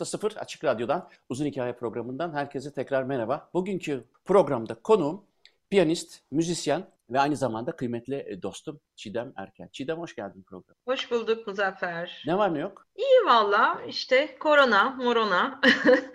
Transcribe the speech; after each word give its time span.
...95.0 0.00 0.38
Açık 0.38 0.64
Radyo'dan 0.64 1.08
Uzun 1.28 1.46
Hikaye 1.46 1.72
programından 1.72 2.32
herkese 2.32 2.72
tekrar 2.72 3.02
merhaba. 3.02 3.50
Bugünkü 3.54 4.04
programda 4.24 4.74
konuğum 4.74 5.24
piyanist, 5.70 6.20
müzisyen 6.30 6.86
ve 7.10 7.20
aynı 7.20 7.36
zamanda 7.36 7.72
kıymetli 7.72 8.14
e, 8.28 8.42
dostum 8.42 8.80
Çiğdem 8.96 9.32
Erken. 9.36 9.68
Çiğdem 9.72 9.98
hoş 9.98 10.14
geldin 10.14 10.42
programa. 10.42 10.76
Hoş 10.84 11.10
bulduk 11.10 11.46
Muzaffer. 11.46 12.22
Ne 12.26 12.38
var 12.38 12.54
ne 12.54 12.58
yok? 12.58 12.86
İyi 12.96 13.26
valla 13.26 13.82
işte 13.88 14.38
korona, 14.40 14.90
morona, 14.90 15.60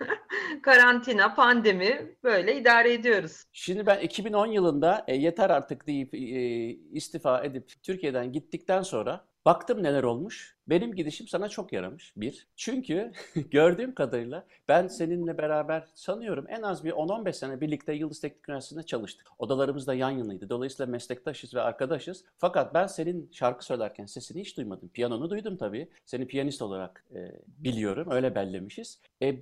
karantina, 0.63 1.35
pandemi 1.35 2.15
böyle 2.23 2.57
idare 2.57 2.93
ediyoruz. 2.93 3.43
Şimdi 3.51 3.85
ben 3.85 3.99
2010 3.99 4.47
yılında 4.47 5.03
e, 5.07 5.15
yeter 5.15 5.49
artık 5.49 5.87
deyip 5.87 6.13
e, 6.13 6.17
istifa 6.91 7.43
edip 7.43 7.71
Türkiye'den 7.83 8.31
gittikten 8.31 8.81
sonra 8.81 9.25
baktım 9.45 9.83
neler 9.83 10.03
olmuş. 10.03 10.52
Benim 10.67 10.95
gidişim 10.95 11.27
sana 11.27 11.49
çok 11.49 11.73
yaramış 11.73 12.13
bir. 12.17 12.47
Çünkü 12.55 13.11
gördüğüm 13.51 13.95
kadarıyla 13.95 14.45
ben 14.67 14.87
seninle 14.87 15.37
beraber 15.37 15.87
sanıyorum 15.93 16.45
en 16.49 16.61
az 16.61 16.83
bir 16.83 16.91
10-15 16.91 17.33
sene 17.33 17.61
birlikte 17.61 17.93
Yıldız 17.93 18.21
Teknik 18.21 18.49
Üniversitesi'nde 18.49 18.85
çalıştık. 18.85 19.27
Odalarımız 19.39 19.87
da 19.87 19.93
yan 19.93 20.09
yanaydı. 20.09 20.49
Dolayısıyla 20.49 20.91
meslektaşız 20.91 21.53
ve 21.53 21.61
arkadaşız. 21.61 22.23
Fakat 22.37 22.73
ben 22.73 22.87
senin 22.87 23.29
şarkı 23.31 23.65
söylerken 23.65 24.05
sesini 24.05 24.41
hiç 24.41 24.57
duymadım. 24.57 24.89
Piyanonu 24.89 25.29
duydum 25.29 25.57
tabii. 25.57 25.87
Seni 26.05 26.27
piyanist 26.27 26.61
olarak 26.61 27.05
e, 27.15 27.31
biliyorum. 27.47 28.07
Öyle 28.11 28.35
bellemişiz. 28.35 28.99
E, 29.21 29.35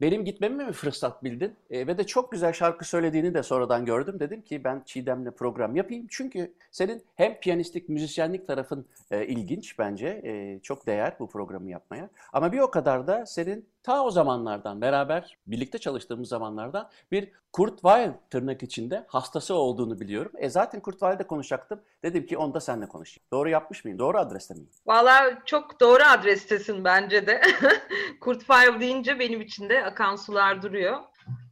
benim 0.00 0.24
gitmemi 0.24 0.64
mi 0.64 0.72
fırsat 0.72 1.24
bildin? 1.24 1.54
E, 1.70 1.86
ve 1.86 1.98
de 1.98 2.06
çok 2.06 2.32
güzel 2.32 2.52
şarkı 2.52 2.88
söylediğini 2.88 3.34
de 3.34 3.42
sonradan 3.42 3.84
gördüm. 3.84 4.20
Dedim 4.20 4.42
ki 4.42 4.64
ben 4.64 4.82
Çiğdem'le 4.86 5.30
program 5.30 5.76
yapayım. 5.76 6.06
Çünkü 6.10 6.54
senin 6.70 7.02
hem 7.14 7.40
piyanistlik, 7.40 7.88
müzisyenlik 7.88 8.46
tarafın 8.46 8.86
e, 9.10 9.26
ilginç 9.26 9.78
bence. 9.78 10.06
E, 10.24 10.60
çok 10.66 10.86
değer 10.86 11.16
bu 11.18 11.28
programı 11.28 11.70
yapmaya. 11.70 12.08
Ama 12.32 12.52
bir 12.52 12.58
o 12.58 12.70
kadar 12.70 13.06
da 13.06 13.26
senin 13.26 13.68
ta 13.82 14.04
o 14.04 14.10
zamanlardan 14.10 14.80
beraber 14.80 15.38
birlikte 15.46 15.78
çalıştığımız 15.78 16.28
zamanlardan 16.28 16.90
bir 17.12 17.32
Kurt 17.52 17.74
Weill 17.74 18.12
tırnak 18.30 18.62
içinde 18.62 19.04
hastası 19.08 19.54
olduğunu 19.54 20.00
biliyorum. 20.00 20.32
E 20.36 20.50
zaten 20.50 20.80
Kurt 20.80 20.98
Weill'de 20.98 21.26
konuşacaktım. 21.26 21.80
Dedim 22.02 22.26
ki 22.26 22.38
onu 22.38 22.54
da 22.54 22.60
seninle 22.60 22.86
konuşayım. 22.88 23.26
Doğru 23.32 23.48
yapmış 23.48 23.84
mıyım? 23.84 23.98
Doğru 23.98 24.18
adreste 24.18 24.54
miyim? 24.54 24.70
Valla 24.86 25.42
çok 25.44 25.80
doğru 25.80 26.02
adrestesin 26.02 26.84
bence 26.84 27.26
de. 27.26 27.40
Kurt 28.20 28.38
Weill 28.38 28.80
deyince 28.80 29.18
benim 29.18 29.40
içinde 29.40 29.84
akan 29.84 30.16
sular 30.16 30.62
duruyor. 30.62 31.00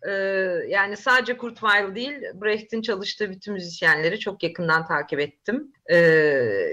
Ee, 0.08 0.12
yani 0.68 0.96
sadece 0.96 1.36
Kurt 1.36 1.60
Weill 1.60 1.94
değil, 1.94 2.22
Brecht'in 2.34 2.82
çalıştığı 2.82 3.30
bütün 3.30 3.54
müzisyenleri 3.54 4.18
çok 4.18 4.42
yakından 4.42 4.86
takip 4.86 5.20
ettim. 5.20 5.72
Ee, 5.86 5.96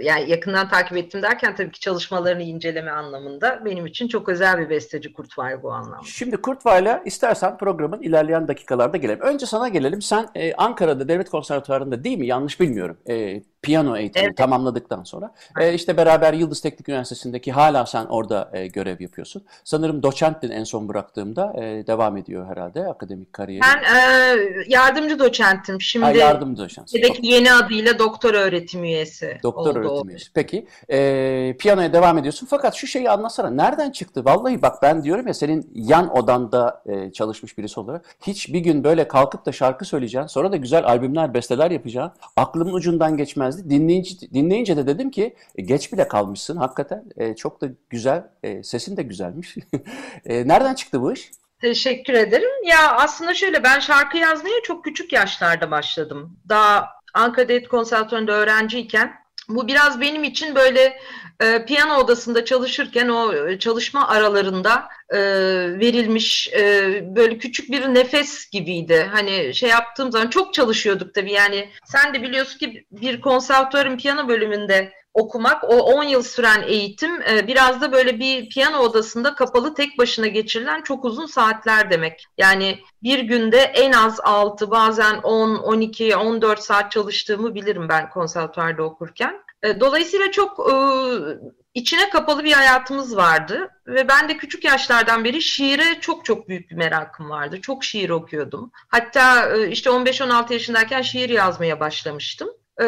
yani 0.04 0.30
yakından 0.30 0.70
takip 0.70 0.98
ettim 0.98 1.22
derken 1.22 1.56
tabii 1.56 1.72
ki 1.72 1.80
çalışmalarını 1.80 2.44
inceleme 2.44 2.92
anlamında 2.92 3.66
benim 3.66 3.86
için 3.86 4.08
çok 4.08 4.30
özel 4.30 4.60
bir 4.60 4.70
besteci 4.70 5.14
Kurt 5.14 5.30
Weill 5.30 5.64
bu 5.64 5.72
anlamda. 5.72 6.06
Şimdi 6.06 6.38
Kurt 6.38 6.62
Weill'a 6.62 7.02
istersen 7.06 7.58
programın 7.58 8.02
ilerleyen 8.02 8.48
dakikalarda 8.48 8.98
gelelim. 8.98 9.22
Önce 9.22 9.46
sana 9.46 9.68
gelelim. 9.68 10.02
Sen 10.02 10.30
e, 10.36 10.54
Ankara'da 10.54 11.08
Devlet 11.08 11.30
Konservatuvarı'nda 11.30 12.04
değil 12.04 12.18
mi? 12.18 12.28
Yanlış 12.28 12.60
bilmiyorum. 12.60 12.98
E, 13.10 13.42
piyano 13.62 13.98
eğitimi 13.98 14.26
evet. 14.26 14.38
tamamladıktan 14.38 15.04
sonra 15.04 15.34
e, 15.60 15.74
işte 15.74 15.98
beraber 15.98 16.34
Yıldız 16.34 16.62
Teknik 16.62 16.90
Üniversitesi'ndeki 16.90 17.52
hala 17.52 17.86
sen 17.86 18.06
orada 18.06 18.50
e, 18.54 18.68
görev 18.68 19.02
yapıyorsun. 19.02 19.44
Sanırım 19.64 20.04
doçenttin 20.04 20.52
en 20.52 20.64
son 20.64 20.90
bıraktığımda 20.90 21.54
e, 21.58 21.88
devam 21.88 22.18
ediyor 22.18 22.48
herhalde 22.48 22.88
akademik 23.22 23.34
kariyeri. 23.34 23.62
Ben 23.62 23.84
e, 23.84 24.64
yardımcı 24.68 25.20
doçentim. 25.20 25.82
Şimdi 25.82 26.06
ha, 26.06 26.12
yardımcı 26.12 26.64
doçent. 26.64 26.92
yeni 27.22 27.54
adıyla 27.54 28.00
doktor 28.00 28.34
öğretim 28.34 28.84
üyesi 28.84 29.40
Doktor 29.44 29.76
oldu 29.76 29.80
öğretim 29.80 30.10
üyesi. 30.10 30.32
Peki 30.34 30.68
e, 30.90 31.56
piyanoya 31.60 31.94
devam 31.94 32.18
ediyorsun 32.18 32.48
fakat 32.50 32.76
şu 32.76 32.88
şeyi 32.88 33.10
anlasana 33.10 33.50
nereden 33.50 33.92
çıktı? 33.92 34.26
Vallahi 34.26 34.62
bak 34.62 34.82
ben 34.82 35.04
diyorum 35.04 35.28
ya 35.28 35.34
senin 35.34 35.72
yan 35.76 36.18
odanda 36.18 36.84
e, 36.86 37.12
çalışmış 37.12 37.58
birisi 37.58 37.80
olarak 37.80 38.06
hiç 38.22 38.54
bir 38.54 38.60
gün 38.60 38.84
böyle 38.84 39.08
kalkıp 39.08 39.46
da 39.46 39.52
şarkı 39.52 39.86
söyleyeceksin 39.86 40.28
sonra 40.28 40.52
da 40.52 40.56
güzel 40.56 40.86
albümler 40.86 41.34
besteler 41.34 41.72
yapacaksın. 41.72 42.22
Aklımın 42.36 42.74
ucundan 42.74 43.18
geçmezdi. 43.18 43.70
Dinleyince, 43.70 44.32
dinleyince 44.34 44.78
de 44.78 44.88
dedim 44.88 45.12
ki 45.12 45.36
e, 45.56 45.62
geç 45.62 45.94
bile 45.94 46.08
kalmışsın 46.08 46.58
hakikaten 46.58 47.04
e, 47.18 47.36
çok 47.36 47.62
da 47.62 47.68
güzel 47.90 48.24
e, 48.44 48.64
sesin 48.64 48.98
de 48.98 49.04
güzelmiş. 49.04 49.58
e, 50.26 50.48
nereden 50.48 50.74
çıktı 50.74 51.02
bu 51.02 51.14
iş? 51.14 51.32
Teşekkür 51.62 52.14
ederim. 52.14 52.50
Ya 52.64 52.92
aslında 52.92 53.34
şöyle 53.34 53.64
ben 53.64 53.80
şarkı 53.80 54.18
yazmaya 54.18 54.62
çok 54.64 54.84
küçük 54.84 55.14
yaşlarda 55.14 55.72
başladım. 55.72 56.38
Daha 56.50 56.90
Ankara 57.14 57.50
Devlet 57.50 57.68
Konservatuvarı'nda 57.68 58.32
öğrenciyken 58.32 59.22
bu 59.50 59.68
biraz 59.68 60.02
benim 60.02 60.24
için 60.24 60.56
böyle 60.56 61.00
e, 61.42 61.66
piyano 61.66 61.98
odasında 61.98 62.46
çalışırken 62.46 63.10
o 63.10 63.34
e, 63.34 63.60
çalışma 63.60 64.08
aralarında 64.08 64.88
e, 65.10 65.20
verilmiş 65.80 66.50
e, 66.54 67.16
böyle 67.16 67.38
küçük 67.38 67.72
bir 67.72 67.82
nefes 67.82 68.50
gibiydi. 68.50 69.10
Hani 69.12 69.56
şey 69.56 69.70
yaptığım 69.70 70.12
zaman 70.12 70.28
çok 70.28 70.54
çalışıyorduk 70.54 71.14
tabii 71.14 71.32
yani 71.32 71.70
sen 71.86 72.14
de 72.14 72.24
biliyorsun 72.24 72.60
ki 72.60 72.86
bir 72.92 73.22
konservatuvarın 73.22 73.98
piyano 73.98 74.28
bölümünde 74.28 74.94
okumak, 75.14 75.64
o 75.64 75.78
10 75.78 76.04
yıl 76.04 76.24
süren 76.24 76.64
eğitim 76.68 77.22
e, 77.22 77.48
biraz 77.48 77.82
da 77.82 77.92
böyle 77.92 78.20
bir 78.20 78.50
piyano 78.50 78.78
odasında 78.78 79.36
kapalı 79.36 79.74
tek 79.74 79.98
başına 79.98 80.28
geçirilen 80.28 80.82
çok 80.82 81.06
uzun 81.06 81.26
saatler 81.26 81.92
demek. 81.92 82.26
Yani 82.38 82.80
bir 83.04 83.20
günde 83.20 83.58
en 83.58 83.92
az 83.92 84.20
6 84.24 84.72
bazen 84.72 85.18
10, 85.18 85.56
12, 85.56 86.16
14 86.16 86.60
saat 86.60 86.92
çalıştığımı 86.92 87.56
bilirim 87.56 87.90
ben 87.90 88.10
konservatuvarda 88.10 88.84
okurken. 88.84 89.44
E, 89.64 89.80
dolayısıyla 89.80 90.32
çok 90.32 90.60
e, 90.60 90.74
içine 91.74 92.10
kapalı 92.10 92.44
bir 92.44 92.54
hayatımız 92.54 93.16
vardı 93.16 93.70
ve 93.88 94.08
ben 94.08 94.30
de 94.30 94.38
küçük 94.38 94.64
yaşlardan 94.64 95.24
beri 95.24 95.42
şiire 95.42 96.00
çok 96.02 96.26
çok 96.26 96.50
büyük 96.50 96.70
bir 96.70 96.76
merakım 96.76 97.30
vardı. 97.30 97.62
Çok 97.62 97.84
şiir 97.84 98.10
okuyordum. 98.10 98.72
Hatta 98.88 99.56
işte 99.56 99.90
15-16 99.90 100.54
yaşındayken 100.54 101.02
şiir 101.02 101.30
yazmaya 101.30 101.80
başlamıştım. 101.80 102.50
E, 102.82 102.86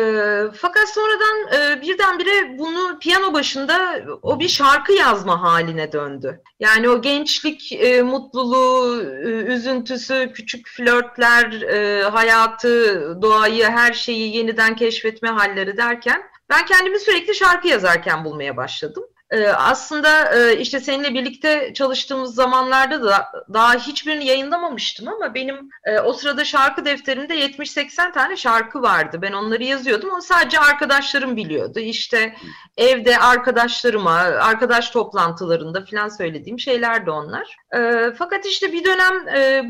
fakat 0.53 0.89
sonradan 0.89 1.53
e, 1.53 1.81
birdenbire 1.81 2.57
bunu 2.57 2.99
piyano 2.99 3.33
başında 3.33 4.01
o 4.21 4.39
bir 4.39 4.47
şarkı 4.47 4.94
yazma 4.94 5.41
haline 5.41 5.91
döndü. 5.91 6.41
Yani 6.59 6.89
o 6.89 7.01
gençlik 7.01 7.71
e, 7.71 8.01
mutluluğu, 8.01 9.01
e, 9.01 9.27
üzüntüsü, 9.27 10.31
küçük 10.33 10.67
flörtler, 10.67 11.61
e, 11.61 12.03
hayatı, 12.03 13.22
doğayı, 13.22 13.63
her 13.63 13.93
şeyi 13.93 14.35
yeniden 14.38 14.75
keşfetme 14.75 15.29
halleri 15.29 15.78
derken 15.78 16.23
ben 16.49 16.66
kendimi 16.66 16.99
sürekli 16.99 17.35
şarkı 17.35 17.67
yazarken 17.67 18.25
bulmaya 18.25 18.58
başladım. 18.58 19.03
Ee, 19.34 19.47
aslında 19.47 20.35
e, 20.35 20.59
işte 20.59 20.80
seninle 20.80 21.14
birlikte 21.14 21.74
çalıştığımız 21.74 22.35
zamanlarda 22.35 23.03
da 23.03 23.32
daha 23.53 23.76
hiçbirini 23.76 24.26
yayınlamamıştım 24.26 25.08
ama 25.08 25.34
benim 25.34 25.70
e, 25.85 26.00
o 26.00 26.14
sırada 26.14 26.46
şarkı 26.46 26.85
defterimde 26.85 27.35
70-80 27.46 28.14
tane 28.14 28.38
şarkı 28.38 28.82
vardı. 28.82 29.20
Ben 29.22 29.32
onları 29.34 29.64
yazıyordum. 29.64 30.09
O 30.18 30.22
sadece 30.22 30.59
arkadaşlarım 30.59 31.35
biliyordu. 31.38 31.80
İşte 31.80 32.35
evde 32.78 33.18
arkadaşlarıma, 33.18 34.14
arkadaş 34.20 34.90
toplantılarında 34.90 35.85
falan 35.85 36.09
söylediğim 36.09 36.59
şeylerdi 36.59 37.12
onlar. 37.12 37.58
E, 37.76 38.12
fakat 38.18 38.46
işte 38.46 38.74
bir 38.74 38.84
dönem 38.84 39.14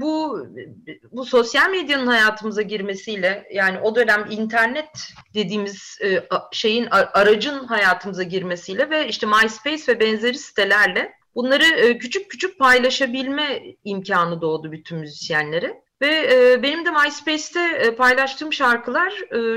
bu 0.02 0.46
bu 1.12 1.26
sosyal 1.26 1.70
medyanın 1.70 2.08
hayatımıza 2.08 2.62
girmesiyle 2.62 3.48
yani 3.54 3.80
o 3.80 3.96
dönem 3.96 4.26
internet 4.30 5.10
dediğimiz 5.34 6.00
şeyin 6.52 6.88
aracın 6.92 7.64
hayatımıza 7.64 8.24
girmesiyle 8.24 8.90
ve 8.90 9.08
işte 9.08 9.28
My 9.28 9.50
MySpace 9.54 9.94
ve 9.94 10.00
benzeri 10.00 10.38
sitelerle 10.38 11.14
bunları 11.36 11.64
e, 11.64 11.98
küçük 11.98 12.32
küçük 12.32 12.60
paylaşabilme 12.60 13.64
imkanı 13.84 14.42
doğdu 14.42 14.72
bütün 14.72 14.98
müzisyenlere. 14.98 15.84
Ve 16.02 16.34
e, 16.34 16.64
benim 16.64 16.86
de 16.86 16.92
MySpace'te 16.92 17.60
e, 17.60 17.96
paylaştığım 17.96 18.54
şarkılar 18.54 19.14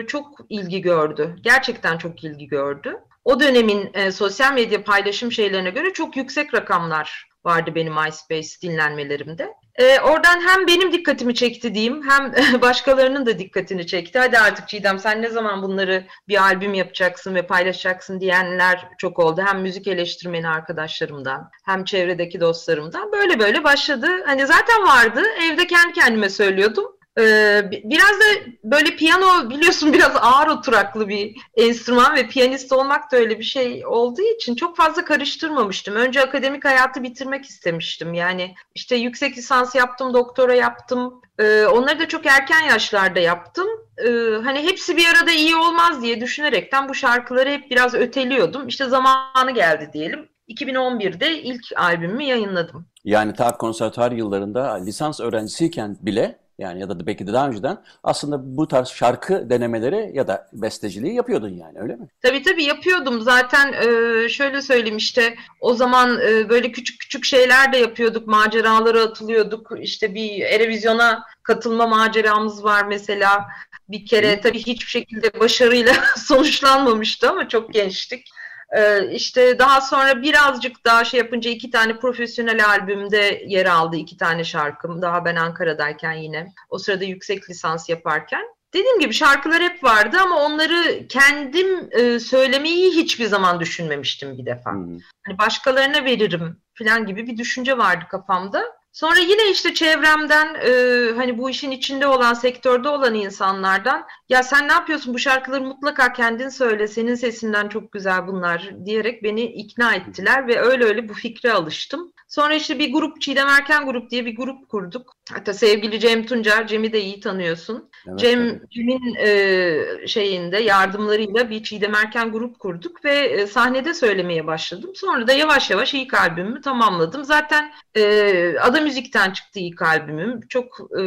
çok 0.06 0.38
ilgi 0.48 0.80
gördü. 0.80 1.36
Gerçekten 1.40 1.98
çok 1.98 2.24
ilgi 2.24 2.46
gördü. 2.46 2.98
O 3.26 3.40
dönemin 3.40 3.90
e, 3.94 4.12
sosyal 4.12 4.52
medya 4.52 4.84
paylaşım 4.84 5.32
şeylerine 5.32 5.70
göre 5.70 5.92
çok 5.92 6.16
yüksek 6.16 6.54
rakamlar 6.54 7.28
vardı 7.44 7.74
benim 7.74 7.94
MySpace 7.94 8.48
dinlenmelerimde. 8.62 9.54
E, 9.74 10.00
oradan 10.00 10.40
hem 10.40 10.66
benim 10.66 10.92
dikkatimi 10.92 11.34
çekti 11.34 11.74
diyeyim 11.74 12.02
hem 12.10 12.32
başkalarının 12.60 13.26
da 13.26 13.38
dikkatini 13.38 13.86
çekti. 13.86 14.18
Hadi 14.18 14.38
artık 14.38 14.68
Çiğdem 14.68 14.98
sen 14.98 15.22
ne 15.22 15.28
zaman 15.28 15.62
bunları 15.62 16.06
bir 16.28 16.42
albüm 16.42 16.74
yapacaksın 16.74 17.34
ve 17.34 17.46
paylaşacaksın 17.46 18.20
diyenler 18.20 18.88
çok 18.98 19.18
oldu. 19.18 19.42
Hem 19.46 19.60
müzik 19.60 19.86
eleştirmeni 19.86 20.48
arkadaşlarımdan 20.48 21.50
hem 21.64 21.84
çevredeki 21.84 22.40
dostlarımdan. 22.40 23.12
Böyle 23.12 23.38
böyle 23.38 23.64
başladı. 23.64 24.08
Hani 24.26 24.46
zaten 24.46 24.86
vardı 24.86 25.22
evde 25.42 25.66
kendi 25.66 25.92
kendime 25.92 26.28
söylüyordum. 26.28 26.95
Ee, 27.18 27.70
biraz 27.84 28.10
da 28.10 28.50
böyle 28.64 28.96
piyano 28.96 29.50
biliyorsun 29.50 29.92
biraz 29.92 30.12
ağır 30.20 30.46
oturaklı 30.48 31.08
bir 31.08 31.36
enstrüman 31.54 32.16
ve 32.16 32.28
piyanist 32.28 32.72
olmak 32.72 33.12
da 33.12 33.16
öyle 33.16 33.38
bir 33.38 33.44
şey 33.44 33.86
olduğu 33.86 34.22
için 34.36 34.54
çok 34.54 34.76
fazla 34.76 35.04
karıştırmamıştım. 35.04 35.94
Önce 35.94 36.22
akademik 36.22 36.64
hayatı 36.64 37.02
bitirmek 37.02 37.44
istemiştim. 37.44 38.14
Yani 38.14 38.54
işte 38.74 38.96
yüksek 38.96 39.38
lisans 39.38 39.74
yaptım, 39.74 40.14
doktora 40.14 40.54
yaptım. 40.54 41.20
Ee, 41.38 41.66
onları 41.66 41.98
da 41.98 42.08
çok 42.08 42.26
erken 42.26 42.60
yaşlarda 42.60 43.20
yaptım. 43.20 43.66
Ee, 43.98 44.10
hani 44.44 44.62
hepsi 44.62 44.96
bir 44.96 45.06
arada 45.06 45.30
iyi 45.30 45.56
olmaz 45.56 46.02
diye 46.02 46.20
düşünerekten 46.20 46.88
bu 46.88 46.94
şarkıları 46.94 47.50
hep 47.50 47.70
biraz 47.70 47.94
öteliyordum. 47.94 48.68
İşte 48.68 48.84
zamanı 48.84 49.50
geldi 49.50 49.90
diyelim. 49.92 50.28
2011'de 50.48 51.42
ilk 51.42 51.62
albümümü 51.76 52.22
yayınladım. 52.22 52.86
Yani 53.04 53.34
ta 53.34 53.56
konservatuar 53.56 54.12
yıllarında 54.12 54.74
lisans 54.74 55.20
öğrencisiyken 55.20 55.96
bile 56.00 56.45
yani 56.58 56.80
ya 56.80 56.88
da 56.88 57.06
belki 57.06 57.26
de 57.26 57.32
daha 57.32 57.48
önceden 57.48 57.78
aslında 58.02 58.56
bu 58.56 58.68
tarz 58.68 58.88
şarkı 58.88 59.50
denemeleri 59.50 60.10
ya 60.14 60.28
da 60.28 60.48
besteciliği 60.52 61.14
yapıyordun 61.14 61.48
yani 61.48 61.78
öyle 61.78 61.96
mi? 61.96 62.08
Tabii 62.22 62.42
tabii 62.42 62.64
yapıyordum. 62.64 63.20
Zaten 63.20 63.72
e, 63.72 64.28
şöyle 64.28 64.62
söyleyeyim 64.62 64.96
işte 64.96 65.36
o 65.60 65.74
zaman 65.74 66.20
e, 66.20 66.48
böyle 66.48 66.72
küçük 66.72 67.00
küçük 67.00 67.24
şeyler 67.24 67.72
de 67.72 67.76
yapıyorduk. 67.76 68.26
Maceralara 68.26 69.02
atılıyorduk. 69.02 69.70
İşte 69.80 70.14
bir 70.14 70.40
Erevizyon'a 70.40 71.24
katılma 71.42 71.86
maceramız 71.86 72.64
var 72.64 72.86
mesela. 72.86 73.46
Bir 73.88 74.06
kere 74.06 74.40
tabii 74.40 74.58
hiçbir 74.58 74.90
şekilde 74.90 75.40
başarıyla 75.40 75.92
sonuçlanmamıştı 76.16 77.30
ama 77.30 77.48
çok 77.48 77.72
gençtik. 77.72 78.28
Ee, 78.72 79.10
işte 79.12 79.58
daha 79.58 79.80
sonra 79.80 80.22
birazcık 80.22 80.84
daha 80.84 81.04
şey 81.04 81.18
yapınca 81.18 81.50
iki 81.50 81.70
tane 81.70 81.98
profesyonel 81.98 82.66
albümde 82.66 83.42
yer 83.46 83.66
aldı 83.66 83.96
iki 83.96 84.16
tane 84.16 84.44
şarkım. 84.44 85.02
Daha 85.02 85.24
ben 85.24 85.36
Ankara'dayken 85.36 86.12
yine 86.12 86.52
o 86.68 86.78
sırada 86.78 87.04
yüksek 87.04 87.50
lisans 87.50 87.88
yaparken. 87.88 88.42
Dediğim 88.74 89.00
gibi 89.00 89.14
şarkılar 89.14 89.62
hep 89.62 89.84
vardı 89.84 90.16
ama 90.22 90.36
onları 90.36 91.08
kendim 91.08 91.88
e, 91.90 92.18
söylemeyi 92.18 92.90
hiçbir 92.90 93.26
zaman 93.26 93.60
düşünmemiştim 93.60 94.38
bir 94.38 94.46
defa. 94.46 94.72
Hmm. 94.72 94.98
Hani 95.26 95.38
başkalarına 95.38 96.04
veririm 96.04 96.60
falan 96.74 97.06
gibi 97.06 97.26
bir 97.26 97.36
düşünce 97.36 97.78
vardı 97.78 98.04
kafamda. 98.10 98.75
Sonra 98.96 99.18
yine 99.18 99.50
işte 99.50 99.74
çevremden 99.74 100.54
e, 100.54 100.70
hani 101.16 101.38
bu 101.38 101.50
işin 101.50 101.70
içinde 101.70 102.06
olan 102.06 102.34
sektörde 102.34 102.88
olan 102.88 103.14
insanlardan 103.14 104.06
ya 104.28 104.42
sen 104.42 104.68
ne 104.68 104.72
yapıyorsun 104.72 105.14
bu 105.14 105.18
şarkıları 105.18 105.64
mutlaka 105.64 106.12
kendin 106.12 106.48
söyle 106.48 106.88
senin 106.88 107.14
sesinden 107.14 107.68
çok 107.68 107.92
güzel 107.92 108.26
bunlar 108.26 108.70
diyerek 108.84 109.22
beni 109.22 109.42
ikna 109.42 109.94
ettiler 109.94 110.48
ve 110.48 110.60
öyle 110.60 110.84
öyle 110.84 111.08
bu 111.08 111.14
fikre 111.14 111.52
alıştım. 111.52 112.12
Sonra 112.28 112.54
işte 112.54 112.78
bir 112.78 112.92
grup 112.92 113.20
Çiğdem 113.20 113.48
Erken 113.48 113.86
Grup 113.86 114.10
diye 114.10 114.26
bir 114.26 114.36
grup 114.36 114.68
kurduk. 114.68 115.15
Hatta 115.32 115.54
sevgili 115.54 116.00
Cem 116.00 116.26
Tuncer, 116.26 116.66
Cem'i 116.66 116.92
de 116.92 117.00
iyi 117.00 117.20
tanıyorsun. 117.20 117.90
Evet, 118.08 118.18
Cem, 118.18 118.60
Cem'in 118.70 119.14
e, 119.14 120.06
şeyinde 120.06 120.58
yardımlarıyla 120.58 121.50
bir 121.50 121.62
Çiğdem 121.62 121.94
Erken 121.94 122.32
Grup 122.32 122.58
kurduk 122.58 123.04
ve 123.04 123.14
e, 123.14 123.46
sahnede 123.46 123.94
söylemeye 123.94 124.46
başladım. 124.46 124.90
Sonra 124.94 125.26
da 125.26 125.32
yavaş 125.32 125.70
yavaş 125.70 125.94
ilk 125.94 126.14
albümümü 126.14 126.60
tamamladım. 126.60 127.24
Zaten 127.24 127.72
e, 127.96 128.58
Ada 128.58 128.80
Müzik'ten 128.80 129.30
çıktı 129.30 129.58
ilk 129.60 129.82
albümüm. 129.82 130.40
Çok 130.48 130.80
e, 131.00 131.02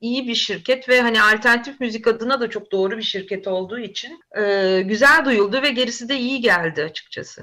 iyi 0.00 0.28
bir 0.28 0.34
şirket 0.34 0.88
ve 0.88 1.00
hani 1.00 1.22
alternatif 1.22 1.80
müzik 1.80 2.06
adına 2.06 2.40
da 2.40 2.50
çok 2.50 2.72
doğru 2.72 2.96
bir 2.96 3.02
şirket 3.02 3.48
olduğu 3.48 3.78
için 3.78 4.20
e, 4.38 4.82
güzel 4.82 5.24
duyuldu 5.24 5.62
ve 5.62 5.70
gerisi 5.70 6.08
de 6.08 6.16
iyi 6.16 6.40
geldi 6.40 6.84
açıkçası. 6.84 7.42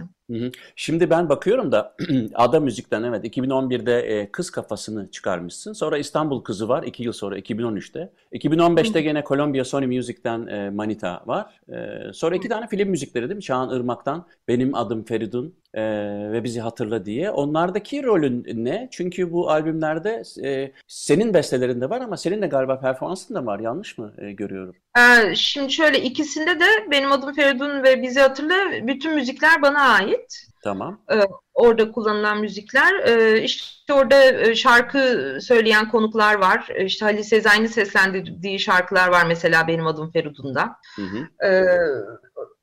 Şimdi 0.76 1.10
ben 1.10 1.30
bakıyorum 1.30 1.72
da 1.72 1.96
Ada 2.34 2.60
Müzik'ten 2.60 3.04
evet 3.04 3.26
2011'de 3.26 4.00
e, 4.00 4.32
Kız 4.32 4.50
Kafasını 4.50 5.12
çıkarmışsın. 5.12 5.74
Sonra 5.74 5.98
İstanbul 5.98 6.15
Kızı 6.44 6.70
var 6.70 6.84
2 6.84 7.04
yıl 7.04 7.14
sonra 7.14 7.40
2013'te. 7.40 8.10
2015'te 8.34 9.02
gene 9.02 9.24
Columbia 9.28 9.64
Sony 9.64 9.98
Music'ten 9.98 10.48
e, 10.48 10.70
Manita 10.70 11.24
var. 11.26 11.60
E, 11.70 12.14
sonra 12.14 12.36
iki 12.36 12.50
tane 12.50 12.68
film 12.68 12.90
müzikleri 12.90 13.30
değil 13.30 13.36
mi? 13.36 13.42
Çağan 13.42 13.78
Irmak'tan 13.78 14.28
Benim 14.48 14.76
Adım 14.76 15.04
Feridun 15.04 15.56
e, 15.74 15.84
ve 16.32 16.44
Bizi 16.44 16.60
Hatırla 16.60 17.06
diye. 17.06 17.32
Onlardaki 17.32 18.04
rolün 18.04 18.46
ne? 18.54 18.88
Çünkü 18.92 19.32
bu 19.32 19.50
albümlerde 19.50 20.24
e, 20.44 20.72
senin 20.88 21.34
bestelerinde 21.34 21.90
var 21.90 22.02
ama 22.02 22.18
senin 22.18 22.42
de 22.42 22.48
galiba 22.48 22.80
performansın 22.80 23.36
da 23.36 23.46
var. 23.46 23.60
Yanlış 23.60 23.98
mı 23.98 24.14
e, 24.18 24.32
görüyorum? 24.32 24.76
Ee, 24.98 25.36
şimdi 25.36 25.72
şöyle 25.72 26.02
ikisinde 26.02 26.60
de 26.60 26.66
Benim 26.92 27.12
Adım 27.12 27.34
Feridun 27.34 27.84
ve 27.84 28.02
Bizi 28.02 28.20
Hatırla 28.20 28.88
bütün 28.88 29.16
müzikler 29.16 29.62
bana 29.62 29.80
ait. 29.80 30.48
Tamam. 30.66 31.02
Ee, 31.12 31.22
orada 31.54 31.92
kullanılan 31.92 32.40
müzikler. 32.40 32.94
Ee, 33.08 33.42
işte 33.42 33.94
orada 33.94 34.24
e, 34.24 34.56
şarkı 34.56 35.38
söyleyen 35.42 35.90
konuklar 35.90 36.36
var. 36.36 36.68
Ee, 36.70 36.86
işte 36.86 37.06
Halil 37.06 37.24
Sezai'nin 37.24 37.68
seslendirdiği 37.68 38.60
şarkılar 38.60 39.08
var 39.08 39.26
mesela 39.28 39.68
Benim 39.68 39.88
Adım 39.88 40.12
Feridun'da. 40.12 40.76
Hı 40.96 41.02
hı. 41.02 41.48
Ee, 41.48 41.66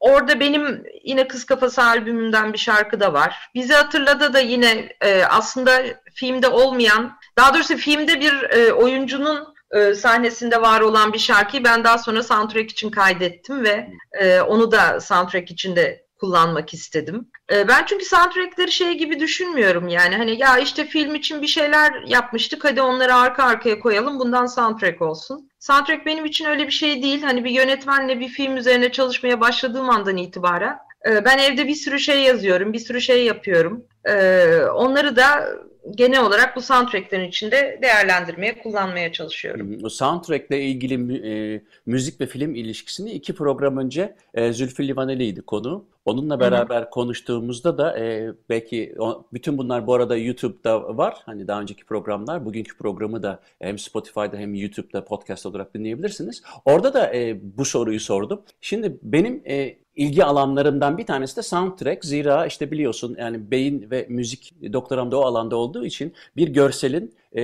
orada 0.01 0.41
benim 0.41 0.85
yine 1.05 1.29
Kız 1.29 1.45
Kafası 1.45 1.83
albümümden 1.83 2.53
bir 2.53 2.59
şarkı 2.59 3.01
da 3.01 3.13
var. 3.13 3.51
Bizi 3.55 3.75
Hatırla'da 3.75 4.33
da 4.33 4.41
yine 4.41 4.89
e, 5.01 5.25
aslında 5.25 5.83
filmde 6.15 6.49
olmayan, 6.49 7.13
daha 7.39 7.55
doğrusu 7.55 7.77
filmde 7.77 8.21
bir 8.21 8.51
e, 8.51 8.73
oyuncunun 8.73 9.55
e, 9.71 9.95
sahnesinde 9.95 10.63
var 10.63 10.81
olan 10.81 11.13
bir 11.13 11.19
şarkıyı 11.19 11.65
ben 11.65 11.85
daha 11.85 11.99
sonra 11.99 12.23
soundtrack 12.23 12.71
için 12.71 12.91
kaydettim 12.91 13.65
ve 13.65 13.91
e, 14.13 14.41
onu 14.41 14.73
da 14.73 15.01
soundtrack 15.01 15.51
içinde 15.51 16.03
kullanmak 16.23 16.75
istedim. 16.75 17.29
E, 17.53 17.69
ben 17.69 17.85
çünkü 17.87 18.05
soundtrackleri 18.05 18.71
şey 18.71 18.99
gibi 18.99 19.21
düşünmüyorum 19.21 19.89
yani 19.89 20.17
hani 20.17 20.39
ya 20.41 20.59
işte 20.59 20.85
film 20.87 21.15
için 21.15 21.43
bir 21.43 21.47
şeyler 21.47 22.03
yapmıştık 22.07 22.65
hadi 22.65 22.83
onları 22.83 23.15
arka 23.15 23.45
arkaya 23.45 23.81
koyalım 23.81 24.19
bundan 24.19 24.47
soundtrack 24.47 25.03
olsun. 25.03 25.51
Soundtrack 25.61 26.07
benim 26.07 26.25
için 26.25 26.45
öyle 26.45 26.67
bir 26.67 26.73
şey 26.73 27.03
değil. 27.03 27.23
Hani 27.23 27.45
bir 27.45 27.51
yönetmenle 27.51 28.21
bir 28.21 28.29
film 28.29 28.57
üzerine 28.57 28.93
çalışmaya 28.93 29.41
başladığım 29.41 29.91
andan 29.91 30.17
itibaren 30.17 30.79
e, 31.09 31.25
ben 31.25 31.39
evde 31.39 31.69
bir 31.69 31.75
sürü 31.75 31.99
şey 31.99 32.23
yazıyorum, 32.23 32.73
bir 32.73 32.79
sürü 32.79 33.01
şey 33.01 33.25
yapıyorum. 33.25 33.85
E, 34.05 34.47
onları 34.75 35.17
da 35.17 35.49
genel 35.91 36.25
olarak 36.25 36.57
bu 36.57 36.61
soundtracklerin 36.61 37.29
içinde 37.29 37.79
değerlendirmeye, 37.83 38.59
kullanmaya 38.59 39.13
çalışıyorum. 39.13 39.83
Bu 39.83 39.91
soundtrackle 39.91 40.63
ilgili 40.63 41.17
e, 41.29 41.63
müzik 41.87 42.21
ve 42.21 42.27
film 42.27 42.55
ilişkisini 42.55 43.13
iki 43.13 43.35
program 43.35 43.77
önce 43.77 44.15
e, 44.35 44.53
Zülfü 44.53 44.89
Livaneli'ydi 44.89 45.43
konu. 45.43 45.85
Onunla 46.05 46.41
beraber 46.41 46.81
Hı-hı. 46.81 46.91
konuştuğumuzda 46.91 47.79
da 47.79 47.99
e, 47.99 48.33
belki 48.49 48.95
o, 48.99 49.25
bütün 49.33 49.59
bunlar 49.59 49.87
bu 49.87 49.95
arada 49.95 50.17
YouTube'da 50.17 50.97
var. 50.97 51.15
Hani 51.27 51.49
daha 51.49 51.61
önceki 51.61 51.85
programlar, 51.85 52.45
bugünkü 52.45 52.77
programı 52.77 53.23
da 53.23 53.41
hem 53.59 53.79
Spotify'da 53.79 54.37
hem 54.37 54.55
YouTube'da 54.55 55.05
podcast 55.05 55.47
olarak 55.47 55.75
dinleyebilirsiniz. 55.75 56.43
Orada 56.65 56.95
da 56.95 57.15
e, 57.15 57.39
bu 57.43 57.65
soruyu 57.65 58.01
sordum. 58.01 58.43
Şimdi 58.61 58.99
benim 59.03 59.43
e, 59.49 59.82
ilgi 59.97 60.25
alanlarımdan 60.25 60.99
bir 60.99 61.07
tanesi 61.07 61.37
de 61.37 61.43
soundtrack. 61.43 62.05
Zira 62.05 62.47
işte 62.47 62.71
biliyorsun 62.71 63.17
yani 63.19 63.51
beyin 63.51 63.91
ve 63.91 64.07
müzik 64.09 64.55
doktoram 64.73 65.11
da 65.11 65.19
o 65.19 65.23
alanda 65.23 65.57
olduğu 65.57 65.87
için 65.87 66.13
bir 66.37 66.49
görselin 66.49 67.15
e, 67.35 67.43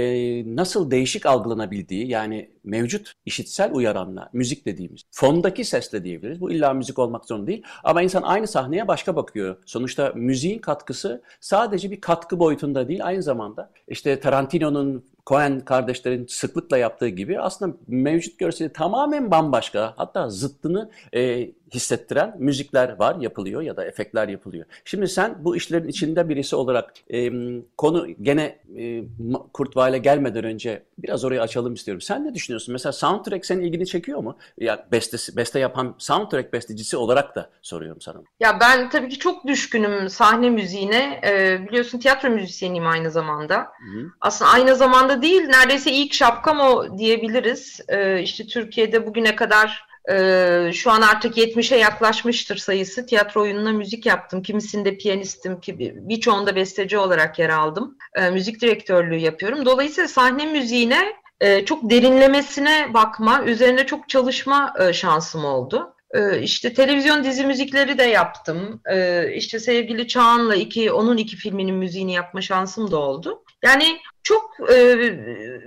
nasıl 0.57 0.90
değişik 0.90 1.26
algılanabildiği 1.26 2.09
yani 2.09 2.50
mevcut 2.64 3.12
işitsel 3.26 3.75
uyaranla 3.75 4.30
müzik 4.33 4.66
dediğimiz 4.66 5.02
fondaki 5.11 5.64
ses 5.64 5.92
de 5.92 6.04
diyebiliriz. 6.04 6.40
Bu 6.40 6.52
illa 6.52 6.73
müzik 6.73 6.99
olmak 6.99 7.25
zorunda 7.25 7.47
değil 7.47 7.62
ama 7.85 8.02
insan 8.02 8.23
aynı 8.23 8.47
sahneye 8.47 8.88
başka 8.88 9.16
bakıyor. 9.16 9.57
Sonuçta 9.66 10.12
müziğin 10.14 10.59
katkısı 10.59 11.23
sadece 11.40 11.90
bir 11.90 12.00
katkı 12.00 12.38
boyutunda 12.38 12.88
değil 12.88 13.07
aynı 13.07 13.23
zamanda 13.23 13.71
işte 13.88 14.21
Tarantino'nun 14.21 15.04
Coen 15.28 15.61
kardeşlerin 15.61 16.26
sıklıkla 16.26 16.78
yaptığı 16.78 17.09
gibi 17.09 17.40
aslında 17.40 17.76
mevcut 17.87 18.38
görseli 18.38 18.73
tamamen 18.73 19.30
bambaşka 19.30 19.95
hatta 19.97 20.30
zıttını 20.30 20.90
e, 21.14 21.50
hissettiren 21.75 22.35
müzikler 22.38 22.99
var, 22.99 23.16
yapılıyor 23.21 23.62
ya 23.62 23.76
da 23.76 23.85
efektler 23.85 24.28
yapılıyor. 24.28 24.66
Şimdi 24.85 25.09
sen 25.09 25.45
bu 25.45 25.57
işlerin 25.57 25.88
içinde 25.88 26.28
birisi 26.28 26.57
olarak 26.57 26.95
e, 27.12 27.33
konu 27.76 28.09
gene 28.23 28.59
e, 28.78 29.04
Kurt 29.52 29.76
Weill'e 29.78 29.99
gelmeden 29.99 30.44
önce 30.44 30.82
biraz 30.99 31.25
orayı 31.25 31.42
açalım 31.42 31.75
istiyorum. 31.75 32.00
Sen 32.00 32.25
ne 32.25 32.35
düşünüyorsun? 32.35 32.73
Mesela 32.73 32.92
soundtrack 32.92 33.47
senin 33.47 33.62
ilgini 33.62 33.87
çekiyor 33.87 34.18
mu? 34.18 34.38
Ya 34.58 34.87
bestesi, 34.92 35.37
beste 35.37 35.58
yapan 35.58 35.94
soundtrack 35.99 36.52
bestecisi 36.52 36.97
olarak 36.97 37.37
da 37.37 37.50
soruyorum 37.62 38.00
sana. 38.00 38.18
Ya 38.40 38.61
ben 38.61 38.90
tabii 38.90 39.08
ki 39.08 39.18
çok 39.18 39.47
düşkünüm 39.47 40.08
sahne 40.08 40.50
müziğine. 40.50 41.20
E, 41.25 41.61
biliyorsun 41.68 41.99
tiyatro 41.99 42.30
müzisyeniyim 42.30 42.87
aynı 42.87 43.11
zamanda. 43.11 43.58
Hı. 43.58 44.11
Aslında 44.20 44.50
aynı 44.50 44.76
zamanda 44.76 45.23
değil, 45.23 45.42
neredeyse 45.42 45.92
ilk 45.92 46.14
şapkam 46.14 46.61
o 46.61 46.99
diyebiliriz. 46.99 47.80
E, 47.88 48.23
işte 48.23 48.47
Türkiye'de 48.47 49.06
bugüne 49.06 49.37
kadar 49.37 49.88
Ee, 50.11 50.71
şu 50.75 50.91
an 50.91 51.03
artık 51.03 51.38
70'e 51.38 51.79
yaklaşmıştır 51.79 52.57
sayısı. 52.57 53.07
Tiyatro 53.07 53.43
oyununa 53.43 53.73
müzik 53.73 54.07
yaptım. 54.07 54.43
Kimisinde 54.43 54.97
piyanistim, 54.97 55.61
birçoğunda 55.79 56.57
besteci 56.57 56.99
olarak 56.99 57.38
yer 57.38 57.50
aldım. 57.50 57.97
Ee, 58.15 58.31
müzik 58.31 58.61
direktörlüğü 58.61 59.19
yapıyorum. 59.19 59.67
Dolayısıyla 59.67 60.09
sahne 60.09 60.47
müziğine 60.47 61.12
e, 61.41 61.65
çok 61.65 61.91
derinlemesine 61.91 62.95
bakma, 62.95 63.45
üzerine 63.45 63.87
çok 63.87 64.09
çalışma 64.09 64.75
e, 64.81 64.93
şansım 64.93 65.45
oldu. 65.45 65.95
E, 66.15 66.41
işte 66.43 66.75
televizyon 66.75 67.25
dizi 67.25 67.47
müzikleri 67.47 67.99
de 67.99 68.03
yaptım. 68.03 68.81
E, 68.91 69.27
işte 69.35 69.59
sevgili 69.59 70.09
Çağan'la 70.09 70.55
iki, 70.55 70.93
onun 70.93 71.17
iki 71.17 71.37
filminin 71.37 71.75
müziğini 71.75 72.12
yapma 72.12 72.41
şansım 72.41 72.91
da 72.91 72.97
oldu. 72.97 73.45
Yani 73.62 73.99
çok 74.23 74.50
e, 74.73 74.99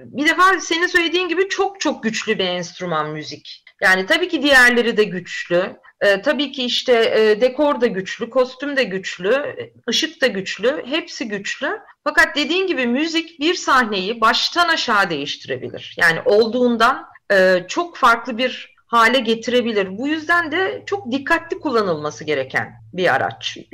bir 0.06 0.26
defa 0.30 0.60
senin 0.60 0.88
söylediğin 0.88 1.28
gibi 1.28 1.50
çok 1.50 1.80
çok 1.80 2.04
güçlü 2.04 2.40
bir 2.40 2.46
enstrüman 2.46 3.10
müzik. 3.10 3.61
Yani 3.82 4.06
tabii 4.06 4.28
ki 4.28 4.42
diğerleri 4.42 4.98
de 4.98 5.04
güçlü. 5.04 5.78
E, 6.02 6.22
tabii 6.22 6.52
ki 6.52 6.64
işte 6.66 6.94
e, 7.16 7.42
dekor 7.42 7.82
da 7.82 7.88
güçlü, 7.88 8.30
kostüm 8.30 8.78
de 8.78 8.84
güçlü, 8.84 9.56
ışık 9.90 10.22
da 10.22 10.28
güçlü, 10.28 10.86
hepsi 10.86 11.28
güçlü. 11.28 11.80
Fakat 12.04 12.36
dediğin 12.36 12.68
gibi 12.68 12.88
müzik 12.88 13.40
bir 13.40 13.54
sahneyi 13.54 14.22
baştan 14.22 14.70
aşağı 14.70 15.10
değiştirebilir. 15.10 15.96
Yani 15.98 16.22
olduğundan 16.26 17.06
e, 17.32 17.66
çok 17.68 17.98
farklı 17.98 18.38
bir 18.38 18.76
hale 18.88 19.20
getirebilir. 19.20 19.98
Bu 19.98 20.08
yüzden 20.08 20.52
de 20.52 20.84
çok 20.86 21.12
dikkatli 21.12 21.60
kullanılması 21.60 22.24
gereken 22.24 22.74
bir 22.94 23.16
araç. 23.16 23.58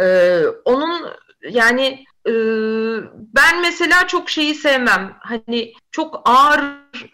E, 0.00 0.40
onun 0.64 1.10
yani 1.50 2.04
ben 3.34 3.60
mesela 3.60 4.06
çok 4.06 4.30
şeyi 4.30 4.54
sevmem. 4.54 5.16
Hani 5.20 5.72
çok 5.90 6.22
ağır 6.24 6.60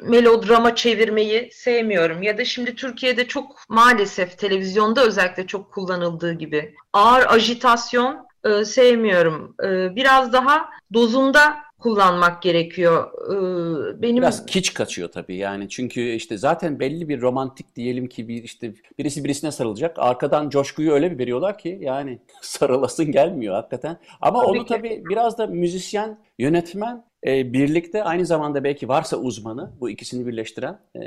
melodrama 0.02 0.74
çevirmeyi 0.74 1.50
sevmiyorum. 1.52 2.22
Ya 2.22 2.38
da 2.38 2.44
şimdi 2.44 2.74
Türkiye'de 2.74 3.28
çok 3.28 3.64
maalesef 3.68 4.38
televizyonda 4.38 5.04
özellikle 5.04 5.46
çok 5.46 5.72
kullanıldığı 5.72 6.32
gibi 6.32 6.74
ağır 6.92 7.26
ajitasyon 7.28 8.26
e, 8.44 8.64
sevmiyorum. 8.64 9.54
E, 9.64 9.96
biraz 9.96 10.32
daha 10.32 10.70
dozunda 10.92 11.56
kullanmak 11.80 12.42
gerekiyor. 12.42 13.10
Ee, 13.30 14.02
benim 14.02 14.16
biraz 14.16 14.46
kiç 14.46 14.74
kaçıyor 14.74 15.08
tabii 15.08 15.36
yani 15.36 15.68
çünkü 15.68 16.00
işte 16.00 16.38
zaten 16.38 16.80
belli 16.80 17.08
bir 17.08 17.20
romantik 17.20 17.76
diyelim 17.76 18.08
ki 18.08 18.28
bir 18.28 18.42
işte 18.42 18.72
birisi 18.98 19.24
birisine 19.24 19.52
sarılacak. 19.52 19.98
Arkadan 19.98 20.50
coşkuyu 20.50 20.92
öyle 20.92 21.10
bir 21.10 21.18
veriyorlar 21.18 21.58
ki 21.58 21.78
yani 21.82 22.18
sarılasın 22.42 23.12
gelmiyor 23.12 23.54
hakikaten. 23.54 23.98
Ama 24.20 24.40
tabii 24.40 24.50
onu 24.50 24.64
ki. 24.64 24.74
tabii 24.74 25.02
biraz 25.08 25.38
da 25.38 25.46
müzisyen, 25.46 26.18
yönetmen 26.38 27.04
e, 27.26 27.52
birlikte 27.52 28.04
aynı 28.04 28.26
zamanda 28.26 28.64
belki 28.64 28.88
varsa 28.88 29.16
uzmanı 29.16 29.70
bu 29.80 29.90
ikisini 29.90 30.26
birleştiren 30.26 30.78
e, 30.96 31.00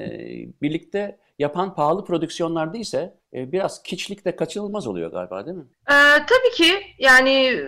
birlikte 0.62 1.18
yapan 1.40 1.76
pahalı 1.76 2.06
prodüksiyonlarda 2.06 2.78
ise 2.78 3.14
e, 3.34 3.52
biraz 3.52 3.84
kiçlik 3.84 4.26
de 4.26 4.36
kaçınılmaz 4.36 4.88
oluyor 4.88 5.12
galiba 5.12 5.46
değil 5.46 5.58
mi? 5.58 5.66
Ee, 5.90 5.94
tabii 6.28 6.56
ki 6.56 6.74
yani 7.00 7.64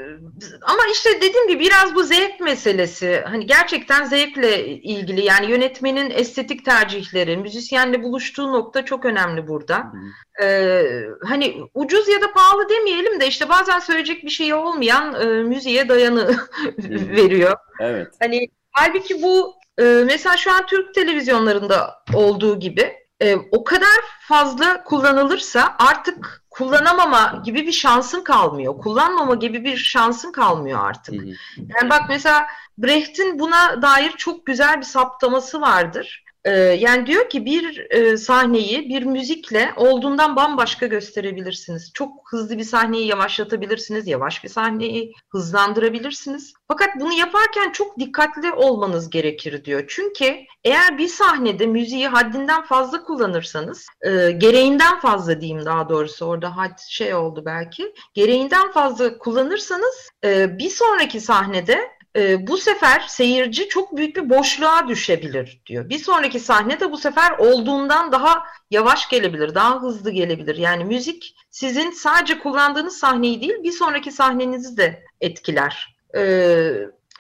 ama 0.62 0.80
işte 0.94 1.10
dediğim 1.22 1.48
gibi 1.48 1.64
biraz 1.64 1.96
bu 1.96 2.04
zevk 2.04 2.40
meselesi. 2.40 3.22
Hani 3.26 3.46
gerçekten 3.46 4.06
zevkle 4.06 4.68
ilgili 4.68 5.26
yani 5.26 5.52
yönetmenin 5.52 6.10
estetik 6.10 6.66
tercihleri, 6.66 7.38
müzisyenle 7.38 8.04
buluştuğu 8.04 8.52
nokta 8.52 8.86
çok 8.86 9.06
önemli 9.06 9.48
burada. 9.48 9.92
Ee, 10.42 10.84
hani 11.24 11.56
ucuz 11.74 12.08
ya 12.08 12.22
da 12.22 12.34
pahalı 12.34 12.70
demeyelim 12.70 13.20
de 13.20 13.28
işte 13.28 13.50
bazen 13.50 13.80
söyleyecek 13.80 14.24
bir 14.24 14.30
şey 14.30 14.54
olmayan 14.54 15.22
e, 15.22 15.26
müziğe 15.26 15.90
dayanı 15.90 16.36
veriyor. 16.90 17.58
Evet. 17.80 18.08
Hani 18.20 18.48
halbuki 18.72 19.22
bu 19.22 19.56
e, 19.80 19.84
mesela 19.84 20.38
şu 20.38 20.52
an 20.52 20.66
Türk 20.66 20.94
televizyonlarında 20.94 21.94
olduğu 22.14 22.60
gibi 22.60 23.05
e, 23.22 23.36
o 23.52 23.64
kadar 23.64 24.00
fazla 24.20 24.84
kullanılırsa 24.84 25.76
artık 25.80 26.44
kullanamama 26.50 27.42
gibi 27.46 27.68
bir 27.68 27.72
şansın 27.72 28.22
kalmıyor. 28.24 28.78
Kullanmama 28.78 29.36
gibi 29.36 29.64
bir 29.64 29.78
şansın 29.78 30.32
kalmıyor 30.32 30.90
artık. 30.90 31.14
Yani 31.58 31.90
bak 31.90 32.02
mesela 32.10 32.48
Brecht'in 32.78 33.40
buna 33.40 33.82
dair 33.82 34.12
çok 34.12 34.46
güzel 34.46 34.78
bir 34.78 34.86
saptaması 34.86 35.62
vardır. 35.62 36.25
Ee, 36.46 36.52
yani 36.60 37.08
diyor 37.08 37.30
ki 37.30 37.46
bir 37.46 37.88
e, 37.90 38.18
sahneyi 38.18 38.90
bir 38.90 39.04
müzikle 39.04 39.74
olduğundan 39.76 40.36
bambaşka 40.36 40.86
gösterebilirsiniz. 40.86 41.92
Çok 41.94 42.32
hızlı 42.32 42.58
bir 42.58 42.64
sahneyi 42.64 43.08
yavaşlatabilirsiniz, 43.08 44.08
yavaş 44.08 44.44
bir 44.44 44.50
sahneyi 44.50 45.14
hızlandırabilirsiniz. 45.30 46.54
Fakat 46.68 46.90
bunu 47.00 47.14
yaparken 47.14 47.72
çok 47.72 48.00
dikkatli 48.00 48.52
olmanız 48.52 49.10
gerekir 49.10 49.66
diyor. 49.66 49.84
Çünkü 49.88 50.36
eğer 50.64 50.98
bir 50.98 51.08
sahnede 51.08 51.68
müziği 51.68 52.08
haddinden 52.08 52.64
fazla 52.64 53.04
kullanırsanız, 53.04 53.88
e, 54.02 54.32
gereğinden 54.32 55.00
fazla 55.00 55.42
diyeyim 55.42 55.66
daha 55.66 55.90
doğrusu 55.90 56.26
orada 56.26 56.58
had 56.58 56.80
şey 56.90 57.14
oldu 57.16 57.44
belki, 57.46 57.94
gereğinden 58.14 58.72
fazla 58.72 59.18
kullanırsanız 59.18 60.10
e, 60.24 60.58
bir 60.58 60.70
sonraki 60.70 61.22
sahnede 61.22 61.96
e, 62.16 62.48
bu 62.48 62.58
sefer 62.58 63.06
seyirci 63.08 63.68
çok 63.68 63.98
büyük 63.98 64.16
bir 64.16 64.30
boşluğa 64.30 64.88
düşebilir 64.88 65.62
diyor. 65.66 65.90
Bir 65.90 65.98
sonraki 65.98 66.40
sahne 66.40 66.80
de 66.80 66.92
bu 66.92 66.98
sefer 66.98 67.32
olduğundan 67.32 68.12
daha 68.12 68.44
yavaş 68.72 69.10
gelebilir, 69.10 69.56
daha 69.56 69.82
hızlı 69.82 70.12
gelebilir. 70.12 70.56
Yani 70.56 70.86
müzik 70.86 71.36
sizin 71.50 71.92
sadece 71.92 72.40
kullandığınız 72.40 72.98
sahneyi 72.98 73.42
değil 73.42 73.64
bir 73.64 73.72
sonraki 73.72 74.12
sahnenizi 74.12 74.78
de 74.78 75.04
etkiler. 75.22 75.98
E, 76.18 76.22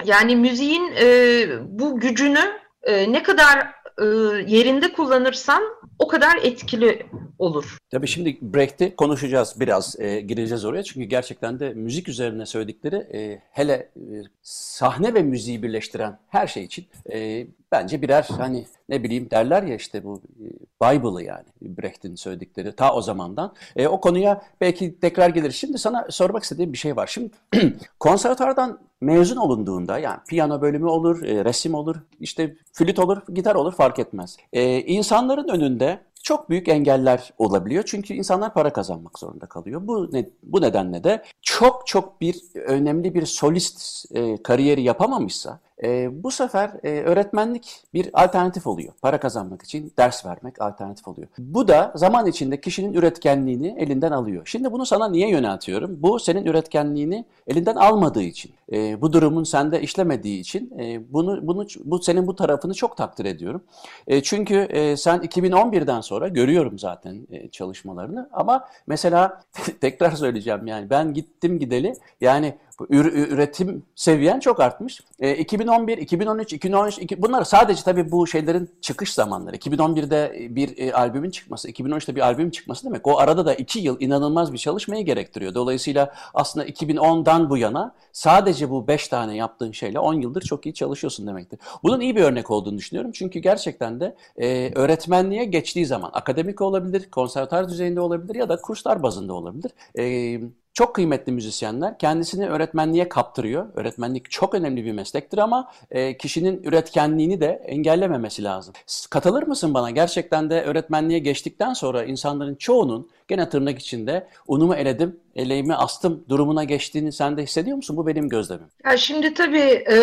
yani 0.05 0.35
müziğin 0.35 0.93
e, 0.99 1.47
bu 1.61 1.99
gücünü 1.99 2.51
e, 2.83 3.11
ne 3.11 3.23
kadar 3.23 3.57
e, 4.01 4.05
yerinde 4.47 4.93
kullanırsan 4.93 5.63
o 5.99 6.07
kadar 6.07 6.39
etkili 6.41 7.05
olur. 7.39 7.77
Tabii 7.89 8.07
şimdi 8.07 8.37
Brecht'i 8.41 8.95
konuşacağız 8.95 9.55
biraz, 9.59 9.99
e, 9.99 10.21
gireceğiz 10.21 10.65
oraya. 10.65 10.83
Çünkü 10.83 11.03
gerçekten 11.03 11.59
de 11.59 11.73
müzik 11.73 12.09
üzerine 12.09 12.45
söyledikleri 12.45 12.95
e, 12.95 13.41
hele 13.51 13.73
e, 13.73 14.23
sahne 14.41 15.13
ve 15.13 15.21
müziği 15.21 15.63
birleştiren 15.63 16.19
her 16.29 16.47
şey 16.47 16.63
için 16.63 16.85
e, 17.13 17.47
bence 17.71 18.01
birer 18.01 18.27
hani 18.37 18.65
ne 18.89 19.03
bileyim 19.03 19.29
derler 19.31 19.63
ya 19.63 19.75
işte 19.75 20.03
bu 20.03 20.21
e, 20.39 20.47
Bible'ı 20.81 21.23
yani 21.23 21.45
Brecht'in 21.61 22.15
söyledikleri 22.15 22.75
ta 22.75 22.93
o 22.93 23.01
zamandan. 23.01 23.53
E, 23.75 23.87
o 23.87 24.01
konuya 24.01 24.41
belki 24.61 24.99
tekrar 24.99 25.29
gelir. 25.29 25.51
Şimdi 25.51 25.77
sana 25.77 26.07
sormak 26.09 26.43
istediğim 26.43 26.73
bir 26.73 26.77
şey 26.77 26.95
var. 26.95 27.07
Şimdi 27.07 27.31
konservatuardan 27.99 28.79
mezun 29.01 29.37
olunduğunda 29.37 29.99
yani 29.99 30.19
piyano 30.29 30.61
bölümü 30.61 30.85
olur, 30.85 31.23
e, 31.23 31.45
resim 31.45 31.73
olur, 31.73 31.95
işte 32.19 32.55
flüt 32.73 32.99
olur, 32.99 33.21
gitar 33.33 33.55
olur 33.55 33.73
fark 33.73 33.99
etmez. 33.99 34.37
E, 34.53 34.81
insanların 34.81 35.47
önünde 35.47 35.99
çok 36.25 36.49
büyük 36.49 36.67
engeller 36.67 37.33
olabiliyor. 37.37 37.83
Çünkü 37.87 38.13
insanlar 38.13 38.53
para 38.53 38.73
kazanmak 38.73 39.19
zorunda 39.19 39.45
kalıyor. 39.45 39.81
Bu 39.83 40.09
ne, 40.13 40.29
bu 40.43 40.61
nedenle 40.61 41.03
de 41.03 41.23
çok 41.41 41.87
çok 41.87 42.21
bir 42.21 42.35
önemli 42.55 43.13
bir 43.13 43.25
solist 43.25 44.05
e, 44.15 44.43
kariyeri 44.43 44.81
yapamamışsa 44.81 45.59
e, 45.83 46.23
bu 46.23 46.31
sefer 46.31 46.71
e, 46.83 46.89
öğretmenlik 46.89 47.83
bir 47.93 48.23
alternatif 48.23 48.67
oluyor. 48.67 48.93
Para 49.01 49.19
kazanmak 49.19 49.61
için 49.61 49.93
ders 49.97 50.25
vermek 50.25 50.61
alternatif 50.61 51.07
oluyor. 51.07 51.27
Bu 51.37 51.67
da 51.67 51.91
zaman 51.95 52.27
içinde 52.27 52.61
kişinin 52.61 52.93
üretkenliğini 52.93 53.75
elinden 53.79 54.11
alıyor. 54.11 54.45
Şimdi 54.45 54.71
bunu 54.71 54.85
sana 54.85 55.09
niye 55.09 55.29
yöneltiyorum? 55.29 55.97
Bu 56.01 56.19
senin 56.19 56.45
üretkenliğini 56.45 57.25
elinden 57.47 57.75
almadığı 57.75 58.21
için, 58.21 58.51
e, 58.71 59.01
bu 59.01 59.13
durumun 59.13 59.43
sende 59.43 59.81
işlemediği 59.81 60.39
için 60.39 60.79
e, 60.79 61.13
bunu 61.13 61.47
bunu 61.47 61.67
bu 61.85 61.99
senin 61.99 62.27
bu 62.27 62.35
tarafını 62.35 62.73
çok 62.73 62.97
takdir 62.97 63.25
ediyorum. 63.25 63.63
E, 64.07 64.23
çünkü 64.23 64.55
e, 64.55 64.97
sen 64.97 65.19
2011'den 65.19 66.01
sonra 66.01 66.27
görüyorum 66.27 66.79
zaten 66.79 67.27
e, 67.31 67.49
çalışmalarını 67.49 68.29
ama 68.33 68.67
mesela 68.87 69.41
tekrar 69.81 70.11
söyleyeceğim 70.11 70.67
yani 70.67 70.89
ben 70.89 71.13
gittim 71.13 71.59
gideli 71.59 71.93
yani 72.21 72.57
üretim 72.89 73.83
seviyen 73.95 74.39
çok 74.39 74.59
artmış. 74.59 75.01
E, 75.19 75.35
2011, 75.35 75.97
2013, 75.97 76.53
2013 76.53 76.99
iki, 76.99 77.21
bunlar 77.21 77.43
sadece 77.43 77.83
tabii 77.83 78.11
bu 78.11 78.27
şeylerin 78.27 78.69
çıkış 78.81 79.13
zamanları. 79.13 79.55
2011'de 79.55 80.47
bir 80.55 80.77
e, 80.77 80.93
albümün 80.93 81.29
çıkması, 81.31 81.69
2013'te 81.69 82.15
bir 82.15 82.21
albüm 82.21 82.51
çıkması 82.51 82.85
demek. 82.85 83.07
O 83.07 83.19
arada 83.19 83.45
da 83.45 83.53
iki 83.53 83.79
yıl 83.79 83.97
inanılmaz 83.99 84.53
bir 84.53 84.57
çalışmayı 84.57 85.05
gerektiriyor. 85.05 85.53
Dolayısıyla 85.53 86.13
aslında 86.33 86.65
2010'dan 86.65 87.49
bu 87.49 87.57
yana 87.57 87.95
sadece 88.11 88.69
bu 88.69 88.87
beş 88.87 89.07
tane 89.07 89.35
yaptığın 89.35 89.71
şeyle 89.71 89.99
10 89.99 90.13
yıldır 90.13 90.41
çok 90.41 90.65
iyi 90.65 90.73
çalışıyorsun 90.73 91.27
demektir. 91.27 91.59
Bunun 91.83 91.99
iyi 91.99 92.15
bir 92.15 92.21
örnek 92.21 92.51
olduğunu 92.51 92.77
düşünüyorum. 92.77 93.11
Çünkü 93.11 93.39
gerçekten 93.39 93.99
de 93.99 94.15
e, 94.37 94.71
öğretmenliğe 94.75 95.45
geçtiği 95.45 95.85
zaman 95.85 96.09
akademik 96.13 96.61
olabilir, 96.61 97.09
konservatuar 97.11 97.69
düzeyinde 97.69 97.99
olabilir 97.99 98.35
ya 98.35 98.49
da 98.49 98.61
kurslar 98.61 99.03
bazında 99.03 99.33
olabilir. 99.33 99.71
E, 99.97 100.39
çok 100.75 100.95
kıymetli 100.95 101.31
müzisyenler 101.31 101.97
kendisini 101.97 102.49
öğretmenliğe 102.49 103.09
kaptırıyor. 103.09 103.65
Öğretmenlik 103.75 104.31
çok 104.31 104.55
önemli 104.55 104.85
bir 104.85 104.91
meslektir 104.91 105.37
ama 105.37 105.71
e, 105.91 106.17
kişinin 106.17 106.63
üretkenliğini 106.63 107.41
de 107.41 107.63
engellememesi 107.65 108.43
lazım. 108.43 108.73
Katılır 109.09 109.43
mısın 109.43 109.73
bana? 109.73 109.91
Gerçekten 109.91 110.49
de 110.49 110.63
öğretmenliğe 110.63 111.19
geçtikten 111.19 111.73
sonra 111.73 112.03
insanların 112.03 112.55
çoğunun 112.55 113.09
gene 113.27 113.49
tırnak 113.49 113.79
içinde 113.79 114.27
unumu 114.47 114.75
eledim, 114.75 115.19
eleğimi 115.35 115.75
astım 115.75 116.25
durumuna 116.29 116.63
geçtiğini 116.63 117.11
sen 117.11 117.37
de 117.37 117.43
hissediyor 117.43 117.77
musun? 117.77 117.97
Bu 117.97 118.07
benim 118.07 118.29
gözlemim. 118.29 118.67
Ya 118.85 118.97
şimdi 118.97 119.33
tabii... 119.33 119.83
E, 119.91 119.97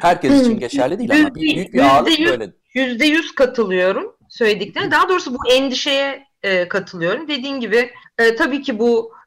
Herkes 0.00 0.40
için 0.40 0.58
geçerli 0.60 0.98
değil 0.98 1.12
ama 1.20 1.34
büyük 1.34 1.74
bir 1.74 1.80
ağırlık 1.80 2.18
böyle. 2.18 2.52
Yüzde 2.74 3.06
yüz 3.06 3.34
katılıyorum 3.34 4.16
söylediklerine. 4.28 4.90
Daha 4.90 5.08
doğrusu 5.08 5.34
bu 5.34 5.38
endişeye 5.52 6.24
e, 6.42 6.68
katılıyorum. 6.68 7.28
Dediğin 7.28 7.60
gibi 7.60 7.90
e, 8.18 8.36
tabii 8.36 8.62
ki 8.62 8.78
bu 8.78 9.17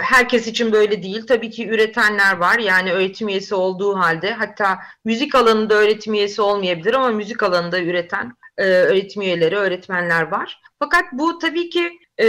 herkes 0.00 0.46
için 0.46 0.72
böyle 0.72 1.02
değil. 1.02 1.26
Tabii 1.26 1.50
ki 1.50 1.68
üretenler 1.68 2.36
var. 2.36 2.58
Yani 2.58 2.92
öğretim 2.92 3.28
üyesi 3.28 3.54
olduğu 3.54 3.98
halde 3.98 4.32
hatta 4.32 4.78
müzik 5.04 5.34
alanında 5.34 5.74
öğretim 5.74 6.14
üyesi 6.14 6.42
olmayabilir 6.42 6.94
ama 6.94 7.08
müzik 7.08 7.42
alanında 7.42 7.80
üreten 7.80 8.32
e, 8.58 8.64
öğretim 8.64 9.22
üyeleri, 9.22 9.56
öğretmenler 9.56 10.22
var. 10.22 10.60
Fakat 10.78 11.04
bu 11.12 11.38
tabii 11.38 11.70
ki 11.70 11.90
e, 12.20 12.26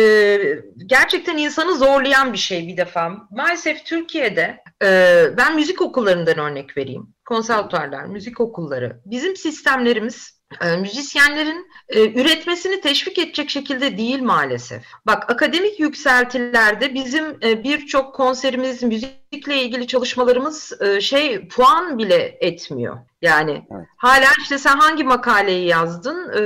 gerçekten 0.86 1.38
insanı 1.38 1.76
zorlayan 1.78 2.34
bir 2.34 2.38
şey 2.38 2.68
bir 2.68 2.78
defa. 2.78 3.28
Maalesef 3.32 3.86
Türkiye'de 3.86 4.64
e, 4.84 5.24
ben 5.38 5.56
müzik 5.56 5.82
okullarından 5.82 6.38
örnek 6.38 6.78
vereyim. 6.78 7.14
Konservatuarlar, 7.26 8.06
müzik 8.06 8.40
okulları. 8.40 9.02
Bizim 9.06 9.36
sistemlerimiz 9.36 10.38
müzisyenlerin 10.77 11.68
e, 11.89 12.22
üretmesini 12.22 12.82
teşvik 12.82 13.20
edecek 13.20 13.50
şekilde 13.50 13.98
değil 13.98 14.22
maalesef. 14.22 14.84
Bak 15.06 15.32
akademik 15.32 15.79
yükseltilerde 15.79 16.94
bizim 16.94 17.38
e, 17.44 17.63
birçok 17.63 18.15
konserimiz, 18.15 18.84
müzikle 19.32 19.62
ilgili 19.62 19.88
çalışmalarımız 19.88 20.82
e, 20.82 21.02
şey 21.02 21.48
puan 21.48 21.98
bile 21.98 22.38
etmiyor. 22.40 22.98
Yani 23.22 23.66
evet. 23.72 23.88
hala 23.98 24.28
işte 24.42 24.58
sen 24.58 24.78
hangi 24.78 25.04
makaleyi 25.04 25.68
yazdın 25.68 26.30
e, 26.30 26.42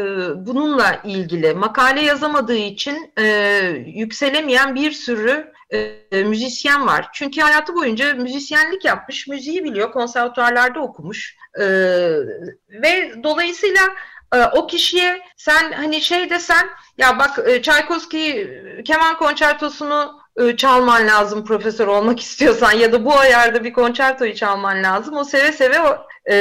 bununla 0.45 1.01
ilgili 1.03 1.53
makale 1.53 2.01
yazamadığı 2.01 2.55
için 2.55 3.11
e, 3.17 3.23
yükselemeyen 3.85 4.75
bir 4.75 4.91
sürü 4.91 5.53
e, 5.69 6.23
müzisyen 6.23 6.87
var. 6.87 7.09
Çünkü 7.13 7.41
hayatı 7.41 7.75
boyunca 7.75 8.13
müzisyenlik 8.13 8.85
yapmış, 8.85 9.27
müziği 9.27 9.63
biliyor, 9.63 9.91
konservatuarlarda 9.91 10.79
okumuş 10.79 11.35
e, 11.59 11.65
ve 12.69 13.23
dolayısıyla 13.23 13.81
o 14.53 14.67
kişiye 14.67 15.21
sen 15.37 15.71
hani 15.71 16.01
şey 16.01 16.29
desen 16.29 16.69
ya 16.97 17.19
bak 17.19 17.63
Çaykovski 17.63 18.49
keman 18.85 19.17
konçertosunu 19.17 20.22
çalman 20.57 21.07
lazım 21.07 21.45
profesör 21.45 21.87
olmak 21.87 22.19
istiyorsan 22.21 22.71
ya 22.71 22.91
da 22.91 23.05
bu 23.05 23.17
ayarda 23.17 23.63
bir 23.63 23.73
konçertoyu 23.73 24.35
çalman 24.35 24.83
lazım. 24.83 25.17
O 25.17 25.23
seve 25.23 25.51
seve 25.51 25.77
e, 26.29 26.35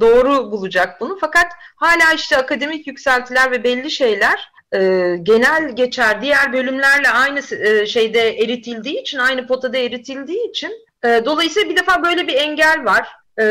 doğru 0.00 0.52
bulacak 0.52 1.00
bunu. 1.00 1.18
Fakat 1.20 1.46
hala 1.76 2.12
işte 2.14 2.36
akademik 2.36 2.86
yükseltiler 2.86 3.50
ve 3.50 3.64
belli 3.64 3.90
şeyler 3.90 4.50
e, 4.74 4.78
genel 5.22 5.76
geçer 5.76 6.22
diğer 6.22 6.52
bölümlerle 6.52 7.10
aynı 7.10 7.40
e, 7.56 7.86
şeyde 7.86 8.38
eritildiği 8.38 9.00
için, 9.00 9.18
aynı 9.18 9.46
potada 9.46 9.78
eritildiği 9.78 10.48
için 10.50 10.72
e, 11.04 11.22
dolayısıyla 11.24 11.70
bir 11.70 11.76
defa 11.76 12.02
böyle 12.02 12.26
bir 12.26 12.34
engel 12.34 12.84
var. 12.84 13.08
E, 13.40 13.44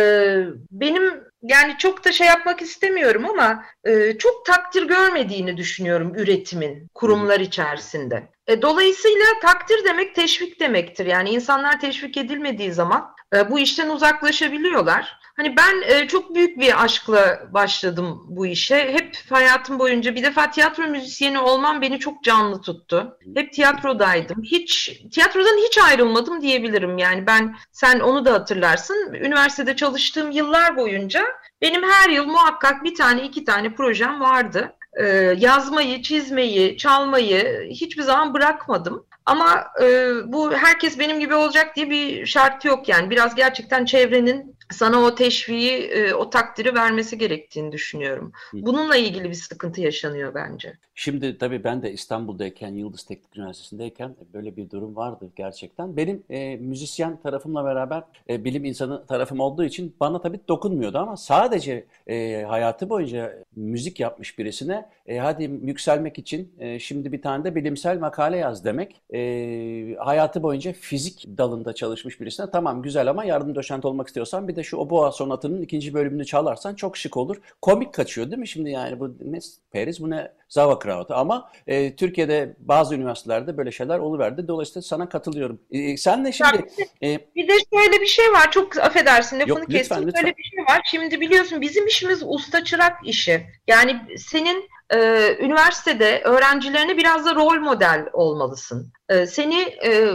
benim 0.71 1.23
yani 1.43 1.75
çok 1.77 2.05
da 2.05 2.11
şey 2.11 2.27
yapmak 2.27 2.61
istemiyorum 2.61 3.25
ama 3.29 3.63
e, 3.83 4.17
çok 4.17 4.45
takdir 4.45 4.83
görmediğini 4.83 5.57
düşünüyorum 5.57 6.15
üretimin 6.15 6.87
kurumlar 6.93 7.39
içerisinde. 7.39 8.23
E, 8.49 8.61
dolayısıyla 8.61 9.25
takdir 9.41 9.83
demek 9.83 10.15
teşvik 10.15 10.59
demektir. 10.59 11.05
Yani 11.05 11.29
insanlar 11.29 11.79
teşvik 11.79 12.17
edilmediği 12.17 12.71
zaman 12.71 13.15
e, 13.35 13.51
bu 13.51 13.59
işten 13.59 13.89
uzaklaşabiliyorlar. 13.89 15.19
Hani 15.35 15.55
ben 15.57 15.81
e, 15.81 16.07
çok 16.07 16.35
büyük 16.35 16.59
bir 16.59 16.83
aşkla 16.83 17.39
başladım 17.53 18.25
bu 18.27 18.45
işe. 18.45 18.75
Hep 18.75 19.17
hayatım 19.29 19.79
boyunca 19.79 20.15
bir 20.15 20.23
defa 20.23 20.51
tiyatro 20.51 20.83
müzisyeni 20.83 21.39
olmam 21.39 21.81
beni 21.81 21.99
çok 21.99 22.23
canlı 22.23 22.61
tuttu. 22.61 23.17
Hep 23.35 23.53
tiyatrodaydım. 23.53 24.43
Hiç 24.43 24.91
tiyatrodan 25.11 25.57
hiç 25.67 25.77
ayrılmadım 25.77 26.41
diyebilirim. 26.41 26.97
Yani 26.97 27.27
ben 27.27 27.55
sen 27.71 27.99
onu 27.99 28.25
da 28.25 28.33
hatırlarsın. 28.33 29.13
Üniversitede 29.13 29.75
çalıştığım 29.75 30.31
yıllar 30.31 30.77
boyunca 30.77 31.25
benim 31.61 31.83
her 31.83 32.09
yıl 32.09 32.25
muhakkak 32.25 32.83
bir 32.83 32.95
tane 32.95 33.23
iki 33.23 33.43
tane 33.43 33.75
projem 33.75 34.21
vardı. 34.21 34.75
Ee, 34.93 35.35
yazmayı, 35.37 36.01
çizmeyi, 36.01 36.77
çalmayı 36.77 37.67
hiçbir 37.69 38.03
zaman 38.03 38.33
bırakmadım. 38.33 39.05
Ama 39.25 39.67
e, 39.81 40.11
bu 40.25 40.53
herkes 40.53 40.99
benim 40.99 41.19
gibi 41.19 41.35
olacak 41.35 41.75
diye 41.75 41.89
bir 41.89 42.25
şart 42.25 42.65
yok 42.65 42.89
yani. 42.89 43.09
Biraz 43.09 43.35
gerçekten 43.35 43.85
çevrenin 43.85 44.55
sana 44.71 44.99
o 44.99 45.15
teşviği, 45.15 45.71
e, 45.71 46.13
o 46.13 46.29
takdiri 46.29 46.75
vermesi 46.75 47.17
gerektiğini 47.17 47.71
düşünüyorum. 47.71 48.31
Bununla 48.53 48.95
ilgili 48.95 49.29
bir 49.29 49.33
sıkıntı 49.33 49.81
yaşanıyor 49.81 50.33
bence. 50.33 50.77
Şimdi 50.95 51.37
tabii 51.37 51.63
ben 51.63 51.81
de 51.81 51.91
İstanbul'dayken, 51.91 52.73
Yıldız 52.73 53.03
Teknik 53.03 53.37
Üniversitesi'ndeyken 53.37 54.15
böyle 54.33 54.57
bir 54.57 54.69
durum 54.69 54.95
vardı 54.95 55.29
gerçekten. 55.35 55.97
Benim 55.97 56.23
e, 56.29 56.55
müzisyen 56.55 57.17
tarafımla 57.17 57.65
beraber 57.65 58.03
e, 58.29 58.43
bilim 58.45 58.65
insanı 58.65 59.05
tarafım 59.05 59.39
olduğu 59.39 59.63
için 59.63 59.95
bana 59.99 60.21
tabii 60.21 60.39
dokunmuyordu 60.47 60.97
ama 60.97 61.17
sadece 61.17 61.85
e, 62.07 62.43
hayatı 62.47 62.89
boyunca 62.89 63.43
müzik 63.55 63.99
yapmış 63.99 64.39
birisine 64.39 64.89
e, 65.07 65.17
hadi 65.17 65.43
yükselmek 65.43 66.19
için 66.19 66.51
e, 66.59 66.79
şimdi 66.79 67.11
bir 67.11 67.21
tane 67.21 67.43
de 67.43 67.55
bilimsel 67.55 67.99
makale 67.99 68.37
yaz 68.37 68.65
demek. 68.65 69.01
E, 69.13 69.95
hayatı 69.99 70.43
boyunca 70.43 70.73
fizik 70.73 71.25
dalında 71.37 71.73
çalışmış 71.73 72.21
birisine 72.21 72.51
tamam 72.51 72.81
güzel 72.81 73.09
ama 73.09 73.25
yardım 73.25 73.55
doçent 73.55 73.85
olmak 73.85 74.07
istiyorsan 74.07 74.47
bir 74.47 74.55
de 74.59 74.63
şu 74.63 74.77
Oboa 74.77 75.11
sonatının 75.11 75.61
ikinci 75.61 75.93
bölümünü 75.93 76.25
çalarsan 76.25 76.75
çok 76.75 76.97
şık 76.97 77.17
olur. 77.17 77.37
Komik 77.61 77.93
kaçıyor 77.93 78.27
değil 78.27 78.39
mi 78.39 78.47
şimdi 78.47 78.69
yani 78.69 78.99
bu 78.99 79.15
ne 79.21 79.39
Paris 79.73 79.99
bu 79.99 80.09
ne 80.09 80.31
Sauerkraut 80.49 81.11
ama 81.11 81.51
e, 81.67 81.95
Türkiye'de 81.95 82.55
bazı 82.59 82.95
üniversitelerde 82.95 83.57
böyle 83.57 83.71
şeyler 83.71 83.99
oluverdi. 83.99 84.47
Dolayısıyla 84.47 84.81
sana 84.81 85.09
katılıyorum. 85.09 85.61
E, 85.71 85.97
sen 85.97 86.25
de 86.25 86.31
şimdi... 86.31 86.69
E, 87.03 87.19
bir 87.35 87.47
de 87.47 87.53
şöyle 87.73 88.01
bir 88.01 88.05
şey 88.05 88.31
var 88.31 88.51
çok 88.51 88.77
affedersin 88.77 89.39
lafını 89.39 89.59
yok, 89.59 89.69
kestim. 89.69 90.07
Lütfen. 90.07 90.21
Şöyle 90.21 90.37
bir 90.37 90.43
şey 90.43 90.59
var. 90.59 90.81
Şimdi 90.91 91.21
biliyorsun 91.21 91.61
bizim 91.61 91.87
işimiz 91.87 92.23
usta 92.25 92.63
çırak 92.63 92.93
işi. 93.07 93.45
Yani 93.67 93.99
senin 94.17 94.69
e, 94.89 94.97
üniversitede 95.39 96.21
öğrencilerine 96.23 96.97
biraz 96.97 97.25
da 97.25 97.35
rol 97.35 97.59
model 97.59 98.05
olmalısın. 98.13 98.91
E, 99.09 99.25
seni 99.25 99.61
e, 99.61 100.09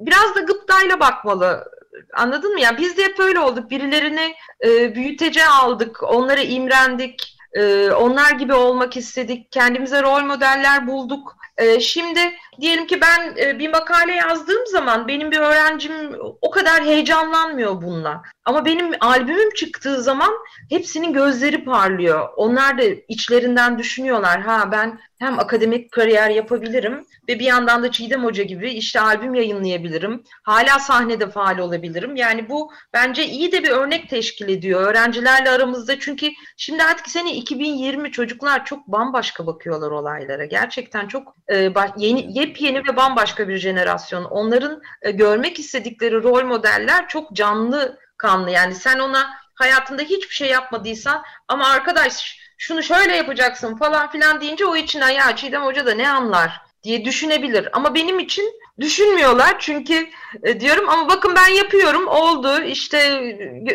biraz 0.00 0.34
da 0.34 0.40
gıptayla 0.40 1.00
bakmalı 1.00 1.64
Anladın 2.14 2.52
mı? 2.52 2.60
Yani 2.60 2.78
biz 2.78 2.96
de 2.96 3.04
hep 3.04 3.20
öyle 3.20 3.40
olduk. 3.40 3.70
Birilerini 3.70 4.34
e, 4.64 4.94
büyütece 4.94 5.46
aldık, 5.46 6.02
onlara 6.02 6.40
imrendik, 6.40 7.36
e, 7.52 7.90
onlar 7.90 8.30
gibi 8.30 8.54
olmak 8.54 8.96
istedik, 8.96 9.52
kendimize 9.52 10.02
rol 10.02 10.22
modeller 10.22 10.86
bulduk. 10.86 11.36
E, 11.56 11.80
şimdi 11.80 12.20
diyelim 12.60 12.86
ki 12.86 13.00
ben 13.00 13.36
e, 13.36 13.58
bir 13.58 13.68
makale 13.68 14.12
yazdığım 14.12 14.66
zaman 14.66 15.08
benim 15.08 15.30
bir 15.30 15.38
öğrencim 15.38 15.92
o 16.40 16.50
kadar 16.50 16.84
heyecanlanmıyor 16.84 17.82
bununla. 17.82 18.22
Ama 18.44 18.64
benim 18.64 18.90
albümüm 19.00 19.50
çıktığı 19.50 20.02
zaman 20.02 20.30
hepsinin 20.70 21.12
gözleri 21.12 21.64
parlıyor. 21.64 22.28
Onlar 22.36 22.78
da 22.78 22.82
içlerinden 23.08 23.78
düşünüyorlar. 23.78 24.40
Ha 24.40 24.72
ben 24.72 24.98
hem 25.18 25.38
akademik 25.38 25.92
kariyer 25.92 26.30
yapabilirim 26.30 27.06
ve 27.28 27.38
bir 27.38 27.44
yandan 27.44 27.82
da 27.82 27.90
Çiğdem 27.90 28.24
Hoca 28.24 28.42
gibi 28.42 28.70
işte 28.70 29.00
albüm 29.00 29.34
yayınlayabilirim. 29.34 30.22
Hala 30.42 30.78
sahnede 30.78 31.30
faal 31.30 31.58
olabilirim. 31.58 32.16
Yani 32.16 32.48
bu 32.48 32.72
bence 32.92 33.26
iyi 33.26 33.52
de 33.52 33.62
bir 33.62 33.70
örnek 33.70 34.10
teşkil 34.10 34.48
ediyor 34.48 34.80
öğrencilerle 34.80 35.50
aramızda. 35.50 35.98
Çünkü 35.98 36.30
şimdi 36.56 36.82
artık 36.82 37.08
sene 37.08 37.34
2020 37.34 38.12
çocuklar 38.12 38.64
çok 38.64 38.86
bambaşka 38.86 39.46
bakıyorlar 39.46 39.90
olaylara. 39.90 40.44
Gerçekten 40.44 41.08
çok 41.08 41.36
e, 41.52 41.72
yeni 41.96 42.32
yepyeni 42.46 42.78
ve 42.78 42.96
bambaşka 42.96 43.48
bir 43.48 43.56
jenerasyon. 43.56 44.24
Onların 44.24 44.82
e, 45.02 45.10
görmek 45.10 45.58
istedikleri 45.58 46.22
rol 46.22 46.44
modeller 46.44 47.08
çok 47.08 47.32
canlı 47.32 47.98
kanlı. 48.16 48.50
Yani 48.50 48.74
sen 48.74 48.98
ona 48.98 49.30
hayatında 49.54 50.02
hiçbir 50.02 50.34
şey 50.34 50.48
yapmadıysan 50.48 51.22
ama 51.48 51.68
arkadaş 51.68 52.38
şunu 52.58 52.82
şöyle 52.82 53.16
yapacaksın 53.16 53.76
falan 53.76 54.10
filan 54.10 54.40
deyince 54.40 54.66
o 54.66 54.76
içinden 54.76 55.10
ya 55.10 55.36
Çiğdem 55.36 55.62
Hoca 55.62 55.86
da 55.86 55.94
ne 55.94 56.10
anlar 56.10 56.60
diye 56.82 57.04
düşünebilir. 57.04 57.68
Ama 57.72 57.94
benim 57.94 58.18
için 58.18 58.44
düşünmüyorlar 58.80 59.56
çünkü 59.58 60.06
e, 60.42 60.60
diyorum 60.60 60.88
ama 60.88 61.08
bakın 61.08 61.34
ben 61.36 61.54
yapıyorum 61.54 62.08
oldu 62.08 62.62
işte 62.62 63.30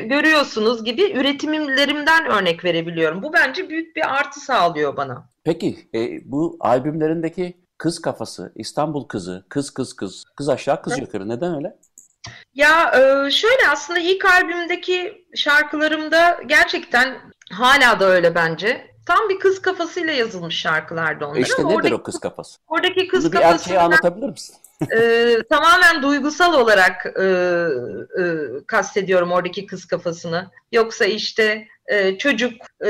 görüyorsunuz 0.05 0.83
gibi 0.83 1.11
üretimlerimden 1.11 2.25
örnek 2.25 2.65
verebiliyorum. 2.65 3.23
Bu 3.23 3.33
bence 3.33 3.69
büyük 3.69 3.95
bir 3.95 4.15
artı 4.15 4.39
sağlıyor 4.39 4.97
bana. 4.97 5.29
Peki 5.43 5.89
e, 5.95 6.31
bu 6.31 6.57
albümlerindeki 6.59 7.60
kız 7.81 8.01
kafası, 8.01 8.51
İstanbul 8.55 9.07
kızı, 9.07 9.45
kız 9.49 9.69
kız 9.69 9.93
kız, 9.93 10.23
kız 10.35 10.49
aşağı 10.49 10.81
kız 10.81 10.99
yukarı 10.99 11.29
neden 11.29 11.55
öyle? 11.55 11.75
Ya 12.53 12.91
e, 12.95 13.31
şöyle 13.31 13.69
aslında 13.71 13.99
ilk 13.99 14.25
albümdeki 14.25 15.25
şarkılarımda 15.35 16.39
gerçekten 16.45 17.17
hala 17.51 17.99
da 17.99 18.05
öyle 18.05 18.35
bence. 18.35 18.91
Tam 19.05 19.29
bir 19.29 19.39
kız 19.39 19.61
kafasıyla 19.61 20.13
yazılmış 20.13 20.55
şarkılardı 20.59 21.25
onlar. 21.25 21.37
E 21.37 21.41
işte 21.41 21.65
nedir 21.65 21.75
oradaki, 21.75 21.95
o 21.95 22.03
kız 22.03 22.19
kafası? 22.19 22.59
Oradaki 22.67 23.07
kız 23.07 23.25
Bunu 23.25 23.31
bir 23.33 23.45
erkeğe 23.45 23.79
anlatabilir 23.79 24.29
misin? 24.29 24.55
e, 24.91 25.37
tamamen 25.49 26.03
duygusal 26.03 26.53
olarak 26.53 27.05
e, 27.05 27.23
e, 27.23 28.23
kastediyorum 28.67 29.31
oradaki 29.31 29.65
kız 29.65 29.85
kafasını. 29.85 30.51
Yoksa 30.71 31.05
işte 31.05 31.67
e, 31.87 32.17
çocuk 32.17 32.53
e, 32.81 32.89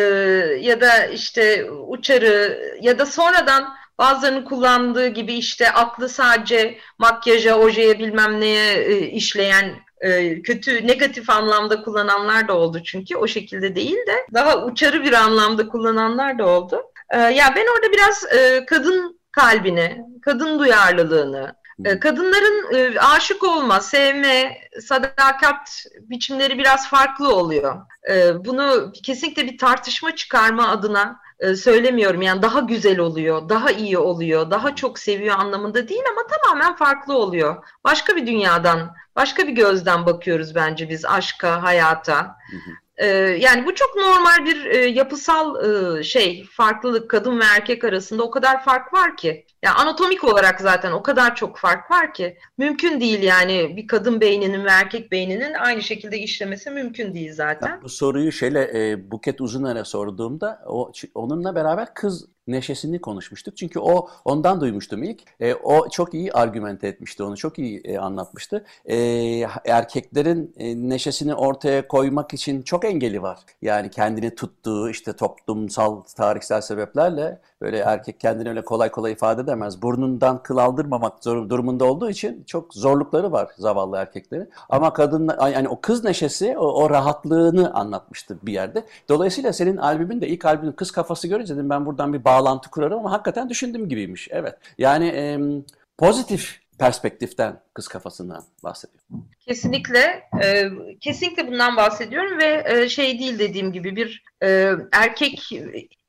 ya 0.62 0.82
da 0.82 1.06
işte 1.06 1.71
uçarı 1.71 2.62
ya 2.82 2.99
da 2.99 3.06
sonradan 3.06 3.80
Bazılarının 4.01 4.45
kullandığı 4.45 5.07
gibi 5.07 5.33
işte 5.33 5.71
aklı 5.71 6.09
sadece 6.09 6.77
makyaja, 6.97 7.59
ojeye 7.59 7.99
bilmem 7.99 8.41
neye 8.41 8.73
e, 8.73 8.99
işleyen 8.99 9.75
e, 10.01 10.41
kötü, 10.41 10.87
negatif 10.87 11.29
anlamda 11.29 11.81
kullananlar 11.81 12.47
da 12.47 12.57
oldu 12.57 12.81
çünkü 12.85 13.15
o 13.15 13.27
şekilde 13.27 13.75
değil 13.75 13.97
de 14.07 14.25
daha 14.33 14.65
uçarı 14.65 15.03
bir 15.03 15.13
anlamda 15.13 15.67
kullananlar 15.67 16.39
da 16.39 16.47
oldu. 16.47 16.83
E, 17.09 17.17
ya 17.17 17.53
ben 17.55 17.65
orada 17.75 17.91
biraz 17.91 18.25
e, 18.33 18.65
kadın 18.65 19.19
kalbini, 19.31 20.05
kadın 20.21 20.59
duyarlılığını, 20.59 21.55
e, 21.85 21.99
kadınların 21.99 22.75
e, 22.75 22.99
aşık 22.99 23.43
olma, 23.43 23.79
sevme, 23.79 24.57
sadakat 24.81 25.85
biçimleri 26.01 26.57
biraz 26.57 26.89
farklı 26.89 27.35
oluyor. 27.35 27.75
E, 28.09 28.45
bunu 28.45 28.91
kesinlikle 29.03 29.45
bir 29.45 29.57
tartışma 29.57 30.15
çıkarma 30.15 30.67
adına 30.67 31.19
söylemiyorum. 31.56 32.21
Yani 32.21 32.41
daha 32.41 32.60
güzel 32.60 32.99
oluyor, 32.99 33.49
daha 33.49 33.71
iyi 33.71 33.97
oluyor, 33.97 34.51
daha 34.51 34.75
çok 34.75 34.99
seviyor 34.99 35.36
anlamında 35.39 35.88
değil 35.88 36.04
ama 36.12 36.21
tamamen 36.27 36.75
farklı 36.75 37.17
oluyor. 37.17 37.65
Başka 37.84 38.15
bir 38.15 38.27
dünyadan, 38.27 38.95
başka 39.15 39.47
bir 39.47 39.54
gözden 39.54 40.06
bakıyoruz 40.06 40.56
bence 40.56 40.89
biz 40.89 41.06
aşka, 41.06 41.63
hayata. 41.63 42.17
Hı 42.51 42.58
hı. 42.58 42.80
Ee, 42.97 43.08
yani 43.41 43.65
bu 43.65 43.75
çok 43.75 43.95
normal 43.95 44.45
bir 44.45 44.65
e, 44.65 44.86
yapısal 44.86 45.56
e, 45.65 46.04
şey, 46.04 46.45
farklılık 46.51 47.10
kadın 47.10 47.39
ve 47.39 47.43
erkek 47.43 47.84
arasında 47.84 48.23
o 48.23 48.32
kadar 48.32 48.63
fark 48.63 48.93
var 48.93 49.17
ki. 49.17 49.45
Yani 49.63 49.75
anatomik 49.75 50.23
olarak 50.23 50.62
zaten 50.62 50.91
o 50.91 51.04
kadar 51.04 51.36
çok 51.36 51.58
fark 51.58 51.91
var 51.91 52.13
ki 52.13 52.38
mümkün 52.58 52.99
değil 52.99 53.23
yani 53.23 53.77
bir 53.77 53.88
kadın 53.88 54.21
beyninin 54.21 54.65
ve 54.65 54.69
erkek 54.69 55.12
beyninin 55.12 55.54
aynı 55.54 55.82
şekilde 55.82 56.19
işlemesi 56.19 56.71
mümkün 56.71 57.13
değil 57.13 57.34
zaten. 57.34 57.82
bu 57.84 57.89
soruyu 57.89 58.32
şöyle 58.32 58.91
e, 58.91 59.12
Buket 59.12 59.41
Uzuner'e 59.41 59.84
sorduğumda 59.84 60.62
o 60.67 60.91
onunla 61.15 61.56
beraber 61.56 61.93
kız 61.93 62.27
neşesini 62.47 63.01
konuşmuştuk. 63.01 63.58
Çünkü 63.58 63.80
o 63.80 64.10
ondan 64.25 64.62
duymuştum 64.62 65.04
ilk. 65.04 65.21
E, 65.39 65.54
o 65.54 65.89
çok 65.89 66.13
iyi 66.13 66.34
argümente 66.34 66.88
etmişti 66.88 67.23
onu, 67.23 67.38
çok 67.38 67.60
iyi 67.60 67.82
e, 67.84 67.97
anlatmıştı. 67.97 68.65
E, 68.86 68.97
erkeklerin 69.65 70.54
e, 70.58 70.89
neşesini 70.89 71.36
ortaya 71.36 71.88
koymak 71.88 72.34
için 72.34 72.62
çok 72.62 72.86
engeli 72.86 73.21
var. 73.21 73.39
Yani 73.62 73.89
kendini 73.89 74.36
tuttuğu 74.36 74.89
işte 74.89 75.13
toplumsal, 75.13 76.01
tarihsel 76.01 76.62
sebeplerle 76.62 77.41
böyle 77.62 77.78
erkek 77.78 78.19
kendini 78.19 78.50
öyle 78.50 78.62
kolay 78.62 78.91
kolay 78.91 79.12
ifade 79.12 79.41
edemez. 79.41 79.82
Burnundan 79.82 80.43
kıl 80.43 80.58
aldırmamak 80.58 81.24
zor, 81.24 81.50
durumunda 81.50 81.86
olduğu 81.86 82.10
için 82.10 82.43
çok 82.43 82.74
zorlukları 82.74 83.32
var 83.32 83.47
zavallı 83.58 83.97
erkeklerin. 83.97 84.50
Ama 84.69 84.93
kadın 84.93 85.30
yani 85.41 85.69
o 85.69 85.82
kız 85.82 86.04
neşesi 86.04 86.58
o, 86.58 86.65
o 86.65 86.89
rahatlığını 86.89 87.74
anlatmıştı 87.74 88.38
bir 88.43 88.54
yerde. 88.54 88.86
Dolayısıyla 89.10 89.54
senin 89.54 89.78
albümün 89.78 90.21
de 90.21 90.28
ilk 90.28 90.45
albümün 90.45 90.71
kız 90.71 90.91
kafası 90.91 91.28
görünce 91.28 91.56
dedim 91.56 91.69
ben 91.69 91.86
buradan 91.86 92.13
bir 92.13 92.24
bağlantı 92.24 92.69
kurarım 92.69 93.00
ama 93.00 93.12
hakikaten 93.12 93.50
düşündüğüm 93.50 93.89
gibiymiş. 93.89 94.28
Evet. 94.32 94.58
Yani 94.78 95.08
e, 95.08 95.39
pozitif 95.97 96.61
perspektiften 96.81 97.59
kız 97.73 97.87
kafasından 97.87 98.43
bahsediyor. 98.63 99.03
Kesinlikle, 99.39 100.23
e, 100.43 100.69
kesinlikle 101.01 101.47
bundan 101.47 101.77
bahsediyorum 101.77 102.37
ve 102.39 102.63
e, 102.65 102.89
şey 102.89 103.19
değil 103.19 103.39
dediğim 103.39 103.73
gibi 103.73 103.95
bir 103.95 104.23
e, 104.43 104.71
erkek, 104.91 105.49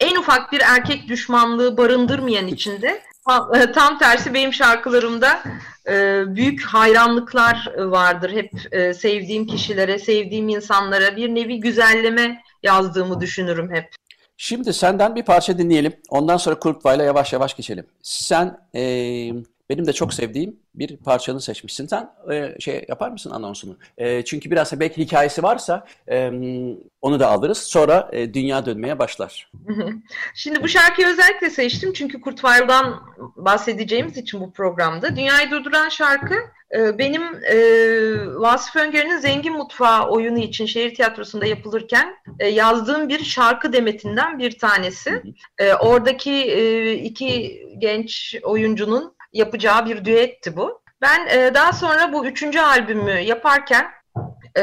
en 0.01 0.17
ufak 0.17 0.53
bir 0.53 0.61
erkek 0.61 1.09
düşmanlığı 1.09 1.77
barındırmayan 1.77 2.47
içinde 2.57 3.03
tam, 3.29 3.55
e, 3.55 3.73
tam 3.73 3.99
tersi 3.99 4.35
benim 4.35 4.53
şarkılarımda 4.53 5.43
e, 5.89 6.23
büyük 6.27 6.63
hayranlıklar 6.63 7.73
vardır. 7.79 8.33
Hep 8.33 8.51
e, 8.73 8.95
sevdiğim 8.95 9.47
kişilere, 9.47 9.99
sevdiğim 9.99 10.49
insanlara 10.49 11.17
bir 11.17 11.29
nevi 11.29 11.61
güzelleme 11.61 12.43
yazdığımı 12.63 13.21
düşünürüm 13.21 13.71
hep. 13.71 13.89
Şimdi 14.37 14.73
senden 14.73 15.17
bir 15.17 15.23
parça 15.23 15.59
dinleyelim. 15.59 15.93
Ondan 16.09 16.37
sonra 16.37 16.59
Kurtvay'la 16.59 17.05
yavaş 17.05 17.33
yavaş 17.33 17.57
geçelim. 17.57 17.87
Sen 18.03 18.59
e, 18.75 18.83
benim 19.73 19.87
de 19.87 19.93
çok 19.93 20.15
sevdiğim 20.15 20.57
bir 20.75 20.97
parçanı 20.97 21.41
seçmişsin. 21.41 21.87
Sen 21.87 22.11
e, 22.33 22.61
şey 22.61 22.85
yapar 22.89 23.11
mısın 23.11 23.31
anonsunu? 23.31 23.77
E, 23.99 24.25
çünkü 24.25 24.51
biraz 24.51 24.81
belki 24.81 25.03
hikayesi 25.03 25.43
varsa 25.43 25.87
e, 26.11 26.31
onu 27.03 27.21
da 27.21 27.29
alırız. 27.29 27.59
Sonra 27.59 28.11
e, 28.13 28.35
dünya 28.35 28.67
dönmeye 28.67 28.99
başlar. 28.99 29.51
Şimdi 30.35 30.63
bu 30.63 30.69
şarkıyı 30.69 31.09
özellikle 31.09 31.51
seçtim 31.51 31.93
çünkü 31.93 32.21
Kurt 32.21 32.41
Weill'dan 32.41 33.03
bahsedeceğimiz 33.37 34.17
için 34.17 34.41
bu 34.41 34.53
programda. 34.53 35.17
Dünyayı 35.17 35.51
durduran 35.51 35.89
şarkı 35.89 36.35
e, 36.77 36.99
benim 36.99 37.23
e, 37.45 37.57
Vasıf 38.37 38.77
Öngör'ün 38.77 39.19
Zengin 39.19 39.53
Mutfağı 39.53 40.09
oyunu 40.09 40.39
için 40.39 40.67
şehir 40.67 40.95
tiyatrosunda 40.95 41.47
yapılırken 41.47 42.15
e, 42.39 42.49
yazdığım 42.49 43.09
bir 43.09 43.25
şarkı 43.25 43.73
demetinden 43.73 44.39
bir 44.39 44.59
tanesi. 44.59 45.23
E, 45.59 45.75
oradaki 45.75 46.33
e, 46.33 46.93
iki 46.93 47.63
genç 47.79 48.37
oyuncunun 48.43 49.15
yapacağı 49.33 49.87
bir 49.87 50.05
düetti 50.05 50.57
bu. 50.57 50.83
Ben 51.03 51.27
e, 51.27 51.55
daha 51.55 51.73
sonra 51.73 52.13
bu 52.13 52.27
üçüncü 52.27 52.61
albümü 52.61 53.11
yaparken 53.11 53.87
e, 54.59 54.63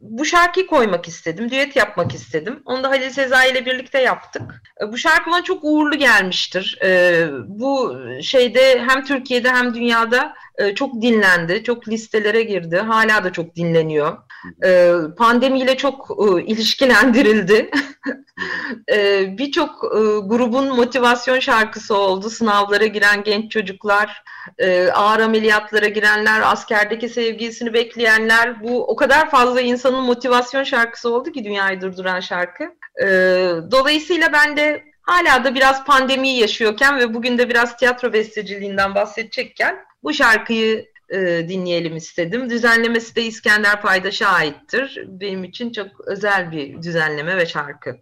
bu 0.00 0.24
şarkıyı 0.24 0.66
koymak 0.66 1.08
istedim. 1.08 1.50
Düet 1.50 1.76
yapmak 1.76 2.14
istedim. 2.14 2.62
Onu 2.64 2.82
da 2.82 2.90
Halil 2.90 3.10
Sezai 3.10 3.50
ile 3.50 3.66
birlikte 3.66 3.98
yaptık. 4.02 4.62
E, 4.82 4.92
bu 4.92 4.98
şarkı 4.98 5.30
bana 5.30 5.44
çok 5.44 5.58
uğurlu 5.62 5.96
gelmiştir. 5.96 6.78
E, 6.82 7.26
bu 7.46 7.98
şeyde 8.22 8.80
hem 8.88 9.04
Türkiye'de 9.04 9.50
hem 9.50 9.74
dünyada 9.74 10.34
e, 10.58 10.74
çok 10.74 11.02
dinlendi. 11.02 11.64
Çok 11.64 11.88
listelere 11.88 12.42
girdi. 12.42 12.76
Hala 12.76 13.24
da 13.24 13.32
çok 13.32 13.56
dinleniyor. 13.56 14.18
E, 14.64 14.92
pandemiyle 15.18 15.76
çok 15.76 16.08
e, 16.10 16.42
ilişkilendirildi. 16.42 17.70
e, 18.92 19.26
Birçok 19.38 19.84
e, 19.84 19.98
grubun 20.26 20.76
motivasyon 20.76 21.38
şarkısı 21.38 21.96
oldu. 21.96 22.30
Sınavlara 22.30 22.86
giren 22.86 23.24
genç 23.24 23.52
çocuklar, 23.52 24.22
e, 24.58 24.88
ağır 24.90 25.20
ameliyatlara 25.20 25.86
girenler, 25.88 26.40
askerdeki 26.44 27.08
sevgilisini 27.08 27.72
bekleyenler. 27.72 28.62
Bu 28.62 28.86
o 28.86 28.96
kadar 28.96 29.30
fazla 29.30 29.60
insanın 29.60 30.02
motivasyon 30.02 30.64
şarkısı 30.64 31.14
oldu 31.14 31.32
ki 31.32 31.44
dünyayı 31.44 31.80
durduran 31.80 32.20
şarkı. 32.20 32.64
E, 33.02 33.06
dolayısıyla 33.70 34.32
ben 34.32 34.56
de 34.56 34.84
hala 35.02 35.44
da 35.44 35.54
biraz 35.54 35.84
pandemiyi 35.84 36.40
yaşıyorken 36.40 36.98
ve 36.98 37.14
bugün 37.14 37.38
de 37.38 37.48
biraz 37.48 37.76
tiyatro 37.76 38.12
besteciliğinden 38.12 38.94
bahsedecekken 38.94 39.91
bu 40.02 40.12
şarkıyı 40.12 40.86
e, 41.08 41.18
dinleyelim 41.48 41.96
istedim. 41.96 42.50
Düzenlemesi 42.50 43.16
de 43.16 43.22
İskender 43.22 43.82
Paydaş'a 43.82 44.28
aittir. 44.28 45.04
Benim 45.06 45.44
için 45.44 45.72
çok 45.72 45.86
özel 46.06 46.52
bir 46.52 46.82
düzenleme 46.82 47.36
ve 47.36 47.46
şarkı. 47.46 47.96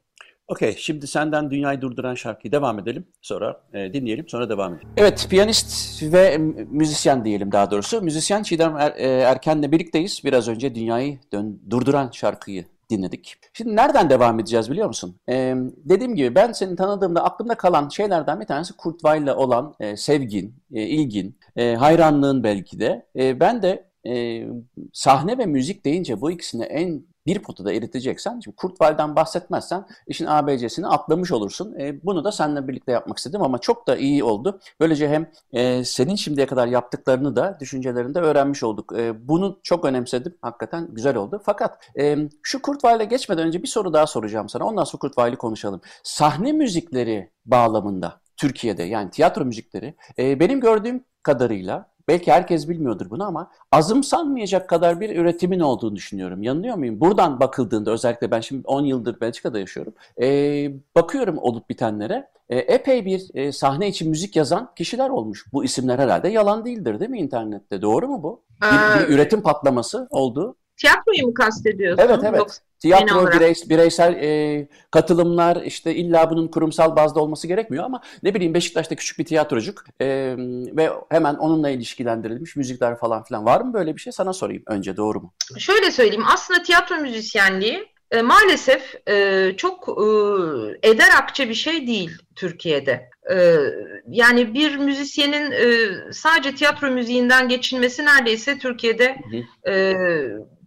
Okey, 0.48 0.76
şimdi 0.78 1.06
senden 1.06 1.50
dünyayı 1.50 1.80
durduran 1.80 2.14
şarkıyı 2.14 2.52
devam 2.52 2.78
edelim. 2.78 3.06
Sonra 3.22 3.60
e, 3.74 3.92
dinleyelim, 3.92 4.28
sonra 4.28 4.48
devam 4.48 4.74
edelim. 4.74 4.88
Evet, 4.96 5.26
piyanist 5.30 6.02
ve 6.02 6.38
müzisyen 6.70 7.24
diyelim 7.24 7.52
daha 7.52 7.70
doğrusu. 7.70 8.02
Müzisyen 8.02 8.42
Çiğdem 8.42 8.76
er, 8.76 8.92
e, 8.96 9.08
Erken'le 9.08 9.72
birlikteyiz. 9.72 10.20
Biraz 10.24 10.48
önce 10.48 10.74
dünyayı 10.74 11.18
dön, 11.32 11.62
durduran 11.70 12.10
şarkıyı 12.10 12.64
dinledik. 12.90 13.35
Şimdi 13.53 13.76
nereden 13.76 14.11
devam 14.11 14.40
edeceğiz 14.40 14.70
biliyor 14.70 14.87
musun? 14.87 15.20
Ee, 15.29 15.55
dediğim 15.76 16.14
gibi 16.14 16.35
ben 16.35 16.53
seni 16.53 16.76
tanıdığımda 16.76 17.24
aklımda 17.24 17.55
kalan 17.55 17.88
şeylerden 17.88 18.40
bir 18.40 18.46
tanesi 18.46 18.76
Kurt 18.76 19.00
Weill'le 19.00 19.35
olan 19.35 19.74
e, 19.81 19.96
sevgin, 19.96 20.55
e, 20.72 20.83
ilgin, 20.83 21.38
e, 21.57 21.74
hayranlığın 21.74 22.44
belki 22.44 22.81
de. 22.81 23.07
E, 23.16 23.40
ben 23.40 23.62
de 23.62 23.90
e, 24.07 24.46
sahne 24.92 25.38
ve 25.38 25.46
müzik 25.46 25.85
deyince 25.85 26.20
bu 26.20 26.31
ikisini 26.31 26.64
en 26.64 27.05
bir 27.26 27.38
potada 27.38 27.72
eriteceksen, 27.72 28.40
şimdi 28.40 28.56
Kurtwald'dan 28.56 29.16
bahsetmezsen 29.16 29.87
işin 30.06 30.26
ABC'sini 30.26 30.87
atlamış 30.87 31.33
olursun. 31.33 31.74
E, 31.80 32.04
bunu 32.04 32.24
da 32.24 32.33
seninle 32.33 32.68
birlikte 32.68 32.92
yapmak 32.92 33.18
istedim 33.18 33.42
ama 33.42 33.59
çok 33.59 33.87
da 33.87 33.96
iyi 33.96 34.24
oldu. 34.24 34.61
Böylece 34.80 35.09
hem 35.09 35.30
e, 35.52 35.85
senin 35.85 36.14
şimdiye 36.14 36.46
kadar 36.46 36.66
yaptıklarını 36.66 37.37
da 37.37 37.56
düşüncelerini 37.61 38.14
de 38.14 38.20
öğrenmiş 38.20 38.62
olduk. 38.62 38.92
E, 38.98 39.28
bunu 39.28 39.61
çok 39.62 39.85
önemsedim. 39.85 40.38
Hakikaten 40.42 40.88
güzel 40.94 41.16
oldu. 41.16 41.42
Fakat 41.44 41.78
e, 41.98 42.16
şu 42.42 42.62
Kurtwald'e 42.62 43.04
geçmeden 43.04 43.46
önce 43.46 43.62
bir 43.62 43.68
soru 43.68 43.92
daha 43.92 44.06
soracağım 44.06 44.48
sana. 44.48 44.64
Ondan 44.64 44.85
sonra 44.85 45.00
Kurtwald'i 45.00 45.37
konuşalım. 45.37 45.80
Sahne 46.02 46.52
müzikleri 46.52 47.30
bağlamında 47.44 48.20
Türkiye'de 48.37 48.83
yani 48.83 49.11
tiyatro 49.11 49.44
müzikleri 49.44 49.94
e, 50.18 50.40
benim 50.40 50.61
gördüğüm 50.61 51.04
kadarıyla 51.22 51.89
Belki 52.08 52.32
herkes 52.32 52.68
bilmiyordur 52.68 53.10
bunu 53.10 53.24
ama 53.24 53.50
azımsanmayacak 53.72 54.68
kadar 54.68 55.00
bir 55.00 55.16
üretimin 55.16 55.60
olduğunu 55.60 55.96
düşünüyorum. 55.96 56.42
Yanılıyor 56.42 56.76
muyum? 56.76 57.00
Buradan 57.00 57.40
bakıldığında 57.40 57.90
özellikle 57.90 58.30
ben 58.30 58.40
şimdi 58.40 58.66
10 58.66 58.84
yıldır 58.84 59.20
Belçika'da 59.20 59.58
yaşıyorum. 59.58 59.94
Ee, 60.22 60.72
bakıyorum 60.96 61.38
olup 61.38 61.70
bitenlere. 61.70 62.28
E, 62.48 62.58
epey 62.58 63.04
bir 63.04 63.34
e, 63.34 63.52
sahne 63.52 63.88
için 63.88 64.10
müzik 64.10 64.36
yazan 64.36 64.70
kişiler 64.76 65.10
olmuş. 65.10 65.44
Bu 65.52 65.64
isimler 65.64 65.98
herhalde 65.98 66.28
yalan 66.28 66.64
değildir 66.64 67.00
değil 67.00 67.10
mi 67.10 67.18
internette? 67.18 67.82
Doğru 67.82 68.08
mu 68.08 68.22
bu? 68.22 68.42
Bir, 68.62 69.08
bir 69.08 69.14
üretim 69.14 69.42
patlaması 69.42 70.06
oldu. 70.10 70.56
Tiyatroyu 70.76 71.26
mu 71.26 71.34
kastediyorsun? 71.34 72.02
Evet 72.04 72.20
evet. 72.24 72.38
Yoksa 72.38 72.62
Tiyatro, 72.80 73.32
bireysel, 73.32 73.70
bireysel 73.70 74.12
e, 74.12 74.68
katılımlar 74.90 75.62
işte 75.62 75.94
illa 75.94 76.30
bunun 76.30 76.48
kurumsal 76.48 76.96
bazda 76.96 77.20
olması 77.20 77.46
gerekmiyor 77.46 77.84
ama 77.84 78.02
ne 78.22 78.34
bileyim 78.34 78.54
Beşiktaş'ta 78.54 78.94
küçük 78.94 79.18
bir 79.18 79.24
tiyatrocuk 79.24 79.84
e, 80.00 80.06
ve 80.76 80.90
hemen 81.08 81.34
onunla 81.34 81.70
ilişkilendirilmiş 81.70 82.56
müzikler 82.56 82.98
falan 82.98 83.24
filan 83.24 83.44
var 83.44 83.60
mı 83.60 83.72
böyle 83.72 83.96
bir 83.96 84.00
şey? 84.00 84.12
Sana 84.12 84.32
sorayım 84.32 84.62
önce 84.66 84.96
doğru 84.96 85.20
mu? 85.20 85.32
Şöyle 85.58 85.90
söyleyeyim 85.90 86.24
aslında 86.34 86.62
tiyatro 86.62 86.96
müzisyenliği 86.96 87.88
e, 88.10 88.22
maalesef 88.22 88.94
e, 89.08 89.52
çok 89.56 89.88
e, 89.88 90.88
eder 90.88 91.08
akçe 91.18 91.48
bir 91.48 91.54
şey 91.54 91.86
değil 91.86 92.10
Türkiye'de. 92.36 93.10
E, 93.30 93.56
yani 94.08 94.54
bir 94.54 94.76
müzisyenin 94.76 95.50
e, 95.50 95.88
sadece 96.12 96.54
tiyatro 96.54 96.90
müziğinden 96.90 97.48
geçinmesi 97.48 98.04
neredeyse 98.04 98.58
Türkiye'de 98.58 99.16
e, 99.68 99.94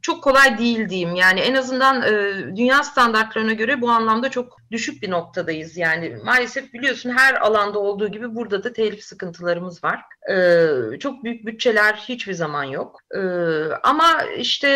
çok 0.04 0.24
kolay 0.24 0.58
değil 0.58 0.90
diyeyim. 0.90 1.16
Yani 1.16 1.40
en 1.40 1.54
azından 1.54 2.02
e, 2.02 2.34
dünya 2.56 2.84
standartlarına 2.84 3.54
göre 3.54 3.82
bu 3.82 3.90
anlamda 3.90 4.30
çok 4.30 4.58
düşük 4.72 5.04
bir 5.04 5.12
noktadayız. 5.12 5.78
Yani 5.78 6.18
maalesef 6.24 6.74
biliyorsun 6.74 7.10
her 7.10 7.34
alanda 7.42 7.80
olduğu 7.80 8.08
gibi 8.08 8.36
burada 8.36 8.64
da 8.64 8.74
telif 8.74 9.04
sıkıntılarımız 9.04 9.84
var. 9.84 10.02
E, 10.32 11.00
çok 11.00 11.24
büyük 11.24 11.46
bütçeler 11.46 11.94
hiçbir 11.94 12.34
zaman 12.34 12.64
yok. 12.64 13.00
E, 13.16 13.20
ama 13.84 14.24
işte 14.38 14.68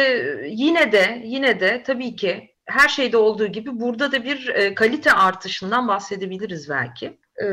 yine 0.49 0.91
de 0.91 1.21
yine 1.25 1.59
de 1.59 1.83
tabii 1.83 2.15
ki 2.15 2.55
her 2.65 2.89
şeyde 2.89 3.17
olduğu 3.17 3.47
gibi 3.47 3.79
burada 3.79 4.11
da 4.11 4.23
bir 4.23 4.47
e, 4.47 4.75
kalite 4.75 5.11
artışından 5.11 5.87
bahsedebiliriz 5.87 6.69
belki. 6.69 7.05
E, 7.41 7.47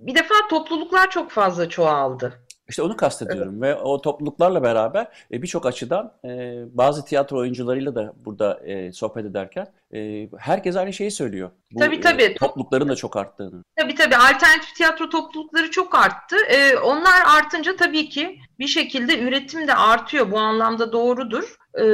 bir 0.00 0.14
defa 0.14 0.34
topluluklar 0.50 1.10
çok 1.10 1.30
fazla 1.30 1.68
çoğaldı. 1.68 2.44
İşte 2.68 2.82
onu 2.82 2.96
kastediyorum 2.96 3.64
evet. 3.64 3.76
ve 3.76 3.82
o 3.82 4.00
topluluklarla 4.00 4.62
beraber 4.62 5.08
e, 5.32 5.42
birçok 5.42 5.66
açıdan 5.66 6.12
e, 6.24 6.62
bazı 6.72 7.04
tiyatro 7.04 7.38
oyuncularıyla 7.38 7.94
da 7.94 8.12
burada 8.24 8.60
e, 8.64 8.92
sohbet 8.92 9.24
ederken 9.24 9.66
e, 9.94 10.28
herkes 10.38 10.76
aynı 10.76 10.92
şeyi 10.92 11.10
söylüyor. 11.10 11.50
Bu, 11.74 11.78
tabii 11.78 12.00
tabii. 12.00 12.22
E, 12.22 12.34
toplulukların 12.34 12.88
da 12.88 12.96
çok 12.96 13.16
arttığını. 13.16 13.64
Tabii 13.76 13.94
tabii. 13.94 14.16
Alternatif 14.16 14.74
tiyatro 14.74 15.08
toplulukları 15.08 15.70
çok 15.70 15.94
arttı. 15.94 16.36
E, 16.48 16.76
onlar 16.76 17.22
artınca 17.36 17.76
tabii 17.76 18.08
ki 18.08 18.38
bir 18.58 18.66
şekilde 18.66 19.20
üretim 19.20 19.68
de 19.68 19.74
artıyor. 19.74 20.30
Bu 20.30 20.38
anlamda 20.38 20.92
doğrudur. 20.92 21.56
E, 21.80 21.84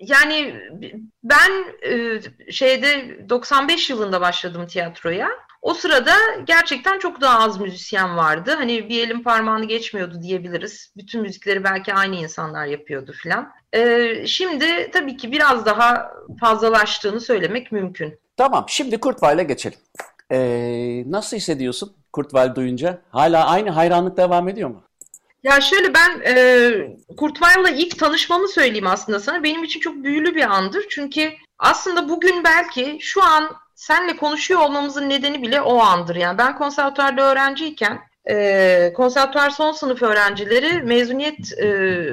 yani 0.00 0.54
ben 1.24 1.50
e, 1.82 2.20
şeyde 2.52 3.18
95 3.28 3.90
yılında 3.90 4.20
başladım 4.20 4.66
tiyatroya. 4.66 5.28
O 5.62 5.74
sırada 5.74 6.14
gerçekten 6.44 6.98
çok 6.98 7.20
daha 7.20 7.40
az 7.40 7.60
müzisyen 7.60 8.16
vardı. 8.16 8.54
Hani 8.56 8.88
bir 8.88 9.06
elin 9.06 9.22
parmağını 9.22 9.64
geçmiyordu 9.64 10.22
diyebiliriz. 10.22 10.92
Bütün 10.96 11.22
müzikleri 11.22 11.64
belki 11.64 11.94
aynı 11.94 12.16
insanlar 12.16 12.66
yapıyordu 12.66 13.12
filan. 13.12 13.52
Ee, 13.72 14.26
şimdi 14.26 14.90
tabii 14.92 15.16
ki 15.16 15.32
biraz 15.32 15.66
daha 15.66 16.12
fazlalaştığını 16.40 17.20
söylemek 17.20 17.72
mümkün. 17.72 18.20
Tamam, 18.40 18.64
şimdi 18.68 19.00
Kurtweiler'e 19.00 19.44
geçelim. 19.44 19.78
Ee, 20.32 21.04
nasıl 21.06 21.36
hissediyorsun 21.36 21.92
Kurtweiler 22.12 22.56
duyunca? 22.56 23.02
Hala 23.10 23.46
aynı 23.46 23.70
hayranlık 23.70 24.16
devam 24.16 24.48
ediyor 24.48 24.70
mu? 24.70 24.82
Ya 25.42 25.60
şöyle 25.60 25.94
ben 25.94 26.20
e, 26.26 26.36
Kurtweiler'la 27.16 27.70
ilk 27.70 27.98
tanışmamı 27.98 28.48
söyleyeyim 28.48 28.86
aslında 28.86 29.20
sana. 29.20 29.42
Benim 29.42 29.64
için 29.64 29.80
çok 29.80 29.94
büyülü 29.94 30.34
bir 30.34 30.42
andır. 30.42 30.86
Çünkü 30.90 31.32
aslında 31.58 32.08
bugün 32.08 32.44
belki 32.44 32.98
şu 33.00 33.22
an 33.22 33.50
senle 33.74 34.16
konuşuyor 34.16 34.60
olmamızın 34.60 35.08
nedeni 35.08 35.42
bile 35.42 35.60
o 35.60 35.78
andır. 35.78 36.16
Yani 36.16 36.38
ben 36.38 36.58
konservatuarda 36.58 37.32
öğrenciyken 37.32 38.00
e, 38.30 38.92
konservatuar 38.96 39.50
son 39.50 39.72
sınıf 39.72 40.02
öğrencileri 40.02 40.82
mezuniyet 40.82 41.58
e, 41.58 42.06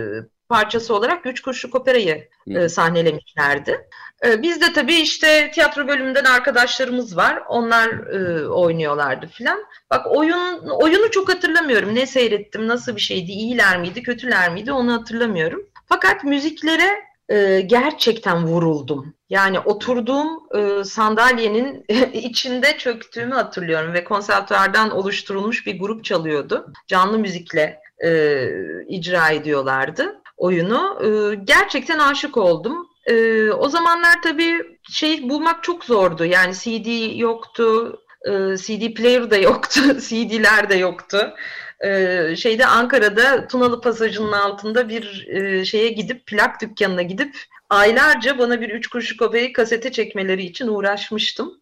parçası 0.50 0.96
olarak 0.96 1.26
Üç 1.26 1.42
Kuruşluk 1.42 1.76
Opera'yı 1.76 2.30
e, 2.48 2.70
sahnelemişlerdi. 2.70 3.88
E, 4.26 4.42
biz 4.42 4.62
de 4.62 4.74
tabii 4.74 4.96
işte 4.96 5.52
tiyatro 5.54 5.88
bölümünden 5.88 6.24
arkadaşlarımız 6.24 7.18
var. 7.18 7.44
Onlar 7.50 7.90
e, 7.90 8.48
oynuyorlardı 8.48 9.28
filan. 9.28 9.60
Bak 9.92 10.06
oyun 10.16 10.60
oyunu 10.70 11.12
çok 11.12 11.30
hatırlamıyorum. 11.30 11.96
Ne 11.96 12.06
seyrettim, 12.06 12.68
nasıl 12.68 12.96
bir 12.96 13.02
şeydi, 13.02 13.32
iyiler 13.32 13.80
miydi, 13.80 14.04
kötüler 14.04 14.54
miydi 14.54 14.72
onu 14.72 14.94
hatırlamıyorum. 14.94 15.62
Fakat 15.86 16.24
müziklere 16.24 17.08
e, 17.30 17.62
gerçekten 17.62 18.46
vuruldum. 18.48 19.14
Yani 19.30 19.60
oturduğum 19.60 20.40
e, 20.56 20.84
sandalyenin 20.84 21.86
içinde 22.14 22.78
çöktüğümü 22.78 23.34
hatırlıyorum 23.34 23.94
ve 23.94 24.04
konservatuardan 24.04 24.92
oluşturulmuş 24.92 25.68
bir 25.68 25.80
grup 25.80 26.04
çalıyordu. 26.04 26.74
Canlı 26.88 27.20
müzikle 27.20 27.80
e, 28.06 28.44
icra 28.88 29.30
ediyorlardı 29.30 30.22
oyunu. 30.38 31.00
E, 31.04 31.36
gerçekten 31.36 32.00
aşık 32.00 32.38
oldum. 32.38 32.87
E, 33.08 33.50
o 33.52 33.70
zamanlar 33.70 34.22
tabii 34.24 34.80
şey 34.92 35.30
bulmak 35.30 35.64
çok 35.64 35.86
zordu. 35.86 36.26
Yani 36.26 36.54
CD 36.54 37.18
yoktu, 37.20 38.00
e, 38.26 38.58
CD 38.58 38.94
player 38.94 39.32
da 39.32 39.38
yoktu, 39.38 39.82
CD'ler 40.00 40.70
de 40.70 40.76
yoktu 40.76 41.34
e, 41.80 42.36
şeyde 42.36 42.66
Ankara'da 42.66 43.48
Tunalı 43.48 43.82
Pasajı'nın 43.82 44.32
altında 44.32 44.90
bir 44.90 45.28
e, 45.28 45.66
şeye 45.66 45.88
gidip 45.90 46.26
plak 46.26 46.62
dükkanına 46.62 47.02
gidip 47.02 47.38
aylarca 47.70 48.38
bana 48.38 48.62
bir 48.62 48.70
üç 48.70 48.88
kuruşluk 48.88 49.22
operayı 49.22 49.54
kasete 49.54 49.92
çekmeleri 49.92 50.44
için 50.44 50.68
uğraşmıştım. 50.68 51.60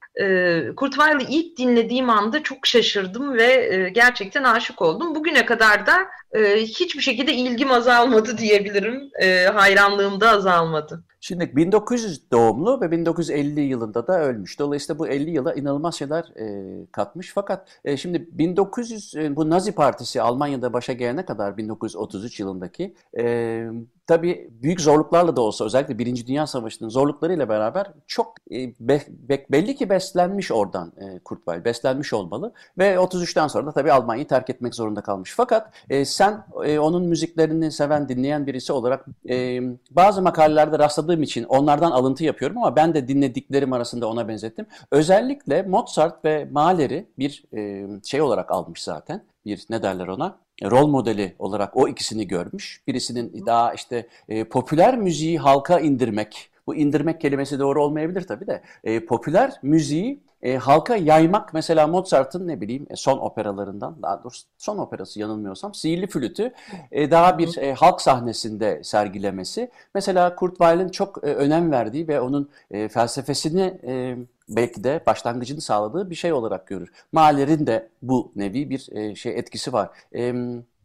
Kurt 0.75 0.93
Weill'i 0.93 1.23
ilk 1.29 1.57
dinlediğim 1.57 2.09
anda 2.09 2.43
çok 2.43 2.67
şaşırdım 2.67 3.33
ve 3.33 3.89
gerçekten 3.95 4.43
aşık 4.43 4.81
oldum. 4.81 5.15
Bugüne 5.15 5.45
kadar 5.45 5.87
da 5.87 5.97
e, 6.35 6.61
hiçbir 6.61 7.01
şekilde 7.01 7.33
ilgim 7.33 7.71
azalmadı 7.71 8.37
diyebilirim. 8.37 9.09
E, 9.21 9.45
hayranlığım 9.45 10.21
da 10.21 10.29
azalmadı. 10.29 11.03
Şimdi 11.25 11.55
1900 11.55 12.31
doğumlu 12.31 12.81
ve 12.81 12.91
1950 12.91 13.61
yılında 13.61 14.07
da 14.07 14.21
ölmüş. 14.21 14.59
Dolayısıyla 14.59 14.99
bu 14.99 15.07
50 15.07 15.29
yıla 15.29 15.53
inanılmaz 15.53 15.95
şeyler 15.95 16.23
e, 16.39 16.85
katmış. 16.91 17.31
Fakat 17.35 17.67
e, 17.85 17.97
şimdi 17.97 18.27
1900 18.31 19.15
e, 19.15 19.35
bu 19.35 19.49
Nazi 19.49 19.71
Partisi 19.71 20.21
Almanya'da 20.21 20.73
başa 20.73 20.93
gelene 20.93 21.25
kadar 21.25 21.57
1933 21.57 22.39
yılındaki 22.39 22.95
e, 23.17 23.65
tabii 24.07 24.49
büyük 24.51 24.81
zorluklarla 24.81 25.35
da 25.35 25.41
olsa 25.41 25.65
özellikle 25.65 25.97
Birinci 25.97 26.27
Dünya 26.27 26.47
Savaşı'nın 26.47 26.89
zorluklarıyla 26.89 27.49
beraber 27.49 27.91
çok 28.07 28.33
e, 28.51 28.73
be, 28.79 29.01
be, 29.09 29.45
belli 29.51 29.75
ki 29.75 29.89
beslenmiş 29.89 30.51
oradan 30.51 30.93
e, 30.97 31.19
Kurt 31.19 31.39
Weill. 31.39 31.65
Beslenmiş 31.65 32.13
olmalı 32.13 32.53
ve 32.77 32.95
33'ten 32.95 33.47
sonra 33.47 33.65
da 33.65 33.71
tabii 33.71 33.91
Almanya'yı 33.91 34.27
terk 34.27 34.49
etmek 34.49 34.75
zorunda 34.75 35.01
kalmış. 35.01 35.33
Fakat 35.37 35.73
e, 35.89 36.05
sen 36.05 36.24
e, 36.65 36.79
onun 36.79 37.05
müziklerini 37.05 37.71
seven, 37.71 38.09
dinleyen 38.09 38.47
birisi 38.47 38.73
olarak 38.73 39.05
e, 39.29 39.59
bazı 39.91 40.21
makalelerde 40.21 40.79
rastladığım 40.79 41.23
için 41.23 41.43
onlardan 41.43 41.91
alıntı 41.91 42.23
yapıyorum 42.23 42.57
ama 42.57 42.75
ben 42.75 42.93
de 42.93 43.07
dinlediklerim 43.07 43.73
arasında 43.73 44.07
ona 44.07 44.27
benzettim. 44.27 44.65
Özellikle 44.91 45.61
Mozart 45.61 46.25
ve 46.25 46.47
Mahler'i 46.51 47.05
bir 47.19 47.43
e, 47.53 47.87
şey 48.03 48.21
olarak 48.21 48.51
almış 48.51 48.83
zaten. 48.83 49.23
Bir 49.45 49.65
ne 49.69 49.83
derler 49.83 50.07
ona? 50.07 50.45
rol 50.63 50.87
modeli 50.87 51.35
olarak 51.39 51.77
o 51.77 51.87
ikisini 51.87 52.27
görmüş. 52.27 52.81
Birisinin 52.87 53.45
daha 53.45 53.73
işte 53.73 54.07
e, 54.29 54.43
popüler 54.43 54.97
müziği 54.97 55.39
halka 55.39 55.79
indirmek, 55.79 56.49
bu 56.67 56.75
indirmek 56.75 57.21
kelimesi 57.21 57.59
doğru 57.59 57.83
olmayabilir 57.83 58.21
tabii 58.21 58.47
de, 58.47 58.61
e, 58.83 59.05
popüler 59.05 59.53
müziği 59.61 60.19
e, 60.45 60.57
halka 60.57 60.95
yaymak 60.95 61.53
mesela 61.53 61.87
Mozart'ın 61.87 62.47
ne 62.47 62.61
bileyim 62.61 62.87
e, 62.89 62.95
son 62.95 63.17
operalarından 63.17 63.95
daha 64.01 64.23
doğrusu 64.23 64.43
son 64.57 64.77
operası 64.77 65.19
yanılmıyorsam 65.19 65.73
sihirli 65.73 66.07
flütü 66.07 66.53
e, 66.91 67.11
daha 67.11 67.37
bir 67.37 67.57
e, 67.57 67.73
halk 67.73 68.01
sahnesinde 68.01 68.83
sergilemesi. 68.83 69.71
Mesela 69.93 70.35
Kurt 70.35 70.57
Weill'in 70.57 70.89
çok 70.89 71.17
e, 71.23 71.33
önem 71.33 71.71
verdiği 71.71 72.07
ve 72.07 72.21
onun 72.21 72.49
e, 72.71 72.87
felsefesini 72.87 73.79
e, 73.87 74.17
belki 74.49 74.83
de 74.83 75.01
başlangıcını 75.07 75.61
sağladığı 75.61 76.09
bir 76.09 76.15
şey 76.15 76.33
olarak 76.33 76.67
görür. 76.67 76.91
Mahler'in 77.11 77.67
de 77.67 77.89
bu 78.01 78.31
nevi 78.35 78.69
bir 78.69 78.87
e, 78.91 79.15
şey 79.15 79.39
etkisi 79.39 79.73
var. 79.73 79.89
E, 80.15 80.33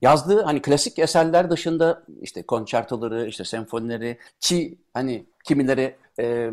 yazdığı 0.03 0.43
hani 0.43 0.63
klasik 0.63 0.99
eserler 0.99 1.51
dışında 1.51 2.03
işte 2.21 2.43
konçertoları, 2.43 3.27
işte 3.27 3.45
senfonileri 3.45 4.19
ki 4.41 4.79
hani 4.95 5.27
kimileri 5.45 5.97
e, 6.19 6.51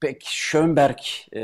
pek 0.00 0.24
Schönberg 0.24 0.98
e, 1.32 1.40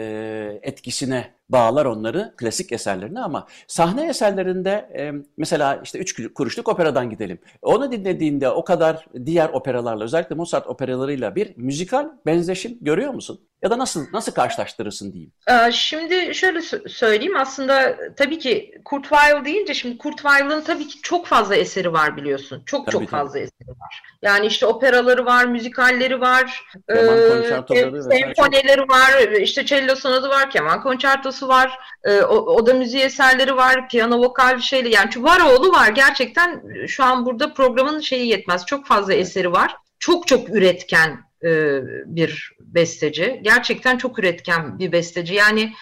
etkisine 0.62 1.30
bağlar 1.48 1.84
onları 1.84 2.34
klasik 2.36 2.72
eserlerine 2.72 3.20
ama 3.20 3.46
sahne 3.66 4.08
eserlerinde 4.08 4.70
e, 4.70 5.12
mesela 5.36 5.80
işte 5.84 5.98
üç 5.98 6.32
kuruşluk 6.34 6.68
operadan 6.68 7.10
gidelim. 7.10 7.38
Onu 7.62 7.92
dinlediğinde 7.92 8.48
o 8.48 8.64
kadar 8.64 9.06
diğer 9.24 9.48
operalarla 9.48 10.04
özellikle 10.04 10.34
Mozart 10.34 10.66
operalarıyla 10.66 11.36
bir 11.36 11.52
müzikal 11.56 12.08
benzeşim 12.26 12.78
görüyor 12.80 13.14
musun? 13.14 13.40
Ya 13.62 13.70
da 13.70 13.78
nasıl 13.78 14.06
nasıl 14.12 14.32
karşılaştırırsın 14.32 15.12
diyeyim? 15.12 15.32
Şimdi 15.72 16.34
şöyle 16.34 16.60
söyleyeyim 16.88 17.36
aslında 17.36 17.96
tabii 18.16 18.38
ki 18.38 18.74
Kurt 18.84 19.02
Weill 19.02 19.44
deyince 19.44 19.74
şimdi 19.74 19.98
Kurt 19.98 20.16
Weill'ın 20.16 20.60
tabii 20.60 20.88
ki 20.88 21.02
çok 21.02 21.26
fazla 21.26 21.56
eseri 21.56 21.92
var 21.92 22.16
biliyorsun. 22.16 22.62
Çok 22.66 22.86
tabii, 22.86 22.92
çok 22.92 23.00
tabii. 23.00 23.10
fazla 23.10 23.38
eseri 23.38 23.68
var. 23.68 24.02
Yani 24.22 24.46
işte 24.46 24.66
operaları 24.66 25.26
var, 25.26 25.44
müzikalleri 25.44 26.20
var, 26.20 26.62
keman 26.94 27.18
e, 27.18 28.02
senfonileri 28.02 28.88
var, 28.88 29.40
işte 29.40 29.66
cello 29.66 29.96
sonadı 29.96 30.28
var, 30.28 30.50
keman 30.50 30.82
konçertosu 30.82 31.48
var, 31.48 31.78
e, 32.04 32.22
o, 32.22 32.34
o 32.34 32.66
da 32.66 32.74
müziği 32.74 33.02
eserleri 33.02 33.56
var, 33.56 33.88
piyano 33.88 34.18
vokal 34.18 34.60
şeyle 34.60 34.88
yani 34.88 35.10
Çuvaroğlu 35.10 35.72
var. 35.72 35.88
Gerçekten 35.88 36.62
şu 36.86 37.04
an 37.04 37.26
burada 37.26 37.54
programın 37.54 38.00
şeyi 38.00 38.28
yetmez. 38.28 38.66
Çok 38.66 38.86
fazla 38.86 39.14
eseri 39.14 39.52
var. 39.52 39.76
Çok 39.98 40.26
çok 40.26 40.50
üretken 40.50 41.24
e, 41.44 41.80
bir 42.06 42.52
besteci. 42.60 43.40
Gerçekten 43.42 43.98
çok 43.98 44.18
üretken 44.18 44.78
bir 44.78 44.92
besteci. 44.92 45.34
Yani 45.34 45.72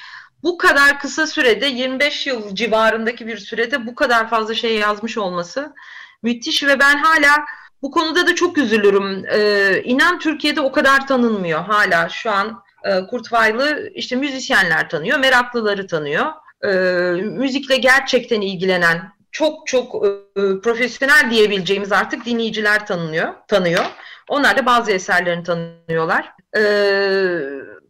bu 0.42 0.58
kadar 0.58 1.00
kısa 1.00 1.26
sürede 1.26 1.66
25 1.66 2.26
yıl 2.26 2.54
civarındaki 2.54 3.26
bir 3.26 3.38
sürede 3.38 3.86
bu 3.86 3.94
kadar 3.94 4.30
fazla 4.30 4.54
şey 4.54 4.76
yazmış 4.76 5.18
olması 5.18 5.74
müthiş 6.22 6.64
ve 6.64 6.78
ben 6.80 6.98
hala 6.98 7.44
bu 7.82 7.90
konuda 7.90 8.26
da 8.26 8.34
çok 8.34 8.58
üzülürüm. 8.58 9.24
Ee, 9.30 9.82
inan 9.84 10.18
Türkiye'de 10.18 10.60
o 10.60 10.72
kadar 10.72 11.06
tanınmıyor 11.06 11.60
hala 11.60 12.08
şu 12.08 12.30
an. 12.30 12.62
E, 12.84 13.06
Kurt 13.06 13.28
Weill'ı 13.28 13.90
işte 13.94 14.16
müzisyenler 14.16 14.88
tanıyor, 14.88 15.18
meraklıları 15.18 15.86
tanıyor. 15.86 16.26
E, 16.64 16.68
müzikle 17.22 17.76
gerçekten 17.76 18.40
ilgilenen 18.40 19.12
çok 19.32 19.66
çok 19.66 20.06
e, 20.06 20.10
profesyonel 20.62 21.30
diyebileceğimiz 21.30 21.92
artık 21.92 22.24
dinleyiciler 22.24 22.86
tanınıyor, 22.86 23.34
tanıyor. 23.48 23.84
Onlar 24.28 24.56
da 24.56 24.66
bazı 24.66 24.92
eserlerini 24.92 25.44
tanıyorlar. 25.44 26.32
E, 26.56 26.62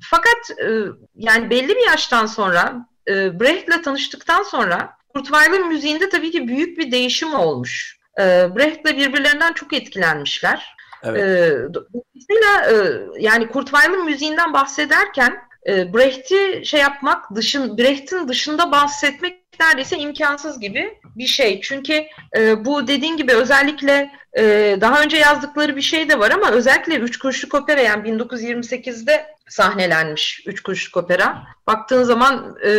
fakat 0.00 0.50
e, 0.60 0.68
yani 1.16 1.50
belli 1.50 1.68
bir 1.68 1.86
yaştan 1.86 2.26
sonra 2.26 2.86
e, 3.08 3.40
Brecht'le 3.40 3.84
tanıştıktan 3.84 4.42
sonra 4.42 4.96
Kurt 5.14 5.26
Weill'in 5.26 5.68
müziğinde 5.68 6.08
tabii 6.08 6.30
ki 6.30 6.48
büyük 6.48 6.78
bir 6.78 6.92
değişim 6.92 7.34
olmuş. 7.34 7.99
E, 8.20 8.56
Brecht'le 8.56 8.96
birbirlerinden 8.96 9.52
çok 9.52 9.72
etkilenmişler. 9.72 10.76
Evet. 11.02 11.22
E, 11.22 11.74
dolayısıyla 11.74 12.70
e, 12.70 13.00
yani 13.18 13.48
Kurt 13.48 13.70
Weill'in 13.70 14.04
müziğinden 14.04 14.52
bahsederken 14.52 15.38
e, 15.66 15.94
Brecht'i 15.94 16.62
şey 16.64 16.80
yapmak, 16.80 17.34
dışın 17.34 17.78
Brecht'in 17.78 18.28
dışında 18.28 18.72
bahsetmek 18.72 19.40
neredeyse 19.60 19.98
imkansız 19.98 20.60
gibi 20.60 20.98
bir 21.16 21.26
şey. 21.26 21.60
Çünkü 21.60 22.04
e, 22.36 22.64
bu 22.64 22.88
dediğin 22.88 23.16
gibi 23.16 23.32
özellikle 23.32 24.10
e, 24.38 24.76
daha 24.80 25.02
önce 25.02 25.16
yazdıkları 25.16 25.76
bir 25.76 25.82
şey 25.82 26.08
de 26.08 26.18
var 26.18 26.30
ama 26.30 26.50
özellikle 26.50 26.96
Üç 26.96 27.18
Kuruşluk 27.18 27.54
Opera 27.54 27.80
yani 27.80 28.08
1928'de 28.08 29.26
sahnelenmiş 29.50 30.42
Üç 30.46 30.62
Kuruşluk 30.62 31.04
Opera. 31.04 31.42
Baktığın 31.66 32.02
zaman 32.02 32.56
e, 32.64 32.70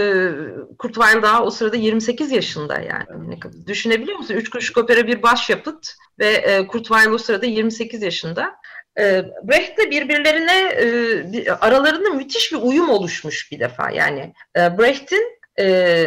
Kurt 0.77 0.93
Weill 0.93 1.21
daha 1.21 1.43
o 1.43 1.49
sırada 1.49 1.75
28 1.75 2.31
yaşında 2.31 2.79
yani. 2.79 3.39
Düşünebiliyor 3.67 4.17
musun? 4.17 4.33
Üç 4.33 4.49
Kuruşluk 4.49 4.77
Opera 4.77 5.07
bir 5.07 5.23
başyapıt 5.23 5.95
ve 6.19 6.27
e, 6.27 6.67
Kurt 6.67 6.87
Weill 6.87 7.11
o 7.11 7.17
sırada 7.17 7.45
28 7.45 8.01
yaşında. 8.01 8.55
E, 8.99 9.25
Brecht'le 9.43 9.91
birbirlerine 9.91 10.67
e, 10.67 11.51
aralarında 11.51 12.09
müthiş 12.09 12.51
bir 12.51 12.57
uyum 12.57 12.89
oluşmuş 12.89 13.51
bir 13.51 13.59
defa. 13.59 13.89
Yani 13.89 14.33
e, 14.57 14.77
Brecht'in 14.77 15.41
e, 15.59 16.05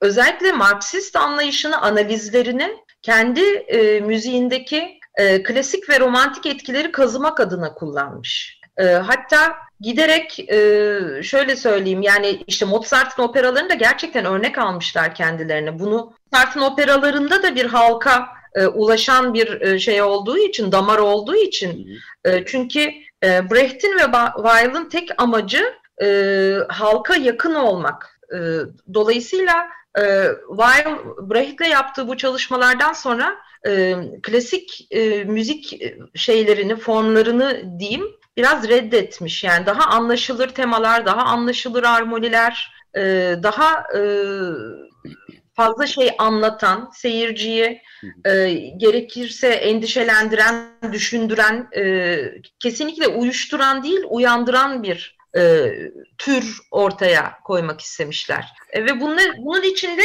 özellikle 0.00 0.52
Marksist 0.52 1.16
anlayışını, 1.16 1.82
analizlerini 1.82 2.76
kendi 3.02 3.40
e, 3.54 4.00
müziğindeki 4.00 4.98
e, 5.14 5.42
klasik 5.42 5.90
ve 5.90 6.00
romantik 6.00 6.46
etkileri 6.46 6.92
kazımak 6.92 7.40
adına 7.40 7.74
kullanmış. 7.74 8.60
E, 8.78 8.84
hatta 8.84 9.56
giderek 9.80 10.40
e, 10.50 11.00
şöyle 11.22 11.56
söyleyeyim 11.56 12.02
yani 12.02 12.42
işte 12.46 12.64
Mozart'ın 12.64 13.22
operalarını 13.22 13.70
da 13.70 13.74
gerçekten 13.74 14.24
örnek 14.24 14.58
almışlar 14.58 15.14
kendilerine. 15.14 15.78
Bunu 15.78 16.12
Mozart'ın 16.32 16.60
operalarında 16.60 17.42
da 17.42 17.54
bir 17.54 17.64
halka 17.64 18.28
e, 18.54 18.66
ulaşan 18.66 19.34
bir 19.34 19.60
e, 19.60 19.78
şey 19.78 20.02
olduğu 20.02 20.38
için, 20.38 20.72
damar 20.72 20.98
olduğu 20.98 21.36
için. 21.36 21.98
E, 22.24 22.44
çünkü 22.44 22.80
e, 23.24 23.50
Brecht'in 23.50 23.98
ve 23.98 24.04
Weill'in 24.36 24.88
tek 24.88 25.22
amacı 25.22 25.74
e, 26.02 26.06
halka 26.68 27.16
yakın 27.16 27.54
olmak. 27.54 28.20
E, 28.32 28.38
dolayısıyla 28.94 29.68
e, 29.98 30.28
Weil 30.48 30.98
Brecht'le 31.30 31.68
yaptığı 31.70 32.08
bu 32.08 32.16
çalışmalardan 32.16 32.92
sonra 32.92 33.36
e, 33.66 33.94
klasik 34.22 34.86
e, 34.90 35.24
müzik 35.24 35.82
şeylerini, 36.14 36.76
formlarını 36.76 37.78
diyeyim 37.78 38.17
biraz 38.38 38.68
reddetmiş. 38.68 39.44
Yani 39.44 39.66
daha 39.66 39.90
anlaşılır 39.90 40.48
temalar, 40.48 41.06
daha 41.06 41.22
anlaşılır 41.22 41.82
armoniler, 41.82 42.72
e, 42.96 43.00
daha 43.42 43.84
e, 43.96 44.00
fazla 45.54 45.86
şey 45.86 46.10
anlatan, 46.18 46.90
seyirciyi 46.94 47.82
e, 48.24 48.50
gerekirse 48.76 49.48
endişelendiren, 49.48 50.54
düşündüren, 50.92 51.68
e, 51.76 52.16
kesinlikle 52.60 53.08
uyuşturan 53.08 53.82
değil, 53.82 54.00
uyandıran 54.08 54.82
bir 54.82 55.18
e, 55.36 55.72
tür 56.18 56.58
ortaya 56.70 57.38
koymak 57.44 57.80
istemişler. 57.80 58.46
E, 58.70 58.84
ve 58.84 59.00
bunun, 59.00 59.18
bunun 59.38 59.62
içinde 59.62 60.02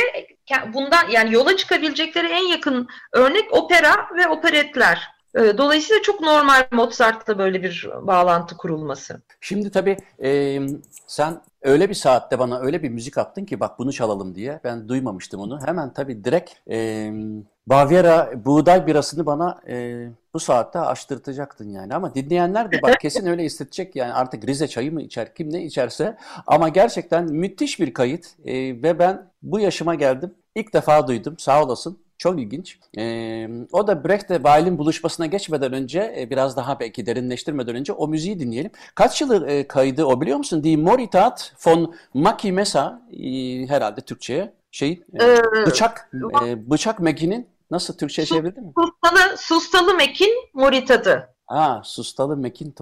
bundan 0.74 1.10
yani 1.10 1.34
yola 1.34 1.58
çıkabilecekleri 1.58 2.28
en 2.28 2.48
yakın 2.48 2.88
örnek 3.14 3.54
opera 3.54 4.08
ve 4.18 4.28
operetler. 4.28 5.13
E, 5.36 5.58
dolayısıyla 5.58 6.02
çok 6.02 6.22
normal 6.22 6.68
Mozart'la 6.72 7.38
böyle 7.38 7.64
bir 7.64 7.90
bağlantı 8.02 8.58
kurulması. 8.58 9.22
Şimdi 9.42 9.72
tabii 9.72 9.98
e, 10.24 10.60
sen 11.08 11.42
öyle 11.62 11.90
bir 11.90 11.94
saatte 11.94 12.40
bana 12.40 12.60
öyle 12.60 12.84
bir 12.84 12.90
müzik 12.90 13.18
attın 13.18 13.46
ki 13.46 13.60
bak 13.60 13.80
bunu 13.80 13.94
çalalım 13.94 14.36
diye. 14.36 14.60
Ben 14.64 14.90
duymamıştım 14.90 15.42
onu. 15.42 15.60
Hemen 15.66 15.94
tabii 15.94 16.24
direkt 16.24 16.52
e, 16.70 17.10
Bavyera 17.68 18.46
buğday 18.46 18.88
birasını 18.88 19.26
bana 19.26 19.62
e, 19.68 20.08
bu 20.34 20.40
saatte 20.40 20.80
açtırtacaktın 20.80 21.70
yani. 21.70 21.96
Ama 21.96 22.16
dinleyenler 22.16 22.72
de 22.72 22.82
bak 22.82 23.00
kesin 23.00 23.28
öyle 23.28 23.44
hissedecek 23.44 23.96
yani 23.96 24.14
artık 24.14 24.48
Rize 24.48 24.68
çayı 24.68 24.94
mı 24.94 25.02
içer 25.02 25.36
kim 25.36 25.54
ne 25.54 25.64
içerse. 25.64 26.18
Ama 26.48 26.70
gerçekten 26.70 27.32
müthiş 27.32 27.80
bir 27.80 27.94
kayıt 27.94 28.26
e, 28.46 28.54
ve 28.56 29.00
ben 29.00 29.30
bu 29.42 29.60
yaşıma 29.60 29.96
geldim. 29.96 30.36
İlk 30.56 30.74
defa 30.74 31.08
duydum 31.08 31.36
sağ 31.40 31.64
olasın. 31.64 32.03
Çok 32.24 32.40
ilginç. 32.40 32.80
Ee, 32.98 33.48
o 33.72 33.88
da 33.88 34.04
Brecht 34.04 34.32
ve 34.32 34.36
Weil'in 34.36 34.78
buluşmasına 34.78 35.26
geçmeden 35.26 35.74
önce, 35.74 36.16
e, 36.18 36.30
biraz 36.30 36.58
daha 36.58 36.80
belki 36.80 37.06
derinleştirmeden 37.06 37.76
önce 37.76 37.94
o 37.94 38.08
müziği 38.08 38.40
dinleyelim. 38.40 38.72
Kaç 38.96 39.22
yılı 39.22 39.48
e, 39.48 39.68
kaydı 39.68 40.06
o 40.06 40.22
biliyor 40.22 40.38
musun? 40.38 40.64
Die 40.64 40.78
Moritat 40.78 41.54
von 41.66 41.96
Maki 42.14 42.52
Mesa, 42.52 43.02
e, 43.12 43.28
herhalde 43.68 44.02
Türkçe'ye 44.02 44.54
şey, 44.72 45.04
e, 45.14 45.26
ee, 45.26 45.66
bıçak, 45.66 46.12
e, 46.46 46.70
bıçak 46.70 47.00
Meki'nin 47.00 47.48
Nasıl 47.72 47.98
Türkçe 47.98 48.26
çevirdin 48.26 48.64
mi? 48.64 48.74
Sustalı, 48.80 49.38
sustalı 49.38 49.94
Mekin 49.94 50.50
Moritatı. 50.54 51.33
Ha, 51.48 51.82
sustalı 51.84 52.38
Mekin 52.38 52.76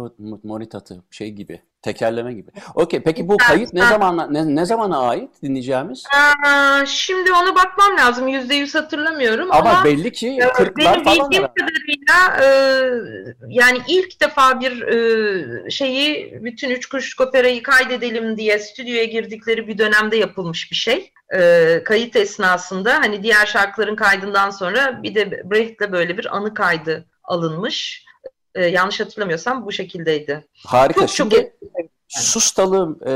Moritatı 0.44 1.04
şey 1.12 1.32
gibi. 1.32 1.62
Tekerleme 1.82 2.34
gibi. 2.34 2.52
Okey. 2.76 3.04
Peki 3.04 3.28
bu 3.28 3.38
kayıt 3.38 3.74
ne 3.74 3.86
zaman 3.86 4.34
ne, 4.34 4.56
ne 4.56 4.66
zamana 4.66 5.00
ait 5.00 5.30
dinleyeceğimiz? 5.44 6.04
Ee, 6.16 6.86
şimdi 6.86 7.34
ona 7.34 7.56
bakmam 7.56 7.98
lazım. 7.98 8.28
Yüzde 8.28 8.56
yüz 8.56 8.76
hatırlamıyorum 8.76 9.52
ama, 9.52 9.70
ama 9.70 9.86
belli 9.86 10.12
ki 10.12 10.28
40'lar 10.28 10.76
benim 10.78 11.06
bildiğim 11.06 11.48
kadarıyla 11.48 12.44
e, 12.44 12.46
yani 13.48 13.78
ilk 13.88 14.22
defa 14.22 14.62
bir 14.62 14.82
e, 14.82 15.70
şeyi 15.70 16.40
bütün 16.44 16.70
üç 16.70 16.86
kuşluk 16.86 17.28
operayı 17.28 17.64
kaydedelim 17.64 18.38
diye 18.38 18.60
stüdyoya 18.60 19.04
girdikleri 19.04 19.68
bir 19.68 19.78
dönemde 19.78 20.18
yapılmış 20.18 20.72
bir 20.72 20.76
şey. 20.76 21.14
E, 21.36 21.82
kayıt 21.86 22.16
esnasında 22.16 22.94
hani 22.94 23.24
diğer 23.24 23.46
şarkıların 23.46 23.96
kaydından 23.96 24.50
sonra 24.50 25.04
bir 25.04 25.16
de 25.16 25.32
Brecht'le 25.52 25.92
böyle 25.92 26.18
bir 26.18 26.36
anı 26.36 26.54
kaydı 26.54 27.06
alınmış. 27.24 28.06
E, 28.56 28.66
yanlış 28.66 29.00
hatırlamıyorsam 29.00 29.66
bu 29.66 29.72
şekildeydi. 29.72 30.48
Harika. 30.66 31.00
Çok, 31.00 31.10
Şimdi 31.10 31.54
Sustalı 32.08 32.98
e, 33.06 33.14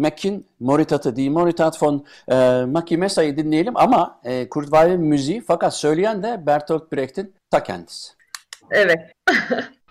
Mac'in 0.00 0.46
Moritat'ı 0.60 1.16
değil, 1.16 1.30
Moritat 1.30 1.82
von 1.82 2.06
e, 2.28 2.64
Maki 2.66 2.96
Mesa'yı 2.96 3.36
dinleyelim 3.36 3.76
ama 3.76 4.20
e, 4.24 4.48
Kurt 4.48 4.64
Weill'in 4.64 5.00
müziği 5.00 5.40
fakat 5.46 5.76
söyleyen 5.76 6.22
de 6.22 6.46
Bertolt 6.46 6.92
Brecht'in 6.92 7.34
ta 7.50 7.62
kendisi. 7.62 8.12
Evet. 8.70 8.98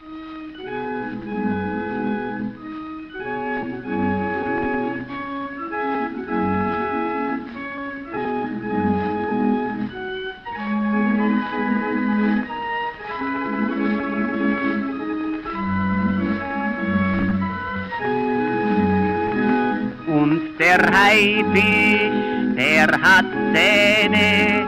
Der 20.75 20.91
Haifisch, 20.91 22.11
der 22.57 22.87
hat 23.01 23.25
Zähne 23.53 24.67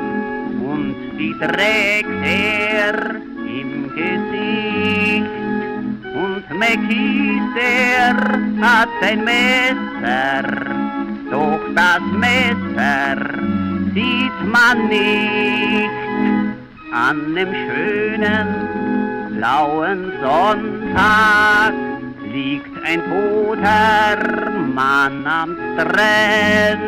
und 0.64 0.96
die 1.20 1.36
trägt 1.38 2.08
er 2.24 3.16
im 3.60 3.92
Gesicht. 3.94 5.30
Und 6.16 6.46
Mäckis, 6.58 7.44
der 7.58 8.16
hat 8.62 8.88
ein 9.02 9.26
Messer, 9.26 10.44
doch 11.30 11.60
das 11.76 12.02
Messer 12.24 13.18
sieht 13.94 14.40
man 14.50 14.88
nicht. 14.88 15.92
An 16.94 17.36
dem 17.36 17.54
schönen 17.54 18.48
blauen 19.36 20.14
Sonntag 20.22 21.74
liegt 22.38 22.76
ein 22.86 23.02
toter 23.10 24.18
Mann 24.80 25.26
am 25.26 25.58
Strand. 25.74 26.84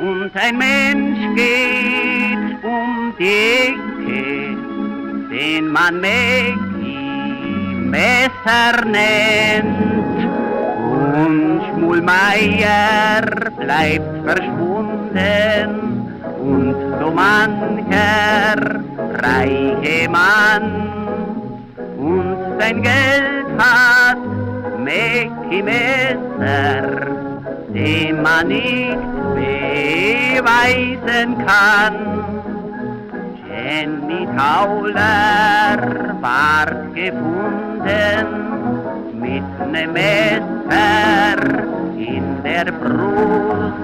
Und 0.00 0.30
ein 0.34 0.56
Mensch 0.58 1.22
geht 1.34 2.62
um 2.62 3.12
die 3.18 3.34
Ecke, 3.68 4.56
den 5.30 5.68
man 5.76 6.00
Mägi 6.00 6.98
Messer 7.94 8.74
nennt. 8.86 10.18
Und 10.92 11.62
Schmulmeier 11.66 13.22
bleibt 13.58 14.14
verschwunden. 14.24 15.68
Und 16.50 16.76
so 17.00 17.10
mancher 17.10 18.56
reiche 19.26 20.08
Mann. 20.08 20.66
Und 21.98 22.36
sein 22.60 22.82
Geld 22.82 23.46
hat 23.58 24.18
Mäki 24.84 25.62
Messer, 25.62 26.82
dem 27.72 28.22
man 28.22 28.48
nicht 28.48 28.98
beweisen 30.34 31.30
kann. 31.46 31.96
Jenny 33.48 34.28
Tauler 34.36 35.78
ward 36.20 36.94
gefunden 36.94 38.26
mit 39.22 39.48
nem 39.72 39.92
Messer 39.92 41.38
in 41.96 42.26
der 42.44 42.66
Brust 42.80 43.74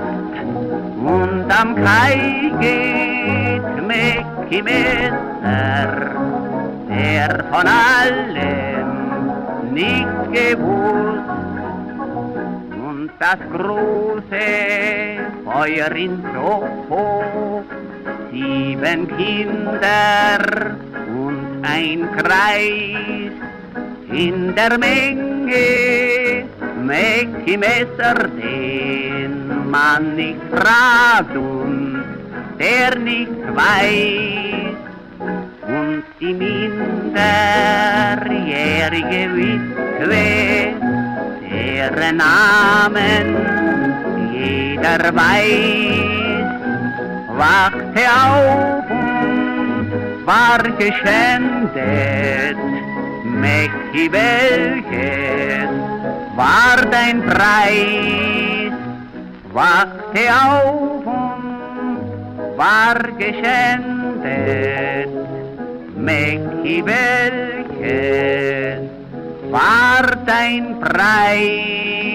und 1.17 1.47
am 1.61 1.75
Kai 1.77 2.53
geht 2.61 3.87
Mäcki 3.89 4.61
Messer, 4.63 5.89
der 6.91 7.45
von 7.51 7.67
allem 7.67 8.70
nicht 9.71 10.33
gewusst. 10.33 11.31
Und 12.89 13.11
das 13.19 13.39
große 13.53 14.47
Feuer 15.45 15.93
in 15.93 16.23
Soho, 16.35 17.63
sieben 18.31 19.09
Kinder 19.17 20.39
und 21.07 21.63
ein 21.63 22.09
Kreis 22.17 23.33
in 24.11 24.55
der 24.55 24.79
Menge. 24.79 26.45
Mäcki 26.83 27.57
Messer, 27.57 28.29
den 28.37 29.71
man 29.71 30.17
nicht 30.17 30.41
fragt 30.51 31.37
und 31.37 32.03
der 32.59 32.99
nicht 32.99 33.31
weiß 33.55 34.50
und 35.71 36.03
die 36.21 36.35
minderjährige 36.35 39.31
Witwe, 39.37 40.75
deren 41.49 42.17
Namen 42.17 43.37
jeder 44.33 45.15
weiß, 45.15 46.49
wachte 47.39 48.03
auf 48.27 48.91
und 48.91 49.87
war 50.27 50.63
geschändet. 50.79 52.59
Mäcki, 53.25 54.11
welches 54.13 55.71
war 56.37 56.79
dein 56.91 57.23
Preis? 57.23 58.73
Wachte 59.53 60.31
auf 60.31 61.07
und 61.07 61.99
war 62.57 62.99
geschändet. 63.19 65.11
Mecki-Belkes, 66.01 66.81
dein 70.27 70.81
Preis. 70.81 72.10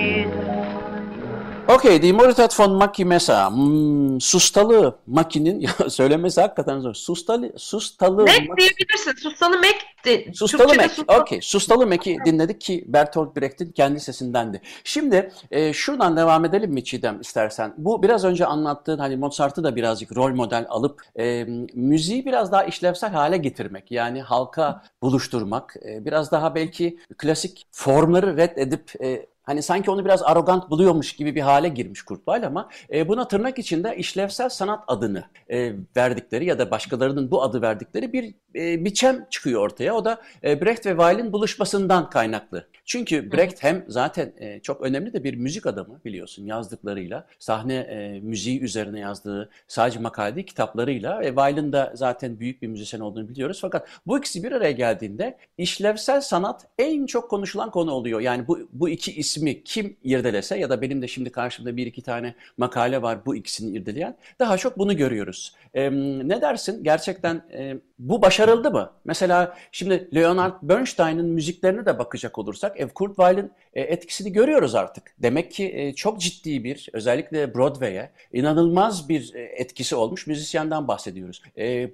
Okey, 1.68 2.02
Die 2.02 2.14
Moritat 2.14 2.60
von 2.60 2.72
Maki 2.76 3.06
Mesa. 3.06 3.50
Hmm, 3.52 4.22
sustalı 4.22 4.98
Maki'nin, 5.08 5.60
ya 5.82 5.90
söylemesi 5.90 6.42
hakikaten 6.42 6.80
zor. 6.80 6.94
Sustalı, 6.94 7.52
sustalı 7.58 8.22
Mac 8.22 8.32
Maki- 8.32 8.58
diyebilirsin. 8.58 9.14
Sustalı 9.24 9.56
Mac 9.58 9.76
de. 10.06 10.34
Sustalı 10.34 10.62
Türkçe'de 10.62 10.82
Mac. 10.84 10.96
sustalı- 10.96 11.22
Okey. 11.22 11.42
Sustalı 11.42 11.88
Mac'i 11.88 12.18
dinledik 12.26 12.62
ki 12.62 12.84
Bertolt 12.88 13.36
Brecht'in 13.38 13.72
kendi 13.72 14.00
sesindendi. 14.00 14.62
Şimdi 14.84 15.32
e, 15.52 15.74
şuradan 15.74 16.18
devam 16.18 16.46
edelim 16.46 16.72
mi 16.72 16.84
Çiğdem 16.84 17.22
istersen? 17.22 17.74
Bu 17.78 18.04
biraz 18.04 18.26
önce 18.26 18.46
anlattığın 18.46 18.98
hani 19.00 19.18
Mozart'ı 19.18 19.64
da 19.64 19.76
birazcık 19.76 20.16
rol 20.18 20.36
model 20.36 20.66
alıp 20.70 21.02
e, 21.20 21.44
müziği 21.74 22.26
biraz 22.26 22.52
daha 22.52 22.64
işlevsel 22.64 23.10
hale 23.12 23.38
getirmek. 23.38 23.92
Yani 23.92 24.22
halka 24.22 24.82
buluşturmak. 25.02 25.76
e, 25.90 26.06
biraz 26.06 26.32
daha 26.32 26.56
belki 26.56 27.00
klasik 27.18 27.68
formları 27.72 28.38
reddedip 28.38 28.92
e, 29.04 29.26
Hani 29.46 29.62
sanki 29.62 29.92
onu 29.92 30.06
biraz 30.06 30.24
arrogant 30.24 30.70
buluyormuş 30.70 31.16
gibi 31.16 31.36
bir 31.36 31.42
hale 31.42 31.70
girmiş 31.70 32.02
Kurt 32.02 32.26
Weill 32.26 32.48
ama 32.48 32.70
e, 32.94 33.08
buna 33.08 33.28
tırnak 33.28 33.60
içinde 33.60 33.98
işlevsel 33.98 34.50
sanat 34.50 34.84
adını 34.88 35.24
e, 35.50 35.74
verdikleri 35.98 36.46
ya 36.46 36.60
da 36.60 36.72
başkalarının 36.72 37.32
bu 37.32 37.44
adı 37.44 37.62
verdikleri 37.62 38.14
bir 38.14 38.36
e, 38.56 38.86
biçem 38.86 39.26
çıkıyor 39.30 39.62
ortaya. 39.62 39.94
O 39.96 40.06
da 40.06 40.22
e, 40.44 40.62
Brecht 40.62 40.86
ve 40.86 40.90
Weill'in 40.90 41.34
buluşmasından 41.34 42.10
kaynaklı. 42.10 42.68
Çünkü 42.86 43.32
Brecht 43.32 43.64
hem 43.64 43.86
zaten 43.88 44.34
e, 44.38 44.60
çok 44.60 44.82
önemli 44.82 45.14
de 45.14 45.24
bir 45.24 45.36
müzik 45.36 45.66
adamı 45.66 46.00
biliyorsun 46.06 46.46
yazdıklarıyla, 46.46 47.28
sahne 47.40 47.76
e, 47.76 48.20
müziği 48.20 48.62
üzerine 48.62 49.00
yazdığı 49.00 49.50
sadece 49.68 50.00
makale 50.00 50.36
değil 50.36 50.48
kitaplarıyla 50.48 51.20
ve 51.20 51.28
Weill'in 51.28 51.74
de 51.74 51.92
zaten 51.94 52.40
büyük 52.40 52.62
bir 52.62 52.68
müzisyen 52.68 53.00
olduğunu 53.00 53.30
biliyoruz. 53.30 53.58
Fakat 53.62 53.88
bu 54.06 54.20
ikisi 54.20 54.44
bir 54.44 54.52
araya 54.52 54.72
geldiğinde 54.72 55.38
işlevsel 55.58 56.22
sanat 56.22 56.68
en 56.80 57.06
çok 57.06 57.30
konuşulan 57.30 57.72
konu 57.72 57.92
oluyor. 57.92 58.20
Yani 58.20 58.48
bu, 58.48 58.60
bu 58.74 58.90
iki 58.90 59.12
ismi 59.14 59.64
kim 59.64 59.98
irdelese 60.04 60.58
ya 60.58 60.70
da 60.70 60.82
benim 60.82 61.02
de 61.02 61.08
şimdi 61.08 61.32
karşımda 61.32 61.78
bir 61.78 61.86
iki 61.86 62.02
tane 62.02 62.36
makale 62.58 63.02
var 63.02 63.26
bu 63.26 63.36
ikisini 63.36 63.78
irdeleyen 63.78 64.16
daha 64.40 64.58
çok 64.58 64.78
bunu 64.78 64.98
görüyoruz. 64.98 65.56
E, 65.74 65.92
ne 66.28 66.42
dersin? 66.42 66.84
Gerçekten 66.84 67.42
e, 67.54 67.78
bu 68.00 68.22
başarıldı 68.22 68.72
mı? 68.72 68.94
Mesela 69.06 69.58
şimdi 69.72 70.10
Leonard 70.16 70.54
Bernstein'in 70.62 71.26
müziklerine 71.26 71.86
de 71.86 72.00
bakacak 72.00 72.38
olursak 72.38 72.80
ev 72.80 72.90
Kurt 72.90 73.16
Weill'in 73.16 73.52
e, 73.74 73.82
etkisini 73.82 74.34
görüyoruz 74.34 74.76
artık. 74.76 75.16
Demek 75.20 75.52
ki 75.52 75.72
e, 75.76 75.94
çok 75.94 76.22
ciddi 76.22 76.64
bir 76.64 76.90
özellikle 76.94 77.56
Broadway'e 77.56 78.12
inanılmaz 78.34 79.10
bir 79.10 79.34
e, 79.34 79.42
etkisi 79.42 79.96
olmuş 79.96 80.28
müzisyenden 80.28 80.88
bahsediyoruz. 80.88 81.42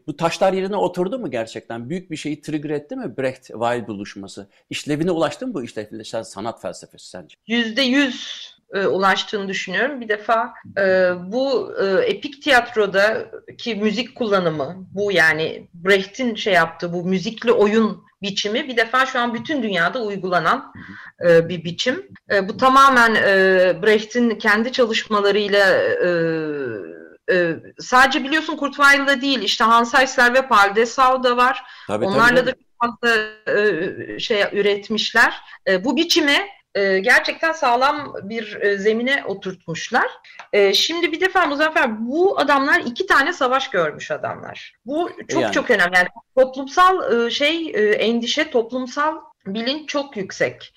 Bu 0.07 0.17
taşlar 0.17 0.53
yerine 0.53 0.75
oturdu 0.75 1.19
mu 1.19 1.31
gerçekten? 1.31 1.89
Büyük 1.89 2.11
bir 2.11 2.17
şeyi 2.17 2.41
trigger 2.41 2.69
etti 2.69 2.95
mi 2.95 3.05
Brecht-Weil 3.17 3.87
buluşması? 3.87 4.47
İşlevine 4.69 5.11
ulaştı 5.11 5.47
mı 5.47 5.53
bu 5.53 5.63
işlevsel 5.63 6.23
sanat 6.23 6.61
felsefesi 6.61 7.09
sence? 7.09 7.35
yüzde 7.47 7.81
yüz 7.81 8.60
e, 8.73 8.85
ulaştığını 8.85 9.47
düşünüyorum. 9.47 10.01
Bir 10.01 10.09
defa 10.09 10.53
e, 10.77 11.11
bu 11.31 11.73
e, 11.83 11.85
epik 11.85 12.43
tiyatrodaki 12.43 13.75
müzik 13.75 14.15
kullanımı, 14.15 14.75
bu 14.93 15.11
yani 15.11 15.67
Brecht'in 15.73 16.35
şey 16.35 16.53
yaptığı 16.53 16.93
bu 16.93 17.05
müzikli 17.05 17.51
oyun 17.51 18.03
biçimi 18.21 18.67
bir 18.67 18.77
defa 18.77 19.05
şu 19.05 19.19
an 19.19 19.33
bütün 19.33 19.63
dünyada 19.63 20.03
uygulanan 20.03 20.73
e, 21.27 21.49
bir 21.49 21.63
biçim. 21.63 22.07
E, 22.31 22.49
bu 22.49 22.57
tamamen 22.57 23.15
e, 23.15 23.83
Brecht'in 23.83 24.29
kendi 24.29 24.71
çalışmalarıyla 24.71 25.69
e, 25.77 26.09
e, 27.31 27.55
sadece 27.79 28.23
biliyorsun 28.23 28.57
Kurt 28.57 28.75
Weill'la 28.75 29.21
değil 29.21 29.41
işte 29.41 29.63
Hans 29.63 29.95
Eisler 29.95 30.33
ve 30.33 30.47
Paul 30.47 30.75
Dessau 30.75 31.23
da 31.23 31.37
var. 31.37 31.63
Tabii, 31.87 32.05
Onlarla 32.05 32.45
tabii. 32.45 32.47
da 32.47 32.51
çok 32.51 33.01
fazla 33.01 33.17
e, 33.47 34.19
şey 34.19 34.43
üretmişler. 34.51 35.41
E, 35.67 35.83
bu 35.83 35.97
biçime 35.97 36.47
e, 36.75 36.99
gerçekten 36.99 37.51
sağlam 37.51 38.15
bir 38.23 38.61
e, 38.61 38.77
zemine 38.77 39.23
oturtmuşlar. 39.25 40.07
E, 40.53 40.73
şimdi 40.73 41.11
bir 41.11 41.21
defa 41.21 41.45
Muzaffer 41.45 42.07
bu 42.07 42.39
adamlar 42.39 42.79
iki 42.79 43.05
tane 43.05 43.33
savaş 43.33 43.69
görmüş 43.69 44.11
adamlar. 44.11 44.73
Bu 44.85 45.11
çok 45.27 45.41
Yani. 45.41 45.53
çok 45.53 45.71
önemli. 45.71 45.97
Yani 45.97 46.07
toplumsal 46.37 47.25
e, 47.25 47.29
şey 47.29 47.69
e, 47.69 47.91
endişe, 47.91 48.49
toplumsal 48.49 49.17
bilinç 49.45 49.89
çok 49.89 50.17
yüksek. 50.17 50.73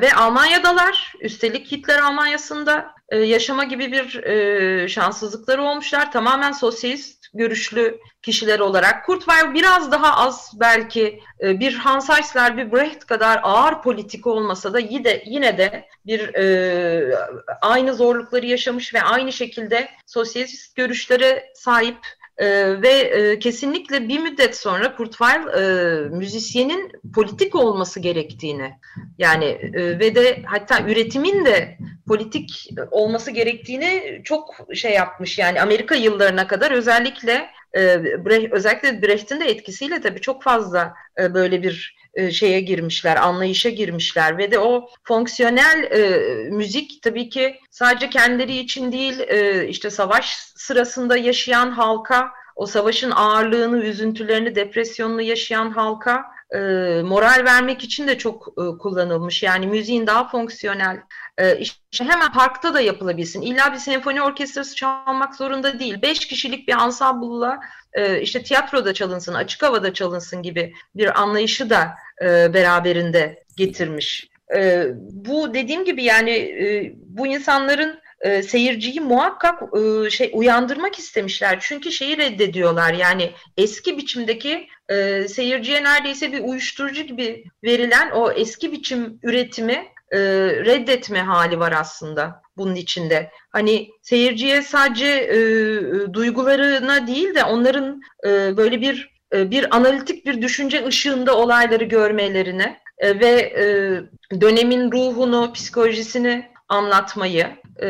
Ve 0.00 0.14
Almanya'dalar, 0.16 1.12
üstelik 1.20 1.72
Hitler 1.72 1.98
Almanya'sında 1.98 2.94
e, 3.08 3.18
yaşama 3.18 3.64
gibi 3.64 3.92
bir 3.92 4.24
e, 4.24 4.88
şanssızlıkları 4.88 5.62
olmuşlar. 5.62 6.12
Tamamen 6.12 6.52
sosyalist 6.52 7.19
görüşlü 7.34 7.98
kişiler 8.22 8.60
olarak. 8.60 9.06
Kurt 9.06 9.24
Weill 9.24 9.54
biraz 9.54 9.92
daha 9.92 10.16
az 10.16 10.52
belki 10.60 11.20
e, 11.42 11.60
bir 11.60 11.74
Hans 11.74 12.10
Eisler, 12.10 12.56
bir 12.56 12.72
Brecht 12.72 13.06
kadar 13.06 13.40
ağır 13.42 13.82
politik 13.82 14.26
olmasa 14.26 14.72
da 14.72 14.78
yine, 14.78 15.22
yine 15.26 15.58
de 15.58 15.88
bir 16.06 16.34
e, 16.34 17.16
aynı 17.62 17.94
zorlukları 17.94 18.46
yaşamış 18.46 18.94
ve 18.94 19.02
aynı 19.02 19.32
şekilde 19.32 19.88
sosyalist 20.06 20.76
görüşlere 20.76 21.52
sahip 21.54 21.98
ee, 22.40 22.82
ve 22.82 22.88
e, 22.88 23.38
kesinlikle 23.38 24.08
bir 24.08 24.18
müddet 24.18 24.56
sonra 24.56 24.96
Kurt 24.96 25.10
Weill 25.10 25.46
e, 25.48 26.08
müzisyenin 26.08 26.92
politik 27.14 27.54
olması 27.54 28.00
gerektiğini 28.00 28.72
yani 29.18 29.44
e, 29.44 29.98
ve 29.98 30.14
de 30.14 30.42
hatta 30.46 30.80
üretimin 30.80 31.44
de 31.44 31.78
politik 32.08 32.70
olması 32.90 33.30
gerektiğini 33.30 34.20
çok 34.24 34.56
şey 34.74 34.92
yapmış. 34.92 35.38
Yani 35.38 35.62
Amerika 35.62 35.94
yıllarına 35.94 36.46
kadar 36.46 36.70
özellikle 36.70 37.50
e, 37.74 37.80
Bre- 38.24 38.52
özellikle 38.52 39.02
Brecht'in 39.02 39.40
de 39.40 39.44
etkisiyle 39.44 40.00
tabii 40.00 40.20
çok 40.20 40.42
fazla 40.42 40.94
e, 41.18 41.34
böyle 41.34 41.62
bir 41.62 42.00
e, 42.14 42.30
şeye 42.30 42.60
girmişler, 42.60 43.16
anlayışa 43.16 43.68
girmişler 43.68 44.38
ve 44.38 44.50
de 44.50 44.58
o 44.58 44.88
fonksiyonel 45.04 45.88
e, 45.92 46.00
müzik 46.50 47.02
tabii 47.02 47.28
ki 47.28 47.56
sadece 47.70 48.10
kendileri 48.10 48.56
için 48.56 48.92
değil 48.92 49.20
e, 49.20 49.68
işte 49.68 49.90
savaş 49.90 50.36
sırasında 50.56 51.16
yaşayan 51.16 51.70
halka, 51.70 52.30
o 52.56 52.66
savaşın 52.66 53.10
ağırlığını, 53.10 53.84
üzüntülerini, 53.84 54.54
depresyonunu 54.54 55.22
yaşayan 55.22 55.70
halka 55.70 56.24
e, 56.54 56.58
moral 57.02 57.42
vermek 57.44 57.84
için 57.84 58.08
de 58.08 58.18
çok 58.18 58.48
e, 58.48 58.78
kullanılmış. 58.78 59.42
Yani 59.42 59.66
müziğin 59.66 60.06
daha 60.06 60.28
fonksiyonel, 60.28 61.00
e, 61.38 61.58
işte 61.58 62.04
hemen 62.04 62.32
parkta 62.32 62.74
da 62.74 62.80
yapılabilsin. 62.80 63.42
İlla 63.42 63.72
bir 63.72 63.78
senfoni 63.78 64.22
orkestrası 64.22 64.76
çalmak 64.76 65.34
zorunda 65.34 65.78
değil. 65.78 66.02
Beş 66.02 66.26
kişilik 66.26 66.68
bir 66.68 66.72
ansamblla 66.72 67.60
e, 67.92 68.20
işte 68.20 68.42
tiyatroda 68.42 68.94
çalınsın, 68.94 69.34
açık 69.34 69.62
havada 69.62 69.92
çalınsın 69.94 70.42
gibi 70.42 70.72
bir 70.94 71.20
anlayışı 71.20 71.70
da 71.70 71.94
e, 72.22 72.54
beraberinde 72.54 73.44
getirmiş. 73.56 74.28
E, 74.56 74.86
bu 74.96 75.54
dediğim 75.54 75.84
gibi 75.84 76.04
yani 76.04 76.30
e, 76.30 76.94
bu 76.96 77.26
insanların 77.26 78.00
e, 78.20 78.42
seyirciyi 78.42 79.00
muhakkak 79.00 79.62
e, 79.62 80.10
şey 80.10 80.30
uyandırmak 80.32 80.98
istemişler. 80.98 81.58
Çünkü 81.60 81.92
şeyi 81.92 82.18
reddediyorlar. 82.18 82.92
Yani 82.94 83.30
eski 83.56 83.98
biçimdeki 83.98 84.68
e, 84.88 85.28
seyirciye 85.28 85.84
neredeyse 85.84 86.32
bir 86.32 86.40
uyuşturucu 86.40 87.02
gibi 87.02 87.44
verilen 87.64 88.10
o 88.10 88.32
eski 88.32 88.72
biçim 88.72 89.18
üretimi 89.22 89.86
e, 90.12 90.18
reddetme 90.64 91.20
hali 91.20 91.58
var 91.58 91.72
aslında 91.72 92.42
bunun 92.56 92.74
içinde. 92.74 93.30
Hani 93.50 93.90
seyirciye 94.02 94.62
sadece 94.62 95.06
e, 95.06 95.36
e, 95.36 96.12
duygularına 96.12 97.06
değil 97.06 97.34
de 97.34 97.44
onların 97.44 98.02
e, 98.26 98.56
böyle 98.56 98.80
bir 98.80 99.10
e, 99.32 99.50
bir 99.50 99.76
analitik 99.76 100.26
bir 100.26 100.42
düşünce 100.42 100.86
ışığında 100.86 101.36
olayları 101.36 101.84
görmelerine 101.84 102.80
e, 102.98 103.20
ve 103.20 103.30
e, 103.30 103.64
dönemin 104.40 104.92
ruhunu, 104.92 105.52
psikolojisini 105.52 106.50
anlatmayı 106.68 107.46
e, 107.80 107.88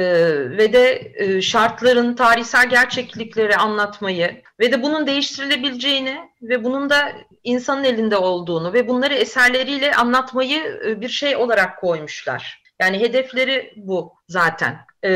ve 0.59 0.73
de 0.73 1.13
e, 1.15 1.43
şartların 1.43 2.15
tarihsel 2.15 2.69
gerçeklikleri 2.69 3.57
anlatmayı 3.57 4.43
ve 4.61 4.73
de 4.73 4.83
bunun 4.83 5.07
değiştirilebileceğini 5.07 6.19
ve 6.43 6.65
bunun 6.65 6.91
da 6.91 7.13
insanın 7.45 7.85
elinde 7.85 8.17
olduğunu 8.17 8.73
ve 8.73 8.89
bunları 8.89 9.15
eserleriyle 9.15 9.95
anlatmayı 9.95 10.81
e, 10.87 11.01
bir 11.01 11.09
şey 11.09 11.37
olarak 11.37 11.81
koymuşlar. 11.81 12.63
Yani 12.81 13.01
hedefleri 13.01 13.73
bu 13.77 14.13
zaten. 14.29 14.79
Ee, 15.03 15.13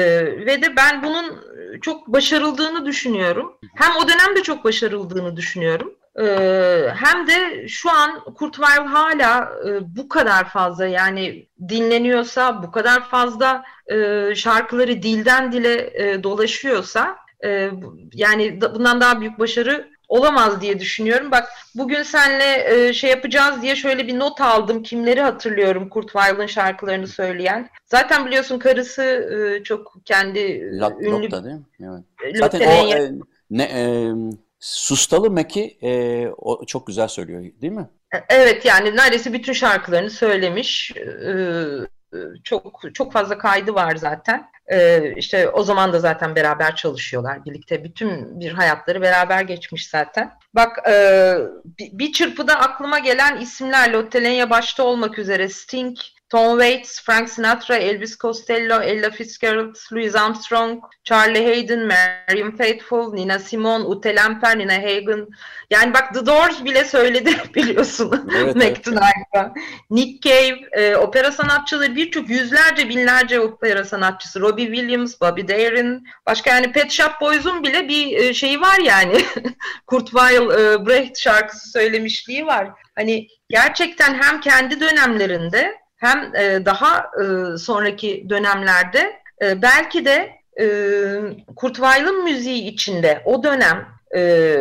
ve 0.47 0.63
de 0.63 0.77
ben 0.77 1.03
bunun 1.03 1.45
çok 1.83 2.07
başarıldığını 2.07 2.87
düşünüyorum. 2.87 3.59
Hem 3.75 3.97
o 3.97 4.09
dönemde 4.09 4.43
çok 4.43 4.65
başarıldığını 4.65 5.37
düşünüyorum. 5.37 5.95
Ee, 6.21 6.89
hem 6.95 7.27
de 7.27 7.69
şu 7.69 7.91
an 7.91 8.25
Kurt 8.25 8.55
Weill 8.55 8.87
hala 8.87 9.53
e, 9.67 9.97
bu 9.97 10.09
kadar 10.09 10.49
fazla 10.49 10.87
yani 10.87 11.47
dinleniyorsa, 11.69 12.63
bu 12.63 12.71
kadar 12.71 13.09
fazla 13.09 13.65
e, 13.87 14.35
şarkıları 14.35 15.03
dilden 15.03 15.53
dile 15.53 15.91
e, 15.95 16.23
dolaşıyorsa 16.23 17.17
yani 18.15 18.61
da, 18.61 18.75
bundan 18.75 19.01
daha 19.01 19.21
büyük 19.21 19.39
başarı 19.39 19.95
olamaz 20.09 20.61
diye 20.61 20.81
düşünüyorum. 20.81 21.31
Bak 21.31 21.49
bugün 21.75 22.03
senle 22.03 22.75
e, 22.75 22.93
şey 22.93 23.11
yapacağız 23.11 23.63
diye 23.63 23.77
şöyle 23.77 24.07
bir 24.07 24.19
not 24.19 24.41
aldım. 24.41 24.83
Kimleri 24.83 25.21
hatırlıyorum 25.21 25.89
Kurt 25.89 26.13
Weill'ın 26.13 26.47
şarkılarını 26.47 27.07
söyleyen. 27.07 27.71
Zaten 27.87 28.27
biliyorsun 28.27 28.59
karısı 28.59 29.03
e, 29.03 29.63
çok 29.63 29.95
kendi 30.05 30.71
Lot, 30.81 30.93
ünlü... 31.01 31.23
Lotta 31.23 31.45
değil 31.45 31.57
mi? 31.57 31.63
Evet. 31.81 32.37
Zaten 32.37 32.61
o 32.61 32.97
e, 32.97 33.13
ne, 33.51 33.63
e, 33.63 34.13
Sustalı 34.65 35.31
Mek'i 35.31 35.79
e, 35.83 36.29
o 36.29 36.67
çok 36.67 36.87
güzel 36.87 37.09
söylüyor 37.09 37.43
değil 37.61 37.73
mi? 37.73 37.89
Evet 38.29 38.65
yani 38.65 38.97
neredeyse 38.97 39.33
bütün 39.33 39.53
şarkılarını 39.53 40.11
söylemiş. 40.11 40.93
Ee, 40.97 41.65
çok 42.45 42.81
çok 42.95 43.13
fazla 43.13 43.39
kaydı 43.39 43.75
var 43.75 43.97
zaten. 43.97 44.51
Ee, 44.73 45.13
işte 45.17 45.49
o 45.49 45.63
zaman 45.63 45.93
da 45.93 46.01
zaten 46.01 46.37
beraber 46.37 46.77
çalışıyorlar 46.77 47.45
birlikte. 47.45 47.85
Bütün 47.85 48.41
bir 48.41 48.53
hayatları 48.53 49.01
beraber 49.03 49.43
geçmiş 49.43 49.89
zaten. 49.89 50.33
Bak 50.55 50.89
e, 50.89 51.35
bir 51.79 52.13
çırpıda 52.13 52.55
aklıma 52.55 52.99
gelen 52.99 53.41
isimler 53.41 53.93
Lottelenya 53.93 54.51
başta 54.51 54.83
olmak 54.83 55.19
üzere 55.19 55.49
Sting, 55.49 55.99
Tom 56.35 56.59
Waits, 56.59 56.99
Frank 56.99 57.29
Sinatra, 57.29 57.77
Elvis 57.77 58.17
Costello, 58.17 58.81
Ella 58.81 59.11
Fitzgerald, 59.11 59.77
Louis 59.93 60.17
Armstrong, 60.17 60.83
Charlie 61.05 61.45
Hayden, 61.45 61.87
Mariam 61.87 62.57
Faithfull, 62.57 63.13
Nina 63.13 63.39
Simone, 63.39 63.85
Ute 63.85 64.13
Lemper, 64.17 64.59
Nina 64.59 64.83
Hagen. 64.83 65.29
Yani 65.71 65.95
bak 65.95 66.15
The 66.15 66.27
Doors 66.27 66.65
bile 66.65 66.85
söyledi 66.85 67.31
biliyorsun 67.55 68.31
evet, 68.37 68.57
McDonald'da. 68.57 69.13
Evet. 69.35 69.51
Nick 69.91 70.29
Cave, 70.29 70.59
e, 70.73 70.97
opera 70.97 71.33
sanatçıları 71.33 71.97
birçok 71.97 72.29
yüzlerce 72.31 72.89
binlerce 72.89 73.41
opera 73.41 73.85
sanatçısı. 73.85 74.41
Robbie 74.41 74.67
Williams, 74.67 75.21
Bobby 75.21 75.43
Darin. 75.49 76.05
Başka 76.27 76.51
yani 76.51 76.73
Pet 76.73 76.91
Shop 76.91 77.13
Boys'un 77.21 77.63
bile 77.63 77.89
bir 77.89 78.17
e, 78.17 78.35
şeyi 78.35 78.61
var 78.61 78.79
yani. 78.79 79.25
Kurt 79.87 80.11
Weill, 80.11 80.51
e, 80.51 80.87
Brecht 80.87 81.19
şarkısı 81.19 81.71
söylemişliği 81.71 82.47
var. 82.47 82.71
Hani 82.95 83.29
gerçekten 83.49 84.23
hem 84.23 84.41
kendi 84.41 84.81
dönemlerinde 84.81 85.84
hem 86.05 86.35
e, 86.37 86.67
daha 86.67 86.99
e, 86.99 87.59
sonraki 87.59 88.27
dönemlerde 88.29 89.21
e, 89.43 89.63
belki 89.63 90.05
de 90.05 90.33
e, 90.61 90.67
Kurt 91.57 91.77
Weill'ın 91.77 92.25
müziği 92.25 92.63
içinde 92.63 93.23
o 93.25 93.43
dönem 93.43 93.87
e, 94.17 94.57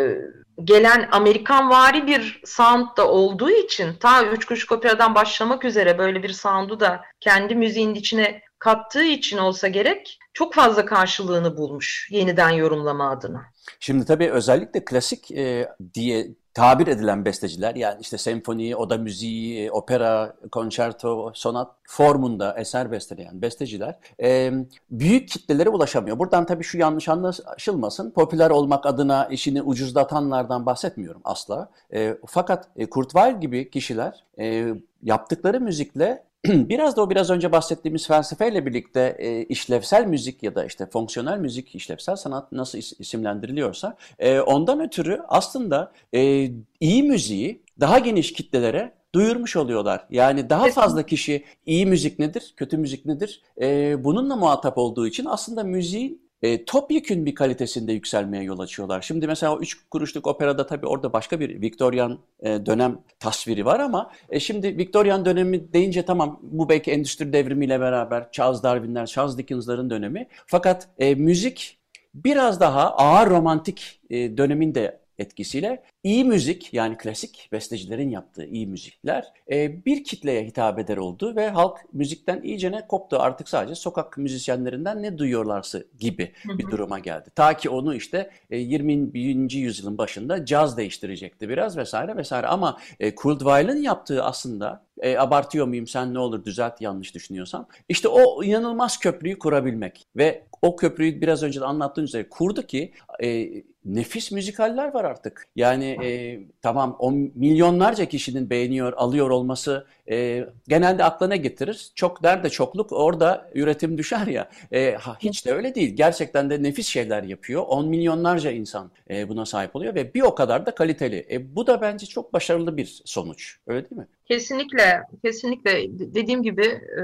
gelen 0.63 1.09
Amerikan 1.11 1.69
vari 1.69 2.07
bir 2.07 2.41
sound 2.45 2.87
da 2.97 3.07
olduğu 3.07 3.49
için 3.51 3.93
ta 3.93 4.25
Üç 4.25 4.45
Kuş 4.45 4.71
Opera'dan 4.71 5.15
başlamak 5.15 5.65
üzere 5.65 5.97
böyle 5.97 6.23
bir 6.23 6.33
sound'u 6.33 6.79
da 6.79 7.01
kendi 7.19 7.55
müziğin 7.55 7.95
içine 7.95 8.41
kattığı 8.59 9.03
için 9.03 9.37
olsa 9.37 9.67
gerek 9.67 10.19
çok 10.33 10.53
fazla 10.53 10.85
karşılığını 10.85 11.57
bulmuş 11.57 12.07
yeniden 12.11 12.49
yorumlama 12.49 13.09
adına. 13.09 13.41
Şimdi 13.79 14.05
tabii 14.05 14.31
özellikle 14.31 14.85
klasik 14.85 15.31
e, 15.31 15.69
diye 15.93 16.27
tabir 16.53 16.87
edilen 16.87 17.25
besteciler 17.25 17.75
yani 17.75 17.97
işte 18.01 18.17
senfoni, 18.17 18.75
oda 18.75 18.97
müziği, 18.97 19.71
opera, 19.71 20.35
konçerto, 20.51 21.31
sonat 21.35 21.71
formunda 21.83 22.55
eser 22.57 22.91
besteleyen 22.91 23.41
besteciler 23.41 23.95
e, 24.21 24.53
büyük 24.91 25.29
kitlelere 25.29 25.69
ulaşamıyor. 25.69 26.19
Buradan 26.19 26.45
tabii 26.45 26.63
şu 26.63 26.77
yanlış 26.77 27.09
anlaşılmasın. 27.09 28.11
Popüler 28.11 28.49
olmak 28.49 28.85
adına 28.85 29.25
işini 29.25 29.61
ucuzlatanlardan 29.61 30.65
bahsetmiyorum 30.65 31.21
asla. 31.23 31.69
E, 31.93 32.17
fakat 32.27 32.69
e, 32.75 32.89
Kurt 32.89 33.09
Weill 33.11 33.41
gibi 33.41 33.69
kişiler 33.69 34.23
e, 34.39 34.67
yaptıkları 35.03 35.61
müzikle 35.61 36.23
biraz 36.47 36.97
da 36.97 37.01
o 37.01 37.09
biraz 37.09 37.29
önce 37.29 37.51
bahsettiğimiz 37.51 38.07
felsefeyle 38.07 38.65
birlikte 38.65 39.15
e, 39.19 39.43
işlevsel 39.43 40.05
müzik 40.05 40.43
ya 40.43 40.55
da 40.55 40.65
işte 40.65 40.85
fonksiyonel 40.85 41.37
müzik, 41.37 41.75
işlevsel 41.75 42.15
sanat 42.15 42.51
nasıl 42.51 42.77
is- 42.77 42.95
isimlendiriliyorsa 42.99 43.97
e, 44.19 44.39
ondan 44.39 44.79
ötürü 44.79 45.21
aslında 45.27 45.91
e, 46.13 46.51
iyi 46.79 47.03
müziği 47.03 47.63
daha 47.79 47.99
geniş 47.99 48.33
kitlelere 48.33 48.93
duyurmuş 49.15 49.55
oluyorlar. 49.55 50.07
Yani 50.09 50.49
daha 50.49 50.67
fazla 50.71 51.03
kişi 51.03 51.43
iyi 51.65 51.85
müzik 51.85 52.19
nedir, 52.19 52.53
kötü 52.57 52.77
müzik 52.77 53.05
nedir 53.05 53.41
e, 53.61 54.03
bununla 54.03 54.35
muhatap 54.35 54.77
olduğu 54.77 55.07
için 55.07 55.25
aslında 55.25 55.63
müziğin 55.63 56.23
e, 56.43 56.65
topyekün 56.65 57.25
bir 57.25 57.35
kalitesinde 57.35 57.93
yükselmeye 57.93 58.43
yol 58.43 58.59
açıyorlar. 58.59 59.01
Şimdi 59.01 59.27
mesela 59.27 59.55
o 59.55 59.59
üç 59.59 59.77
kuruşluk 59.89 60.27
operada 60.27 60.67
tabii 60.67 60.87
orada 60.87 61.13
başka 61.13 61.39
bir 61.39 61.61
Victorian 61.61 62.19
e, 62.39 62.65
dönem 62.65 62.99
tasviri 63.19 63.65
var 63.65 63.79
ama 63.79 64.11
e, 64.29 64.39
şimdi 64.39 64.77
Victorian 64.77 65.25
dönemi 65.25 65.73
deyince 65.73 66.05
tamam 66.05 66.39
bu 66.41 66.69
belki 66.69 66.91
endüstri 66.91 67.33
devrimiyle 67.33 67.79
beraber 67.79 68.31
Charles 68.31 68.63
Darwin'ler, 68.63 69.05
Charles 69.05 69.37
Dickens'ların 69.37 69.89
dönemi. 69.89 70.27
Fakat 70.47 70.87
e, 70.99 71.15
müzik 71.15 71.77
biraz 72.13 72.59
daha 72.59 72.95
ağır 72.95 73.29
romantik 73.29 74.01
e, 74.09 74.37
döneminde 74.37 75.02
etkisiyle 75.19 75.83
iyi 76.03 76.25
müzik 76.25 76.73
yani 76.73 76.97
klasik 76.97 77.49
bestecilerin 77.51 78.09
yaptığı 78.09 78.45
iyi 78.45 78.67
müzikler 78.67 79.25
e, 79.51 79.85
bir 79.85 80.03
kitleye 80.03 80.45
hitap 80.45 80.79
eder 80.79 80.97
oldu 80.97 81.35
ve 81.35 81.49
halk 81.49 81.77
müzikten 81.93 82.41
iyicene 82.41 82.87
koptu. 82.87 83.17
Artık 83.19 83.49
sadece 83.49 83.75
sokak 83.75 84.17
müzisyenlerinden 84.17 85.03
ne 85.03 85.17
duyuyorlarsa 85.17 85.79
gibi 85.99 86.33
bir 86.45 86.71
duruma 86.71 86.99
geldi. 86.99 87.29
Ta 87.35 87.57
ki 87.57 87.69
onu 87.69 87.95
işte 87.95 88.29
e, 88.49 88.57
21. 88.57 89.51
yüzyılın 89.51 89.97
başında 89.97 90.45
caz 90.45 90.77
değiştirecekti 90.77 91.49
biraz 91.49 91.77
vesaire 91.77 92.17
vesaire. 92.17 92.47
Ama 92.47 92.77
e, 92.99 93.15
Kurt 93.15 93.39
Weill'in 93.39 93.81
yaptığı 93.81 94.23
aslında 94.23 94.83
e, 95.01 95.17
abartıyor 95.17 95.67
muyum 95.67 95.87
sen 95.87 96.13
ne 96.13 96.19
olur 96.19 96.45
düzelt 96.45 96.81
yanlış 96.81 97.15
düşünüyorsam. 97.15 97.67
İşte 97.89 98.07
o 98.07 98.43
inanılmaz 98.43 98.99
köprüyü 98.99 99.39
kurabilmek 99.39 100.07
ve 100.15 100.43
o 100.61 100.75
köprüyü 100.75 101.21
biraz 101.21 101.43
önce 101.43 101.61
de 101.61 101.65
anlattığım 101.65 102.03
üzere 102.03 102.29
kurdu 102.29 102.61
ki 102.61 102.93
e, 103.23 103.49
nefis 103.85 104.31
müzikaller 104.31 104.93
var 104.93 105.05
artık. 105.05 105.47
Yani 105.55 105.85
e, 106.03 106.39
tamam 106.61 106.95
o 106.99 107.11
milyonlarca 107.11 108.05
kişinin 108.05 108.49
beğeniyor, 108.49 108.93
alıyor 108.93 109.29
olması 109.29 109.87
e, 110.11 110.45
genelde 110.67 111.03
aklına 111.03 111.35
getirir. 111.35 111.87
Çok 111.95 112.23
der 112.23 112.43
de 112.43 112.49
çokluk 112.49 112.91
orada 112.91 113.49
üretim 113.53 113.97
düşer 113.97 114.27
ya. 114.27 114.49
E, 114.73 114.97
hiç 115.19 115.45
de 115.45 115.53
öyle 115.53 115.75
değil. 115.75 115.95
Gerçekten 115.95 116.49
de 116.49 116.63
nefis 116.63 116.87
şeyler 116.87 117.23
yapıyor. 117.23 117.63
On 117.67 117.87
milyonlarca 117.87 118.51
insan 118.51 118.91
e, 119.09 119.29
buna 119.29 119.45
sahip 119.45 119.75
oluyor 119.75 119.95
ve 119.95 120.13
bir 120.13 120.21
o 120.21 120.35
kadar 120.35 120.65
da 120.65 120.75
kaliteli. 120.75 121.27
E, 121.31 121.55
bu 121.55 121.67
da 121.67 121.81
bence 121.81 122.05
çok 122.05 122.33
başarılı 122.33 122.77
bir 122.77 123.01
sonuç. 123.05 123.57
Öyle 123.67 123.89
değil 123.89 124.01
mi? 124.01 124.07
Kesinlikle, 124.25 125.03
kesinlikle 125.23 125.85
dediğim 125.89 126.43
gibi 126.43 126.65
e, 127.01 127.03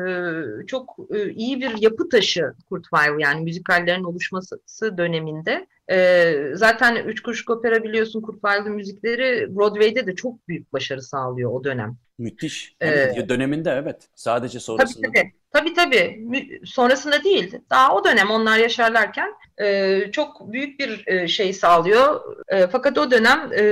çok 0.68 0.98
e, 1.16 1.32
iyi 1.32 1.62
bir 1.62 1.82
yapı 1.82 2.10
taşı 2.10 2.54
Kurt 2.70 2.84
Weill 2.84 3.20
yani 3.20 3.44
müzikallerin 3.44 4.04
oluşması 4.04 4.98
döneminde. 4.98 5.68
E, 5.92 6.34
zaten 6.54 6.96
Üç 6.96 7.22
Kuruşluk 7.22 7.58
Opera 7.58 7.84
biliyorsun 7.84 8.22
Kurt 8.22 8.42
Weill'in 8.42 8.74
müzikleri 8.74 9.56
Broadway'de 9.56 10.08
de 10.08 10.16
çok 10.16 10.48
büyük 10.48 10.74
başarı 10.74 11.02
sağlıyor 11.02 11.52
o 11.52 11.64
dönem. 11.64 11.98
Müthiş. 12.20 12.76
Ee, 12.82 13.30
döneminde 13.30 13.72
evet. 13.72 14.08
Sadece 14.16 14.60
sonrasında. 14.60 15.08
Tabii 15.08 15.14
tabii. 15.14 15.34
Tabii 15.54 15.74
tabii. 15.74 16.62
Sonrasında 16.66 17.24
değil. 17.24 17.56
Daha 17.70 17.96
o 17.96 18.04
dönem 18.04 18.30
onlar 18.32 18.58
yaşarlarken 18.58 19.34
e, 19.58 20.02
çok 20.12 20.52
büyük 20.52 20.80
bir 20.80 21.08
e, 21.08 21.28
şey 21.28 21.54
sağlıyor. 21.54 22.22
E, 22.48 22.68
fakat 22.68 22.98
o 22.98 23.12
dönem 23.12 23.40
e, 23.54 23.64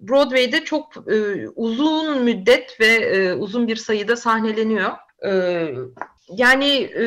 Broadway'de 0.00 0.64
çok 0.64 0.96
e, 0.96 1.48
uzun 1.48 2.22
müddet 2.22 2.80
ve 2.80 2.86
e, 2.86 3.32
uzun 3.32 3.68
bir 3.68 3.76
sayıda 3.76 4.16
sahneleniyor. 4.16 4.90
E, 5.26 5.64
yani 6.28 6.82
e, 6.82 7.02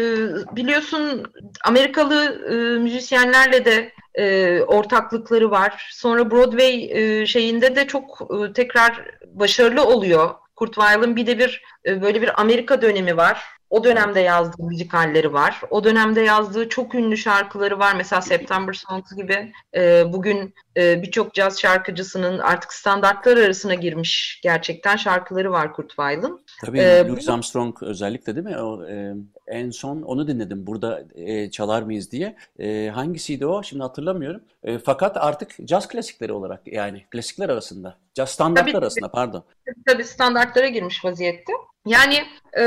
biliyorsun 0.55 1.23
Amerikalı 1.65 2.47
e, 2.51 2.79
müzisyenlerle 2.79 3.65
de 3.65 3.91
e, 4.15 4.59
ortaklıkları 4.61 5.51
var. 5.51 5.89
Sonra 5.93 6.31
Broadway 6.31 6.89
e, 6.91 7.25
şeyinde 7.25 7.75
de 7.75 7.87
çok 7.87 8.29
e, 8.31 8.53
tekrar 8.53 9.05
başarılı 9.33 9.83
oluyor. 9.83 10.29
Kurt 10.61 10.75
Weill'ın 10.75 11.15
bir 11.15 11.27
de 11.27 11.39
bir 11.39 11.63
e, 11.85 12.01
böyle 12.01 12.21
bir 12.21 12.41
Amerika 12.41 12.81
dönemi 12.81 13.17
var. 13.17 13.43
O 13.69 13.83
dönemde 13.83 14.19
yazdığı 14.19 14.63
müzikalleri 14.63 15.33
var. 15.33 15.61
O 15.69 15.83
dönemde 15.83 16.21
yazdığı 16.21 16.69
çok 16.69 16.95
ünlü 16.95 17.17
şarkıları 17.17 17.79
var. 17.79 17.95
Mesela 17.95 18.21
September 18.21 18.73
Songs 18.73 19.15
gibi 19.15 19.53
e, 19.75 20.03
bugün 20.13 20.53
e, 20.77 21.01
birçok 21.01 21.33
caz 21.33 21.59
şarkıcısının 21.59 22.39
artık 22.39 22.73
standartlar 22.73 23.37
arasına 23.37 23.73
girmiş 23.73 24.39
gerçekten 24.43 24.95
şarkıları 24.95 25.51
var 25.51 25.73
Kurt 25.73 25.89
Weill'ın. 25.89 26.45
Tabii 26.65 26.79
Ee, 26.79 27.07
Louis 27.07 27.29
Armstrong 27.29 27.83
özellikle 27.83 28.35
değil 28.35 28.47
mi? 28.47 28.57
O, 28.57 28.87
e, 28.87 29.13
en 29.47 29.69
son 29.69 30.01
onu 30.01 30.27
dinledim 30.27 30.67
burada 30.67 31.03
e, 31.15 31.51
çalar 31.51 31.81
mıyız 31.81 32.11
diye. 32.11 32.35
E, 32.59 32.89
hangisiydi 32.93 33.45
o? 33.45 33.63
Şimdi 33.63 33.83
hatırlamıyorum. 33.83 34.41
E, 34.63 34.79
fakat 34.79 35.17
artık 35.17 35.55
caz 35.65 35.87
klasikleri 35.87 36.33
olarak 36.33 36.61
yani 36.67 37.05
klasikler 37.11 37.49
arasında. 37.49 37.97
Caz 38.13 38.29
standartlar 38.29 38.71
Tabii. 38.71 38.77
arasında 38.77 39.11
pardon. 39.11 39.43
tabii 39.85 40.03
standartlara 40.03 40.67
girmiş 40.67 41.05
vaziyette. 41.05 41.53
Yani 41.85 42.23
e, 42.57 42.63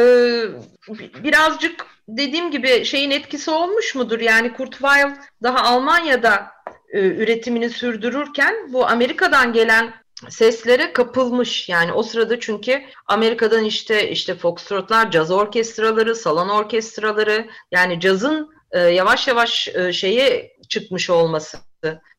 birazcık 1.25 1.87
dediğim 2.09 2.51
gibi 2.51 2.85
şeyin 2.85 3.11
etkisi 3.11 3.51
olmuş 3.51 3.95
mudur? 3.95 4.21
Yani 4.21 4.53
Kurt 4.53 4.73
Weill 4.73 5.17
daha 5.43 5.63
Almanya'da 5.63 6.47
e, 6.89 7.01
üretimini 7.01 7.71
sürdürürken 7.71 8.55
bu 8.73 8.87
Amerika'dan 8.87 9.53
gelen 9.53 10.04
seslere 10.31 10.93
kapılmış. 10.93 11.69
Yani 11.69 11.93
o 11.93 12.03
sırada 12.03 12.41
çünkü 12.41 12.83
Amerika'dan 13.07 13.65
işte 13.65 14.11
işte 14.11 14.35
foxtrotlar, 14.35 15.11
caz 15.11 15.31
orkestraları, 15.31 16.15
salon 16.15 16.49
orkestraları 16.49 17.47
yani 17.71 18.01
cazın 18.01 18.55
e, 18.71 18.79
yavaş 18.79 19.29
yavaş 19.29 19.69
e, 19.69 19.93
şeye 19.93 20.57
çıkmış 20.69 21.11
olması 21.11 21.59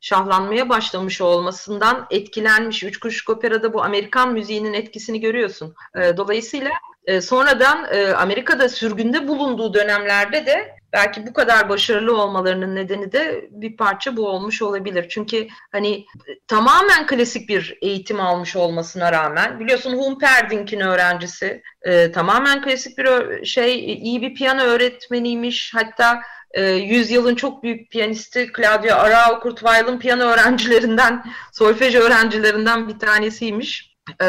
şahlanmaya 0.01 0.70
başlamış 0.70 1.22
olmasından 1.22 2.08
etkilenmiş. 2.10 2.84
Üç 2.84 2.97
Kuşluk 2.97 3.38
Opera'da 3.38 3.74
bu 3.74 3.84
Amerikan 3.84 4.34
müziğinin 4.34 4.74
etkisini 4.74 5.20
görüyorsun. 5.20 5.76
E, 5.95 6.18
dolayısıyla 6.18 6.70
e, 7.06 7.22
sonradan 7.22 7.88
e, 7.91 8.14
Amerika'da 8.14 8.70
sürgünde 8.70 9.28
bulunduğu 9.28 9.74
dönemlerde 9.74 10.45
de 10.45 10.74
belki 10.95 11.27
bu 11.27 11.33
kadar 11.33 11.69
başarılı 11.69 12.17
olmalarının 12.21 12.75
nedeni 12.75 13.11
de 13.11 13.49
bir 13.51 13.77
parça 13.77 14.17
bu 14.17 14.27
olmuş 14.27 14.61
olabilir. 14.61 15.05
Çünkü 15.09 15.47
hani 15.71 16.05
e, 16.27 16.39
tamamen 16.47 17.07
klasik 17.07 17.49
bir 17.49 17.77
eğitim 17.81 18.19
almış 18.19 18.55
olmasına 18.55 19.11
rağmen 19.11 19.59
biliyorsun 19.59 19.93
Humperdink'in 19.93 20.79
öğrencisi 20.79 21.61
e, 21.81 22.11
tamamen 22.11 22.61
klasik 22.61 22.97
bir 22.97 23.45
şey 23.45 23.93
iyi 23.93 24.21
bir 24.21 24.33
piyano 24.33 24.61
öğretmeniymiş. 24.61 25.73
Hatta 25.75 26.21
e, 26.51 26.63
yüzyılın 26.63 27.35
çok 27.35 27.63
büyük 27.63 27.91
piyanisti 27.91 28.51
Claudio 28.57 28.95
Arao 28.95 29.39
Kurt 29.39 29.59
Weill'ın 29.59 29.99
piyano 29.99 30.23
öğrencilerinden, 30.23 31.23
solfej 31.53 31.95
öğrencilerinden 31.95 32.87
bir 32.87 32.99
tanesiymiş. 32.99 33.95
E, 34.21 34.27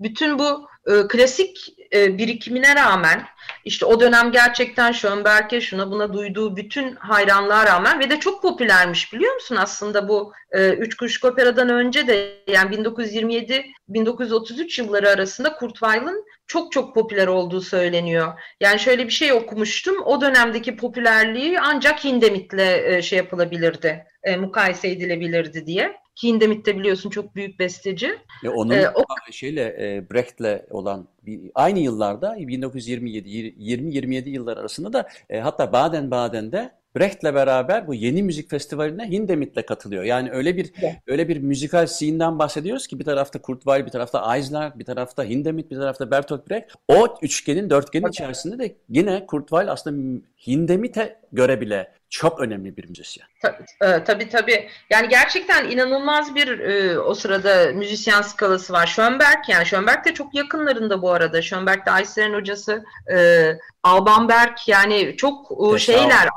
bütün 0.00 0.38
bu 0.38 0.68
e, 0.86 1.08
klasik 1.08 1.74
e, 1.94 2.18
birikimine 2.18 2.74
rağmen 2.74 3.26
işte 3.64 3.86
o 3.86 4.00
dönem 4.00 4.32
gerçekten 4.32 4.92
Schönberg'e 4.92 5.60
şuna 5.60 5.90
buna 5.90 6.12
duyduğu 6.12 6.56
bütün 6.56 6.94
hayranlığa 6.94 7.66
rağmen 7.66 8.00
ve 8.00 8.10
de 8.10 8.20
çok 8.20 8.42
popülermiş 8.42 9.12
biliyor 9.12 9.34
musun 9.34 9.56
aslında 9.56 10.08
bu 10.08 10.32
e, 10.50 10.68
Üç 10.68 10.96
Kuşluk 10.96 11.32
Opera'dan 11.32 11.68
önce 11.68 12.06
de 12.06 12.34
yani 12.48 12.76
1927-1933 12.76 14.82
yılları 14.82 15.08
arasında 15.08 15.52
Kurt 15.52 15.74
Weill'ın 15.74 16.24
çok 16.46 16.72
çok 16.72 16.94
popüler 16.94 17.26
olduğu 17.26 17.60
söyleniyor. 17.60 18.40
Yani 18.60 18.80
şöyle 18.80 19.06
bir 19.06 19.12
şey 19.12 19.32
okumuştum. 19.32 20.02
O 20.04 20.20
dönemdeki 20.20 20.76
popülerliği 20.76 21.60
ancak 21.60 22.04
Hindemit'le 22.04 22.58
e, 22.58 23.02
şey 23.02 23.16
yapılabilirdi, 23.16 24.04
e, 24.22 24.36
mukayese 24.36 24.88
edilebilirdi 24.88 25.66
diye. 25.66 26.03
Hindemith 26.22 26.66
de 26.66 26.78
biliyorsun 26.78 27.10
çok 27.10 27.34
büyük 27.34 27.58
besteci. 27.58 28.18
E, 28.44 28.48
onun 28.48 28.70
E, 28.70 28.90
o 28.90 29.04
şeyle 29.32 29.62
e, 29.62 30.10
Brecht'le 30.10 30.70
olan 30.70 31.08
bir, 31.26 31.40
aynı 31.54 31.78
yıllarda 31.78 32.36
1927 32.38 33.28
20-27 33.28 34.28
yıllar 34.28 34.56
arasında 34.56 34.92
da 34.92 35.08
e, 35.30 35.40
hatta 35.40 35.72
Baden-Baden'de 35.72 36.70
Brecht'le 36.96 37.34
beraber 37.34 37.86
bu 37.86 37.94
yeni 37.94 38.22
müzik 38.22 38.50
festivaline 38.50 39.10
Hindemith'le 39.10 39.66
katılıyor. 39.66 40.04
Yani 40.04 40.30
öyle 40.30 40.56
bir 40.56 40.72
Evet. 40.82 40.96
öyle 41.06 41.28
bir 41.28 41.36
müzikal 41.36 41.86
scene'den 41.86 42.38
bahsediyoruz 42.38 42.86
ki 42.86 42.98
bir 42.98 43.04
tarafta 43.04 43.42
Kurt 43.42 43.58
Weill, 43.58 43.86
bir 43.86 43.90
tarafta 43.90 44.36
Eisler, 44.36 44.78
bir 44.78 44.84
tarafta 44.84 45.24
Hindemith, 45.24 45.70
bir 45.70 45.76
tarafta 45.76 46.10
Bertolt 46.10 46.50
Brecht. 46.50 46.72
O 46.88 47.18
üçgenin, 47.22 47.70
dörtgenin 47.70 48.08
içerisinde 48.08 48.58
de 48.58 48.76
yine 48.88 49.26
Kurt 49.26 49.48
Weill 49.48 49.72
aslında 49.72 50.20
Hindemith'e 50.46 51.20
göre 51.32 51.60
bile 51.60 51.92
çok 52.10 52.40
önemli 52.40 52.76
bir 52.76 52.88
müzisyen. 52.88 53.28
Ta- 53.42 53.58
e, 53.82 54.04
Tabii 54.04 54.28
tabii. 54.28 54.68
Yani 54.90 55.08
gerçekten 55.08 55.70
inanılmaz 55.70 56.34
bir 56.34 56.58
e, 56.58 56.98
o 56.98 57.14
sırada 57.14 57.72
müzisyen 57.72 58.22
skalası 58.22 58.72
var. 58.72 58.86
Schönberg 58.86 59.38
yani 59.48 59.66
Schönberg 59.66 60.04
de 60.04 60.14
çok 60.14 60.34
yakınlarında 60.34 61.02
bu 61.02 61.10
arada. 61.10 61.42
Schönberg 61.42 61.86
de 61.86 61.90
Eisler'in 61.98 62.34
hocası. 62.34 62.84
E, 63.12 63.50
Alban 63.82 64.28
Berg 64.28 64.56
yani 64.66 65.14
çok 65.16 65.50
e, 65.74 65.78
şeyler 65.78 66.28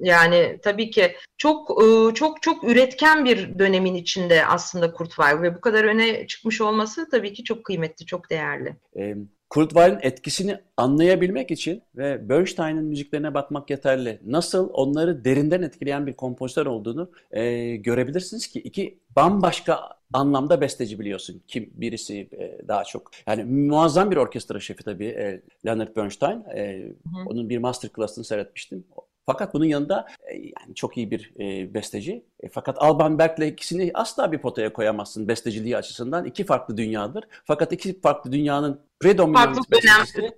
yani 0.00 0.58
tabii 0.62 0.90
ki 0.90 1.16
çok 1.38 1.82
e, 1.84 2.14
çok 2.14 2.42
çok 2.42 2.64
üretken 2.64 3.24
bir 3.24 3.58
dönemin 3.58 3.94
içinde 3.94 4.46
aslında 4.46 4.92
Kurt 4.92 5.08
Weill 5.08 5.42
ve 5.42 5.54
bu 5.56 5.60
kadar 5.60 5.84
öne 5.84 6.26
çıkmış 6.26 6.60
olması 6.60 7.08
tabii 7.10 7.32
ki 7.32 7.44
çok 7.44 7.64
kıymetli, 7.64 8.06
çok 8.06 8.30
değerli. 8.30 8.76
E, 8.98 9.14
Kurt 9.50 9.70
Weill'in 9.70 9.98
etkisini 10.02 10.58
anlayabilmek 10.76 11.50
için 11.50 11.82
ve 11.96 12.28
Bernstein'in 12.28 12.84
müziklerine 12.84 13.34
bakmak 13.34 13.70
yeterli. 13.70 14.20
Nasıl 14.26 14.70
onları 14.72 15.24
derinden 15.24 15.62
etkileyen 15.62 16.06
bir 16.06 16.12
kompozitör 16.12 16.66
olduğunu 16.66 17.10
e, 17.30 17.76
görebilirsiniz 17.76 18.46
ki 18.46 18.60
iki 18.60 18.98
bambaşka 19.16 19.80
anlamda 20.12 20.60
besteci 20.60 20.98
biliyorsun. 20.98 21.42
Kim 21.48 21.70
birisi 21.74 22.28
e, 22.32 22.68
daha 22.68 22.84
çok 22.84 23.10
yani 23.26 23.44
muazzam 23.44 24.10
bir 24.10 24.16
orkestra 24.16 24.60
şefi 24.60 24.84
tabii 24.84 25.06
e, 25.06 25.42
Leonard 25.66 25.96
Bernstein. 25.96 26.44
E, 26.54 26.82
hı. 26.82 27.18
onun 27.26 27.48
bir 27.48 27.58
masterclass'ını 27.58 28.24
seyretmiştim. 28.24 28.84
Fakat 29.26 29.54
bunun 29.54 29.64
yanında 29.64 30.06
e, 30.28 30.34
yani 30.34 30.74
çok 30.74 30.96
iyi 30.96 31.10
bir 31.10 31.32
e, 31.40 31.74
besteci. 31.74 32.24
E, 32.40 32.48
fakat 32.48 32.76
Alban 32.78 33.18
Berg'le 33.18 33.46
ikisini 33.46 33.90
asla 33.94 34.32
bir 34.32 34.38
potaya 34.38 34.72
koyamazsın 34.72 35.28
besteciliği 35.28 35.76
açısından. 35.76 36.24
İki 36.24 36.44
farklı 36.44 36.76
dünyadır. 36.76 37.24
Fakat 37.44 37.72
iki 37.72 38.00
farklı 38.00 38.32
dünyanın 38.32 38.80
predominant 39.00 39.70
bestecisi 39.70 40.30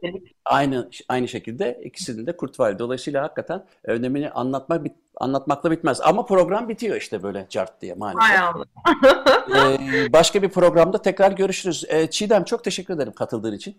aynı 0.45 0.91
aynı 1.09 1.29
şekilde 1.29 1.81
ikisinin 1.85 2.27
de 2.27 2.37
Kurt 2.37 2.51
Weill. 2.51 2.79
Dolayısıyla 2.79 3.23
hakikaten 3.23 3.65
önemini 3.85 4.31
anlatmak 4.31 4.85
bit- 4.85 4.97
anlatmakla 5.17 5.71
bitmez. 5.71 6.01
Ama 6.01 6.27
program 6.27 6.69
bitiyor 6.69 6.97
işte 6.97 7.23
böyle 7.23 7.47
cart 7.51 7.81
diye 7.83 7.95
maalesef. 7.95 8.31
Ee, 9.57 10.13
başka 10.13 10.43
bir 10.43 10.49
programda 10.49 11.03
tekrar 11.03 11.33
görüşürüz. 11.33 11.85
Ee, 11.89 12.11
Çiğdem 12.11 12.45
çok 12.45 12.65
teşekkür 12.65 12.95
ederim 12.95 13.13
katıldığın 13.13 13.53
için. 13.55 13.77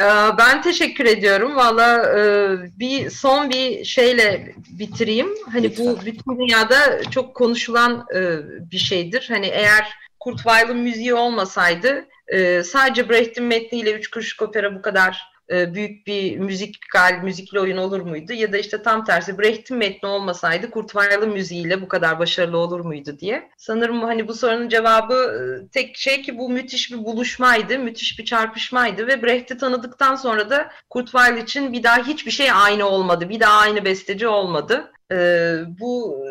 Ee, 0.00 0.04
Ben 0.38 0.62
teşekkür 0.62 1.04
ediyorum. 1.04 1.56
Valla 1.56 2.18
e, 2.18 2.48
bir 2.78 3.10
son 3.10 3.50
bir 3.50 3.84
şeyle 3.84 4.54
bitireyim. 4.78 5.28
Hani 5.52 5.64
bu 5.78 5.90
Lütfen. 5.90 6.06
bütün 6.06 6.38
dünyada 6.38 7.02
çok 7.10 7.34
konuşulan 7.34 8.06
e, 8.14 8.38
bir 8.70 8.78
şeydir. 8.78 9.26
Hani 9.30 9.46
eğer 9.46 9.88
Kurt 10.20 10.36
Weill'ın 10.36 10.78
müziği 10.78 11.14
olmasaydı 11.14 12.04
e, 12.28 12.62
sadece 12.62 13.08
Brecht'in 13.08 13.44
metniyle 13.44 13.92
Üç 13.92 14.10
Kuruşluk 14.10 14.48
Opera 14.48 14.74
bu 14.74 14.82
kadar 14.82 15.36
e, 15.50 15.74
büyük 15.74 16.06
bir 16.06 16.38
müzikal, 16.38 17.20
müzikli 17.22 17.60
oyun 17.60 17.76
olur 17.76 18.00
muydu? 18.00 18.32
Ya 18.32 18.52
da 18.52 18.58
işte 18.58 18.82
tam 18.82 19.04
tersi 19.04 19.38
Brecht'in 19.38 19.76
metni 19.76 20.08
olmasaydı 20.08 20.70
Kurt 20.70 20.92
Weill'ın 20.92 21.32
müziğiyle 21.32 21.82
bu 21.82 21.88
kadar 21.88 22.18
başarılı 22.18 22.58
olur 22.58 22.80
muydu 22.80 23.18
diye. 23.18 23.50
Sanırım 23.56 24.02
hani 24.02 24.28
bu 24.28 24.34
sorunun 24.34 24.68
cevabı 24.68 25.14
e, 25.14 25.68
tek 25.68 25.96
şey 25.96 26.22
ki 26.22 26.38
bu 26.38 26.50
müthiş 26.50 26.92
bir 26.92 26.98
buluşmaydı, 26.98 27.78
müthiş 27.78 28.18
bir 28.18 28.24
çarpışmaydı 28.24 29.06
ve 29.06 29.22
Brecht'i 29.22 29.58
tanıdıktan 29.58 30.14
sonra 30.14 30.50
da 30.50 30.70
Kurt 30.90 31.06
Weill 31.06 31.42
için 31.42 31.72
bir 31.72 31.82
daha 31.82 31.98
hiçbir 32.06 32.30
şey 32.30 32.52
aynı 32.52 32.88
olmadı. 32.88 33.28
Bir 33.28 33.40
daha 33.40 33.60
aynı 33.60 33.84
besteci 33.84 34.28
olmadı. 34.28 34.92
Ee, 35.12 35.54
bu 35.80 36.24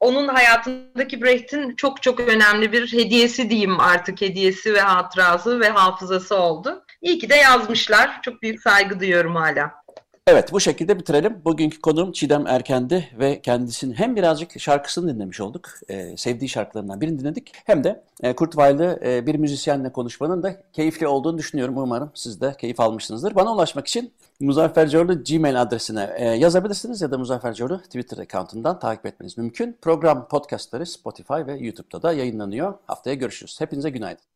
onun 0.00 0.28
hayatındaki 0.28 1.22
Brecht'in 1.22 1.76
çok 1.76 2.02
çok 2.02 2.20
önemli 2.20 2.72
bir 2.72 2.92
hediyesi 2.92 3.50
diyeyim 3.50 3.80
artık 3.80 4.20
hediyesi 4.20 4.74
ve 4.74 4.80
hatırası 4.80 5.60
ve 5.60 5.68
hafızası 5.68 6.36
oldu. 6.36 6.84
İyi 7.02 7.18
ki 7.18 7.30
de 7.30 7.34
yazmışlar. 7.34 8.22
Çok 8.22 8.42
büyük 8.42 8.62
saygı 8.62 9.00
duyuyorum 9.00 9.34
hala. 9.36 9.85
Evet 10.28 10.52
bu 10.52 10.60
şekilde 10.60 10.98
bitirelim. 10.98 11.40
Bugünkü 11.44 11.80
konuğum 11.80 12.12
Çiğdem 12.12 12.46
Erkendi 12.46 13.08
ve 13.18 13.40
kendisinin 13.42 13.94
hem 13.94 14.16
birazcık 14.16 14.60
şarkısını 14.60 15.14
dinlemiş 15.14 15.40
olduk. 15.40 15.68
Ee, 15.88 16.16
sevdiği 16.16 16.48
şarkılarından 16.48 17.00
birini 17.00 17.18
dinledik. 17.20 17.52
Hem 17.64 17.84
de 17.84 18.02
e, 18.22 18.36
Kurt 18.36 18.52
Weill'ı 18.52 19.00
e, 19.04 19.26
bir 19.26 19.34
müzisyenle 19.34 19.92
konuşmanın 19.92 20.42
da 20.42 20.62
keyifli 20.72 21.06
olduğunu 21.06 21.38
düşünüyorum. 21.38 21.76
Umarım 21.76 22.10
siz 22.14 22.40
de 22.40 22.54
keyif 22.58 22.80
almışsınızdır. 22.80 23.34
Bana 23.34 23.54
ulaşmak 23.54 23.86
için 23.86 24.12
Muzaffer 24.40 24.88
Coğlu 24.88 25.24
Gmail 25.24 25.62
adresine 25.62 26.10
e, 26.16 26.24
yazabilirsiniz 26.24 27.02
ya 27.02 27.10
da 27.10 27.18
Muzaffer 27.18 27.54
Coğlu 27.54 27.78
Twitter 27.78 28.18
account'undan 28.18 28.78
takip 28.78 29.06
etmeniz 29.06 29.38
mümkün. 29.38 29.76
Program 29.82 30.28
podcastları 30.28 30.86
Spotify 30.86 31.46
ve 31.46 31.56
YouTube'da 31.58 32.02
da 32.02 32.12
yayınlanıyor. 32.12 32.74
Haftaya 32.86 33.14
görüşürüz. 33.14 33.60
Hepinize 33.60 33.90
günaydın. 33.90 34.35